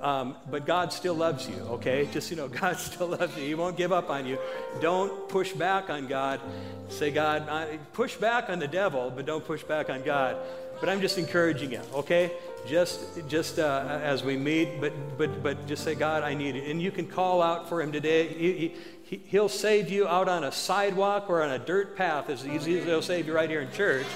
Um, 0.01 0.35
but 0.51 0.67
God 0.67 0.93
still 0.93 1.15
loves 1.15 1.49
you, 1.49 1.57
okay? 1.63 2.09
Just, 2.13 2.31
you 2.31 2.37
know, 2.37 2.49
God 2.49 2.77
still 2.77 3.07
loves 3.07 3.37
you. 3.37 3.45
He 3.45 3.55
won't 3.55 3.77
give 3.77 3.93
up 3.93 4.11
on 4.11 4.27
you. 4.27 4.39
Don't 4.81 5.29
push 5.29 5.53
back 5.53 5.91
on 5.91 6.09
God. 6.09 6.41
Say, 6.89 7.13
God, 7.13 7.49
I, 7.49 7.79
push 7.93 8.17
back 8.17 8.51
on 8.51 8.59
the 8.59 8.67
devil, 8.67 9.13
but 9.15 9.27
don't 9.27 9.45
push 9.45 9.63
back 9.63 9.89
on 9.91 10.03
God. 10.03 10.37
But 10.81 10.89
I'm 10.89 11.01
just 11.01 11.19
encouraging 11.19 11.71
you, 11.71 11.81
okay? 11.95 12.33
Just, 12.67 13.29
just 13.29 13.61
uh, 13.61 14.01
as 14.03 14.25
we 14.25 14.37
meet, 14.37 14.81
but, 14.81 14.93
but, 15.17 15.41
but 15.41 15.67
just 15.69 15.85
say, 15.85 15.95
God, 15.95 16.25
I 16.25 16.35
need 16.35 16.57
it. 16.57 16.69
And 16.69 16.83
you 16.83 16.91
can 16.91 17.07
call 17.07 17.41
out 17.41 17.69
for 17.69 17.81
him 17.81 17.93
today. 17.93 18.27
He, 18.27 18.53
he, 18.53 18.75
he'll 19.19 19.49
save 19.49 19.91
you 19.91 20.07
out 20.09 20.29
on 20.29 20.45
a 20.45 20.53
sidewalk 20.53 21.29
or 21.29 21.43
on 21.43 21.51
a 21.51 21.59
dirt 21.59 21.97
path 21.97 22.31
as 22.31 22.47
easy 22.47 22.79
as 22.79 22.85
he'll 22.85 23.03
save 23.03 23.27
you 23.27 23.35
right 23.35 23.51
here 23.51 23.61
in 23.61 23.71
church. 23.73 24.07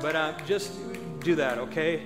But 0.00 0.14
uh, 0.14 0.34
just 0.46 0.72
do 1.20 1.34
that, 1.36 1.58
okay? 1.58 2.02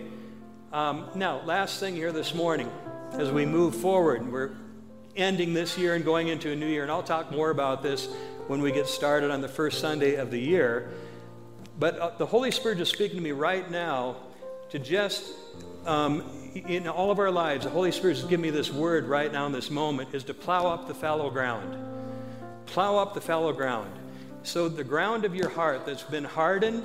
Um, 0.73 1.09
now, 1.15 1.43
last 1.45 1.81
thing 1.81 1.95
here 1.95 2.13
this 2.13 2.35
morning 2.35 2.71
as 3.13 3.31
we 3.31 3.45
move 3.45 3.75
forward. 3.75 4.23
And 4.23 4.33
we're 4.33 4.53
ending 5.17 5.53
this 5.53 5.77
year 5.77 5.95
and 5.95 6.05
going 6.05 6.29
into 6.29 6.53
a 6.53 6.57
new 6.57 6.67
year, 6.67 6.83
and 6.83 6.91
I'll 6.91 7.03
talk 7.03 7.31
more 7.31 7.51
about 7.51 7.83
this 7.83 8.09
when 8.47 8.63
we 8.63 8.73
get 8.73 8.87
started 8.87 9.31
on 9.31 9.41
the 9.41 9.49
first 9.49 9.81
Sunday 9.81 10.15
of 10.15 10.31
the 10.31 10.39
year. 10.39 10.91
But 11.79 11.99
uh, 11.99 12.13
the 12.19 12.27
Holy 12.27 12.51
Spirit 12.51 12.81
is 12.81 12.89
speaking 12.89 13.17
to 13.17 13.23
me 13.23 13.33
right 13.33 13.69
now 13.71 14.17
to 14.71 14.79
just, 14.79 15.33
um, 15.87 16.23
in 16.55 16.87
all 16.87 17.11
of 17.11 17.19
our 17.19 17.31
lives, 17.31 17.65
the 17.65 17.71
Holy 17.71 17.93
Spirit 17.93 18.19
is 18.19 18.25
giving 18.25 18.43
me 18.43 18.51
this 18.51 18.73
word 18.73 19.07
right 19.07 19.33
now 19.33 19.47
in 19.47 19.53
this 19.53 19.71
moment 19.71 20.15
is 20.15 20.25
to 20.25 20.35
plow 20.35 20.67
up 20.67 20.87
the 20.87 20.95
fallow 20.95 21.31
ground. 21.31 22.00
Plow 22.71 22.97
up 22.97 23.15
the 23.15 23.21
fallow 23.21 23.53
ground. 23.53 23.91
So 24.43 24.69
the 24.69 24.85
ground 24.85 25.25
of 25.25 25.35
your 25.35 25.49
heart 25.49 25.87
that's 25.87 26.03
been 26.03 26.25
hardened 26.25 26.85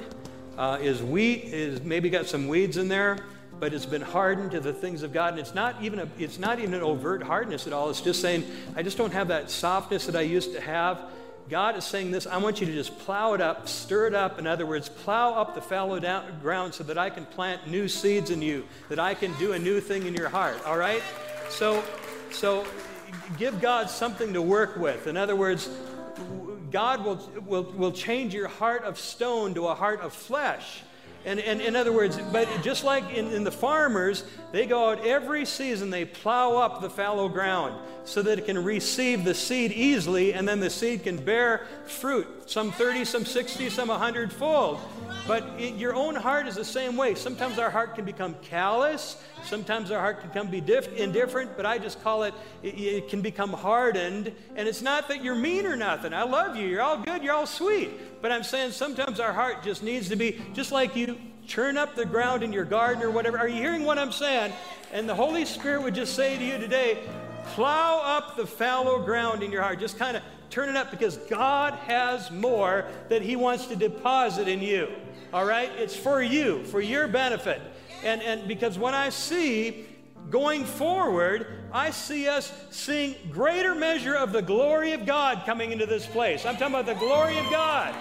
uh, 0.58 0.78
is 0.82 1.02
wheat, 1.02 1.46
is 1.46 1.82
maybe 1.82 2.10
got 2.10 2.28
some 2.28 2.48
weeds 2.48 2.78
in 2.78 2.88
there 2.88 3.18
but 3.60 3.74
it's 3.74 3.86
been 3.86 4.02
hardened 4.02 4.52
to 4.52 4.60
the 4.60 4.74
things 4.74 5.04
of 5.04 5.14
God. 5.14 5.32
And 5.32 5.40
it's 5.40 5.56
not 5.56 5.82
even 5.82 6.00
a, 6.00 6.08
it's 6.18 6.40
not 6.40 6.60
even 6.60 6.74
an 6.74 6.82
overt 6.82 7.24
hardness 7.24 7.68
at 7.68 7.74
all. 7.74 7.90
It's 7.90 8.02
just 8.02 8.22
saying, 8.22 8.44
I 8.76 8.84
just 8.84 8.98
don't 8.98 9.14
have 9.14 9.30
that 9.30 9.50
softness 9.50 10.06
that 10.06 10.16
I 10.16 10.22
used 10.22 10.54
to 10.54 10.62
have. 10.62 11.02
God 11.50 11.78
is 11.78 11.86
saying 11.86 12.12
this, 12.12 12.26
I 12.26 12.38
want 12.38 12.60
you 12.60 12.66
to 12.66 12.74
just 12.74 12.98
plow 13.00 13.34
it 13.34 13.42
up, 13.42 13.70
stir 13.70 14.08
it 14.08 14.16
up. 14.16 14.40
In 14.40 14.48
other 14.48 14.66
words, 14.66 14.90
plow 14.90 15.34
up 15.34 15.54
the 15.54 15.62
fallow 15.62 16.00
down, 16.00 16.40
ground 16.42 16.74
so 16.74 16.84
that 16.86 16.98
I 16.98 17.10
can 17.10 17.26
plant 17.26 17.68
new 17.68 17.88
seeds 17.88 18.32
in 18.32 18.42
you, 18.42 18.66
that 18.90 19.00
I 19.00 19.14
can 19.14 19.32
do 19.38 19.54
a 19.54 19.60
new 19.60 19.80
thing 19.80 20.08
in 20.08 20.16
your 20.16 20.30
heart. 20.30 20.58
All 20.66 20.78
right? 20.78 21.04
So, 21.50 21.84
so 22.32 22.66
give 23.38 23.62
God 23.62 23.90
something 23.90 24.34
to 24.34 24.42
work 24.42 24.78
with. 24.78 25.08
In 25.08 25.18
other 25.18 25.36
words, 25.36 25.70
God 26.72 27.06
will, 27.06 27.30
will, 27.46 27.64
will 27.64 27.92
change 27.92 28.34
your 28.34 28.48
heart 28.48 28.84
of 28.84 29.00
stone 29.00 29.54
to 29.54 29.68
a 29.68 29.76
heart 29.76 30.02
of 30.02 30.14
flesh. 30.14 30.82
And, 31.26 31.40
and 31.40 31.60
in 31.60 31.76
other 31.76 31.92
words, 31.92 32.20
but 32.32 32.48
just 32.62 32.84
like 32.84 33.10
in, 33.16 33.32
in 33.32 33.44
the 33.44 33.52
farmers, 33.52 34.24
they 34.52 34.68
go 34.68 34.92
out 34.92 35.06
every 35.06 35.46
season, 35.46 35.90
they 35.90 36.06
plow 36.06 36.58
up 36.58 36.82
the 36.82 36.90
fallow 36.90 37.28
ground 37.30 37.80
so 38.04 38.22
that 38.22 38.38
it 38.38 38.46
can 38.46 38.64
receive 38.64 39.24
the 39.24 39.34
seed 39.34 39.72
easily, 39.72 40.34
and 40.34 40.48
then 40.48 40.60
the 40.60 40.70
seed 40.70 41.04
can 41.04 41.18
bear 41.18 41.66
fruit, 41.88 42.28
some 42.46 42.72
30, 42.72 43.06
some 43.06 43.26
60, 43.26 43.70
some 43.70 43.88
100 43.88 44.32
fold. 44.32 44.80
But 45.28 45.44
it, 45.58 45.76
your 45.76 45.96
own 45.96 46.16
heart 46.16 46.48
is 46.48 46.56
the 46.56 46.66
same 46.66 46.96
way. 46.96 47.16
Sometimes 47.16 47.58
our 47.58 47.72
heart 47.72 47.96
can 47.96 48.06
become 48.06 48.36
callous, 48.44 49.18
sometimes 49.44 49.90
our 49.90 50.00
heart 50.00 50.20
can 50.20 50.30
become 50.30 50.48
be 50.48 50.62
diff- 50.62 50.94
indifferent, 50.94 51.58
but 51.58 51.66
I 51.66 51.80
just 51.80 52.04
call 52.04 52.24
it, 52.24 52.34
it, 52.62 52.76
it 52.76 53.10
can 53.10 53.22
become 53.22 53.52
hardened. 53.52 54.32
And 54.56 54.68
it's 54.68 54.82
not 54.82 55.08
that 55.08 55.24
you're 55.24 55.36
mean 55.36 55.66
or 55.66 55.76
nothing. 55.76 56.14
I 56.14 56.24
love 56.24 56.56
you, 56.56 56.68
you're 56.68 56.82
all 56.82 56.98
good, 56.98 57.24
you're 57.24 57.34
all 57.34 57.48
sweet. 57.48 58.22
But 58.22 58.32
I'm 58.32 58.44
saying 58.44 58.72
sometimes 58.72 59.20
our 59.20 59.34
heart 59.34 59.64
just 59.64 59.82
needs 59.82 60.10
to 60.10 60.16
be 60.16 60.42
just 60.54 60.72
like 60.72 60.96
you 60.96 61.18
churn 61.48 61.78
up 61.78 61.96
the 61.96 62.06
ground 62.06 62.44
in 62.44 62.54
your 62.54 62.66
garden 62.66 63.04
or 63.04 63.10
whatever. 63.10 63.38
Are 63.38 63.48
you 63.48 63.62
hearing 63.62 63.86
what 63.86 63.98
I'm 63.98 64.12
saying? 64.12 64.54
And 64.92 65.10
the 65.10 65.16
Holy 65.16 65.46
Spirit 65.46 65.82
would 65.84 65.96
just 65.96 66.16
say 66.16 66.38
to 66.38 66.44
you 66.44 66.58
today, 66.58 67.00
plow 67.54 68.02
up 68.04 68.36
the 68.36 68.46
fallow 68.46 69.04
ground 69.04 69.44
in 69.44 69.52
your 69.52 69.62
heart. 69.62 69.80
Just 69.80 69.98
kind 69.98 70.18
of 70.18 70.24
turn 70.50 70.70
it 70.70 70.76
up 70.76 70.92
because 70.92 71.18
God 71.18 71.74
has 71.74 72.32
more 72.32 72.86
that 73.10 73.22
He 73.22 73.36
wants 73.36 73.68
to 73.68 73.76
deposit 73.76 74.48
in 74.48 74.62
you. 74.62 74.90
All 75.34 75.46
right? 75.46 75.72
It's 75.78 75.96
for 75.96 76.22
you, 76.22 76.64
for 76.66 76.82
your 76.82 77.08
benefit. 77.08 77.62
And, 78.04 78.22
and 78.22 78.48
because 78.48 78.78
when 78.78 78.94
I 78.94 79.10
see 79.10 79.86
going 80.30 80.64
forward, 80.64 81.48
I 81.72 81.92
see 81.92 82.28
us 82.28 82.52
seeing 82.72 83.16
greater 83.32 83.76
measure 83.76 84.16
of 84.16 84.32
the 84.32 84.42
glory 84.42 84.94
of 84.94 85.06
God 85.06 85.44
coming 85.46 85.72
into 85.72 85.86
this 85.86 86.06
place. 86.06 86.46
I'm 86.46 86.56
talking 86.58 86.76
about 86.76 86.86
the 86.86 86.96
glory 86.96 87.38
of 87.38 87.50
God. 87.50 87.94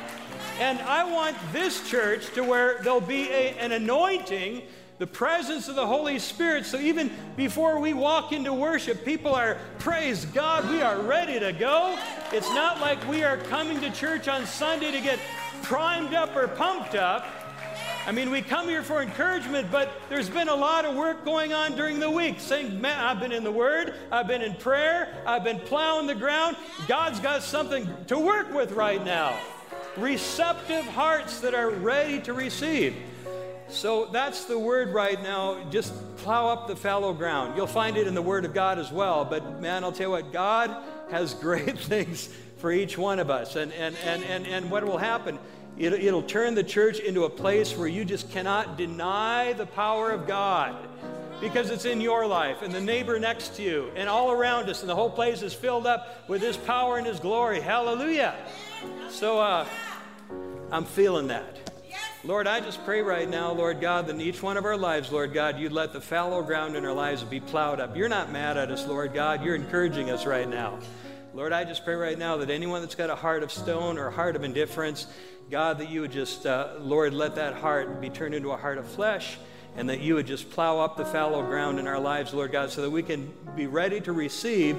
And 0.60 0.78
I 0.82 1.04
want 1.04 1.36
this 1.52 1.88
church 1.88 2.32
to 2.34 2.44
where 2.44 2.80
there'll 2.82 3.00
be 3.00 3.28
a, 3.30 3.56
an 3.58 3.72
anointing, 3.72 4.62
the 4.98 5.06
presence 5.06 5.68
of 5.68 5.74
the 5.74 5.86
Holy 5.86 6.18
Spirit. 6.18 6.66
So 6.66 6.78
even 6.78 7.10
before 7.36 7.80
we 7.80 7.94
walk 7.94 8.32
into 8.32 8.52
worship, 8.52 9.04
people 9.04 9.34
are, 9.34 9.58
praise 9.78 10.24
God, 10.26 10.68
we 10.70 10.82
are 10.82 11.00
ready 11.00 11.40
to 11.40 11.52
go. 11.52 11.98
It's 12.32 12.50
not 12.50 12.80
like 12.80 13.06
we 13.08 13.24
are 13.24 13.36
coming 13.36 13.80
to 13.80 13.90
church 13.90 14.28
on 14.28 14.46
Sunday 14.46 14.92
to 14.92 15.00
get 15.00 15.18
primed 15.62 16.14
up 16.14 16.36
or 16.36 16.46
pumped 16.48 16.94
up. 16.94 17.26
I 18.06 18.12
mean, 18.12 18.30
we 18.30 18.42
come 18.42 18.68
here 18.68 18.82
for 18.82 19.00
encouragement, 19.00 19.70
but 19.70 19.90
there's 20.10 20.28
been 20.28 20.48
a 20.48 20.54
lot 20.54 20.84
of 20.84 20.94
work 20.94 21.24
going 21.24 21.54
on 21.54 21.74
during 21.74 21.98
the 21.98 22.10
week. 22.10 22.38
Saying, 22.38 22.78
man, 22.78 23.02
I've 23.02 23.18
been 23.18 23.32
in 23.32 23.44
the 23.44 23.50
Word, 23.50 23.94
I've 24.12 24.26
been 24.26 24.42
in 24.42 24.54
prayer, 24.56 25.08
I've 25.26 25.42
been 25.42 25.58
plowing 25.58 26.06
the 26.06 26.14
ground. 26.14 26.56
God's 26.86 27.18
got 27.18 27.42
something 27.42 27.88
to 28.08 28.18
work 28.18 28.52
with 28.52 28.72
right 28.72 29.02
now 29.02 29.38
receptive 29.96 30.84
hearts 30.86 31.40
that 31.40 31.54
are 31.54 31.70
ready 31.70 32.20
to 32.20 32.32
receive. 32.32 32.96
So 33.68 34.06
that's 34.06 34.44
the 34.44 34.58
word 34.58 34.90
right 34.90 35.20
now. 35.22 35.68
Just 35.70 35.94
plow 36.18 36.48
up 36.48 36.68
the 36.68 36.76
fallow 36.76 37.12
ground. 37.12 37.56
You'll 37.56 37.66
find 37.66 37.96
it 37.96 38.06
in 38.06 38.14
the 38.14 38.22
Word 38.22 38.44
of 38.44 38.54
God 38.54 38.78
as 38.78 38.92
well. 38.92 39.24
But 39.24 39.60
man, 39.60 39.84
I'll 39.84 39.92
tell 39.92 40.06
you 40.06 40.10
what, 40.10 40.32
God 40.32 40.76
has 41.10 41.34
great 41.46 41.78
things 41.78 42.28
for 42.58 42.72
each 42.72 42.96
one 42.96 43.18
of 43.18 43.30
us. 43.30 43.56
And, 43.56 43.72
and, 43.72 43.96
and, 44.04 44.22
and, 44.24 44.46
and 44.46 44.70
what 44.70 44.84
will 44.84 44.98
happen? 44.98 45.38
It'll, 45.76 45.98
it'll 45.98 46.22
turn 46.22 46.54
the 46.54 46.62
church 46.62 46.98
into 46.98 47.24
a 47.24 47.30
place 47.30 47.76
where 47.76 47.88
you 47.88 48.04
just 48.04 48.30
cannot 48.30 48.78
deny 48.78 49.52
the 49.54 49.66
power 49.66 50.10
of 50.10 50.26
God 50.26 50.76
because 51.40 51.70
it's 51.70 51.84
in 51.84 52.00
your 52.00 52.26
life 52.26 52.62
and 52.62 52.72
the 52.72 52.80
neighbor 52.80 53.18
next 53.18 53.56
to 53.56 53.62
you 53.62 53.90
and 53.96 54.08
all 54.08 54.30
around 54.30 54.70
us, 54.70 54.80
and 54.80 54.88
the 54.88 54.94
whole 54.94 55.10
place 55.10 55.42
is 55.42 55.52
filled 55.52 55.86
up 55.86 56.28
with 56.28 56.40
His 56.40 56.56
power 56.56 56.96
and 56.96 57.06
His 57.06 57.18
glory. 57.18 57.60
Hallelujah. 57.60 58.34
So 59.10 59.40
uh, 59.40 59.66
I'm 60.70 60.84
feeling 60.84 61.26
that. 61.28 61.73
Lord, 62.26 62.46
I 62.46 62.60
just 62.60 62.82
pray 62.86 63.02
right 63.02 63.28
now, 63.28 63.52
Lord 63.52 63.82
God, 63.82 64.06
that 64.06 64.14
in 64.14 64.20
each 64.22 64.42
one 64.42 64.56
of 64.56 64.64
our 64.64 64.78
lives, 64.78 65.12
Lord 65.12 65.34
God, 65.34 65.58
you'd 65.58 65.72
let 65.72 65.92
the 65.92 66.00
fallow 66.00 66.42
ground 66.42 66.74
in 66.74 66.82
our 66.86 66.94
lives 66.94 67.22
be 67.22 67.38
plowed 67.38 67.80
up. 67.80 67.94
You're 67.94 68.08
not 68.08 68.32
mad 68.32 68.56
at 68.56 68.70
us, 68.70 68.86
Lord 68.86 69.12
God. 69.12 69.44
You're 69.44 69.54
encouraging 69.54 70.08
us 70.08 70.24
right 70.24 70.48
now. 70.48 70.78
Lord, 71.34 71.52
I 71.52 71.64
just 71.64 71.84
pray 71.84 71.96
right 71.96 72.18
now 72.18 72.38
that 72.38 72.48
anyone 72.48 72.80
that's 72.80 72.94
got 72.94 73.10
a 73.10 73.14
heart 73.14 73.42
of 73.42 73.52
stone 73.52 73.98
or 73.98 74.06
a 74.06 74.10
heart 74.10 74.36
of 74.36 74.42
indifference, 74.42 75.06
God, 75.50 75.76
that 75.80 75.90
you 75.90 76.00
would 76.00 76.12
just, 76.12 76.46
uh, 76.46 76.76
Lord, 76.78 77.12
let 77.12 77.34
that 77.34 77.56
heart 77.56 78.00
be 78.00 78.08
turned 78.08 78.34
into 78.34 78.52
a 78.52 78.56
heart 78.56 78.78
of 78.78 78.86
flesh 78.86 79.36
and 79.76 79.90
that 79.90 80.00
you 80.00 80.14
would 80.14 80.26
just 80.26 80.48
plow 80.50 80.80
up 80.80 80.96
the 80.96 81.04
fallow 81.04 81.42
ground 81.42 81.78
in 81.78 81.86
our 81.86 82.00
lives, 82.00 82.32
Lord 82.32 82.52
God, 82.52 82.70
so 82.70 82.80
that 82.80 82.90
we 82.90 83.02
can 83.02 83.30
be 83.54 83.66
ready 83.66 84.00
to 84.00 84.14
receive 84.14 84.78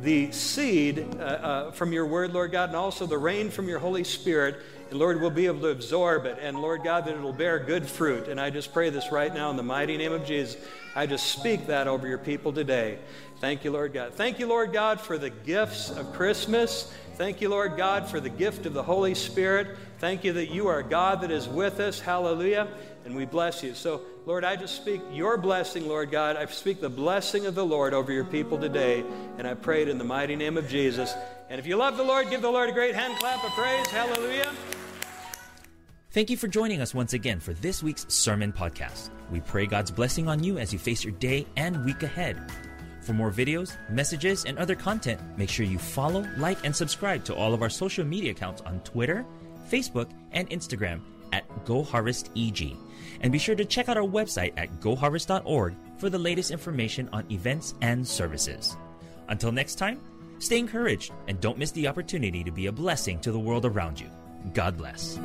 the 0.00 0.32
seed 0.32 1.06
uh, 1.18 1.22
uh, 1.22 1.70
from 1.72 1.92
your 1.92 2.06
word, 2.06 2.32
Lord 2.32 2.52
God, 2.52 2.70
and 2.70 2.76
also 2.76 3.06
the 3.06 3.18
rain 3.18 3.50
from 3.50 3.68
your 3.68 3.78
Holy 3.78 4.04
Spirit. 4.04 4.60
And 4.90 4.98
Lord, 4.98 5.20
we'll 5.20 5.30
be 5.30 5.46
able 5.46 5.60
to 5.60 5.68
absorb 5.68 6.26
it. 6.26 6.38
And 6.40 6.60
Lord 6.60 6.82
God, 6.84 7.06
that 7.06 7.14
it'll 7.14 7.32
bear 7.32 7.58
good 7.58 7.86
fruit. 7.86 8.28
And 8.28 8.40
I 8.40 8.50
just 8.50 8.72
pray 8.72 8.90
this 8.90 9.10
right 9.10 9.32
now 9.32 9.50
in 9.50 9.56
the 9.56 9.62
mighty 9.62 9.96
name 9.96 10.12
of 10.12 10.24
Jesus. 10.24 10.60
I 10.94 11.06
just 11.06 11.26
speak 11.28 11.66
that 11.68 11.88
over 11.88 12.06
your 12.06 12.18
people 12.18 12.52
today. 12.52 12.98
Thank 13.40 13.64
you, 13.64 13.70
Lord 13.70 13.92
God. 13.92 14.14
Thank 14.14 14.38
you, 14.38 14.46
Lord 14.46 14.72
God, 14.72 15.00
for 15.00 15.18
the 15.18 15.30
gifts 15.30 15.90
of 15.90 16.12
Christmas. 16.12 16.92
Thank 17.16 17.40
you, 17.40 17.48
Lord 17.48 17.76
God, 17.76 18.08
for 18.08 18.20
the 18.20 18.28
gift 18.28 18.66
of 18.66 18.74
the 18.74 18.82
Holy 18.82 19.14
Spirit. 19.14 19.76
Thank 19.98 20.24
you 20.24 20.32
that 20.34 20.50
you 20.50 20.68
are 20.68 20.82
God 20.82 21.22
that 21.22 21.30
is 21.30 21.48
with 21.48 21.80
us. 21.80 22.00
Hallelujah. 22.00 22.68
And 23.04 23.16
we 23.16 23.24
bless 23.24 23.62
you. 23.62 23.74
So, 23.74 24.02
Lord, 24.26 24.44
I 24.44 24.54
just 24.56 24.76
speak 24.76 25.00
your 25.12 25.36
blessing, 25.36 25.88
Lord 25.88 26.10
God. 26.10 26.36
I 26.36 26.46
speak 26.46 26.80
the 26.80 26.88
blessing 26.88 27.46
of 27.46 27.54
the 27.54 27.64
Lord 27.64 27.94
over 27.94 28.12
your 28.12 28.24
people 28.24 28.58
today. 28.58 29.04
And 29.38 29.46
I 29.46 29.54
pray 29.54 29.82
it 29.82 29.88
in 29.88 29.98
the 29.98 30.04
mighty 30.04 30.36
name 30.36 30.56
of 30.56 30.68
Jesus. 30.68 31.12
And 31.50 31.58
if 31.58 31.66
you 31.66 31.76
love 31.76 31.96
the 31.96 32.04
Lord, 32.04 32.30
give 32.30 32.42
the 32.42 32.50
Lord 32.50 32.68
a 32.68 32.72
great 32.72 32.94
hand 32.94 33.18
clap 33.18 33.44
of 33.44 33.50
praise. 33.52 33.86
Hallelujah. 33.88 34.52
Thank 36.12 36.28
you 36.30 36.36
for 36.36 36.46
joining 36.46 36.80
us 36.80 36.94
once 36.94 37.14
again 37.14 37.40
for 37.40 37.54
this 37.54 37.82
week's 37.82 38.06
Sermon 38.12 38.52
Podcast. 38.52 39.10
We 39.30 39.40
pray 39.40 39.66
God's 39.66 39.90
blessing 39.90 40.28
on 40.28 40.44
you 40.44 40.58
as 40.58 40.72
you 40.72 40.78
face 40.78 41.02
your 41.02 41.14
day 41.14 41.46
and 41.56 41.84
week 41.84 42.02
ahead. 42.02 42.50
For 43.00 43.14
more 43.14 43.32
videos, 43.32 43.76
messages, 43.90 44.44
and 44.44 44.58
other 44.58 44.76
content, 44.76 45.20
make 45.36 45.48
sure 45.48 45.66
you 45.66 45.78
follow, 45.78 46.24
like, 46.36 46.64
and 46.64 46.76
subscribe 46.76 47.24
to 47.24 47.34
all 47.34 47.52
of 47.52 47.62
our 47.62 47.70
social 47.70 48.04
media 48.04 48.30
accounts 48.30 48.60
on 48.62 48.80
Twitter, 48.80 49.24
Facebook, 49.70 50.10
and 50.32 50.48
Instagram 50.50 51.00
at 51.32 51.48
GoHarvestEG. 51.64 52.76
And 53.22 53.32
be 53.32 53.38
sure 53.38 53.54
to 53.54 53.64
check 53.64 53.88
out 53.88 53.96
our 53.96 54.06
website 54.06 54.52
at 54.56 54.80
goharvest.org 54.80 55.74
for 55.96 56.10
the 56.10 56.18
latest 56.18 56.50
information 56.50 57.08
on 57.12 57.24
events 57.30 57.74
and 57.80 58.06
services. 58.06 58.76
Until 59.28 59.52
next 59.52 59.76
time, 59.76 60.00
stay 60.38 60.58
encouraged 60.58 61.12
and 61.28 61.40
don't 61.40 61.58
miss 61.58 61.70
the 61.70 61.86
opportunity 61.86 62.42
to 62.42 62.50
be 62.50 62.66
a 62.66 62.72
blessing 62.72 63.20
to 63.20 63.32
the 63.32 63.38
world 63.38 63.64
around 63.64 64.00
you. 64.00 64.08
God 64.52 64.76
bless. 64.76 65.18